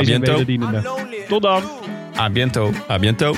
[0.00, 0.30] Biento.
[0.30, 0.90] wederdienende.
[1.28, 1.62] Tot dan.
[2.18, 2.72] A biento.
[2.90, 3.36] A biento.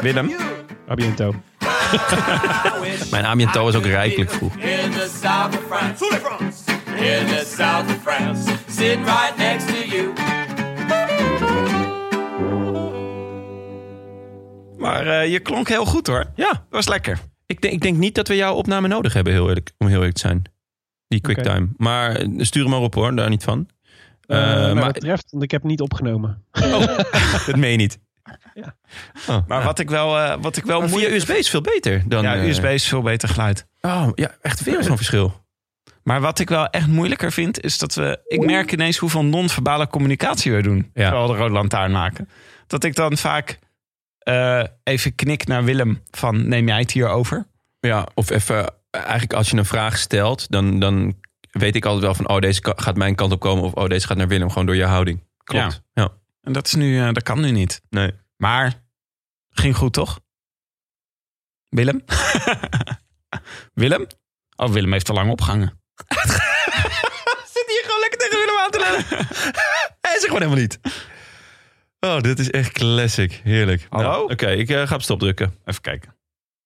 [0.00, 0.32] Willem.
[0.90, 1.34] A biento.
[3.10, 4.54] Mijn a biento is ook rijkelijk vroeg.
[4.56, 6.04] In the south of France.
[6.86, 8.50] In the south of France.
[8.68, 10.12] Sitting right next to you.
[14.78, 16.24] Maar eh, je klonk heel goed hoor.
[16.34, 17.18] Ja, Was lekker.
[17.46, 19.96] ik denk, ik denk niet dat we jouw opname nodig hebben, heel eerlijk, om heel
[19.96, 20.42] eerlijk te zijn.
[21.14, 21.68] Die quicktime.
[21.76, 23.68] Maar eh, stuur hem maar op hoor, daar niet van.
[24.26, 26.44] Wat maar dat betreft, want ik heb niet opgenomen.
[27.46, 27.98] dat meen je niet.
[28.54, 28.76] Ja.
[29.28, 29.64] Oh, Maar ja.
[29.64, 32.22] wat ik wel, eh, wat ik wel Maar via USB is veel beter dan...
[32.22, 33.66] Ja, eh, USB is veel beter geluid.
[33.80, 35.44] Oh, ja, echt veel zo'n verschil.
[36.02, 38.20] Maar wat ik wel echt moeilijker vind, is dat we...
[38.26, 40.90] Ik merk ineens hoeveel non-verbale communicatie we doen.
[40.94, 41.02] Ja.
[41.02, 42.28] Terwijl we de rode lantaarn maken.
[42.66, 43.58] Dat ik dan vaak
[44.18, 46.48] eh, even knik naar Willem van...
[46.48, 47.46] Neem jij het hier over?
[47.80, 52.14] Ja, of even, eigenlijk als je een vraag stelt, dan, dan weet ik altijd wel
[52.14, 53.64] van, oh, deze gaat mijn kant op komen.
[53.64, 55.24] Of, oh, deze gaat naar Willem, gewoon door je houding.
[55.44, 55.82] Klopt.
[55.92, 56.12] Ja.
[56.40, 57.80] En dat, is nu, eh, dat kan nu niet.
[57.90, 58.12] Nee.
[58.36, 58.82] Maar
[59.50, 60.20] ging goed, toch?
[61.68, 62.04] Willem?
[63.82, 64.06] Willem?
[64.56, 65.68] Oh, Willem heeft te lang opgehangen.
[67.54, 69.04] Zit hier gewoon lekker tegen Willem aan te lullen.
[70.00, 70.78] Hij zegt gewoon helemaal niet.
[72.00, 73.40] Oh, dit is echt classic.
[73.44, 73.86] Heerlijk.
[73.88, 74.08] Hallo?
[74.08, 75.54] Nou, Oké, ik eh, ga op stop drukken.
[75.64, 76.13] Even kijken.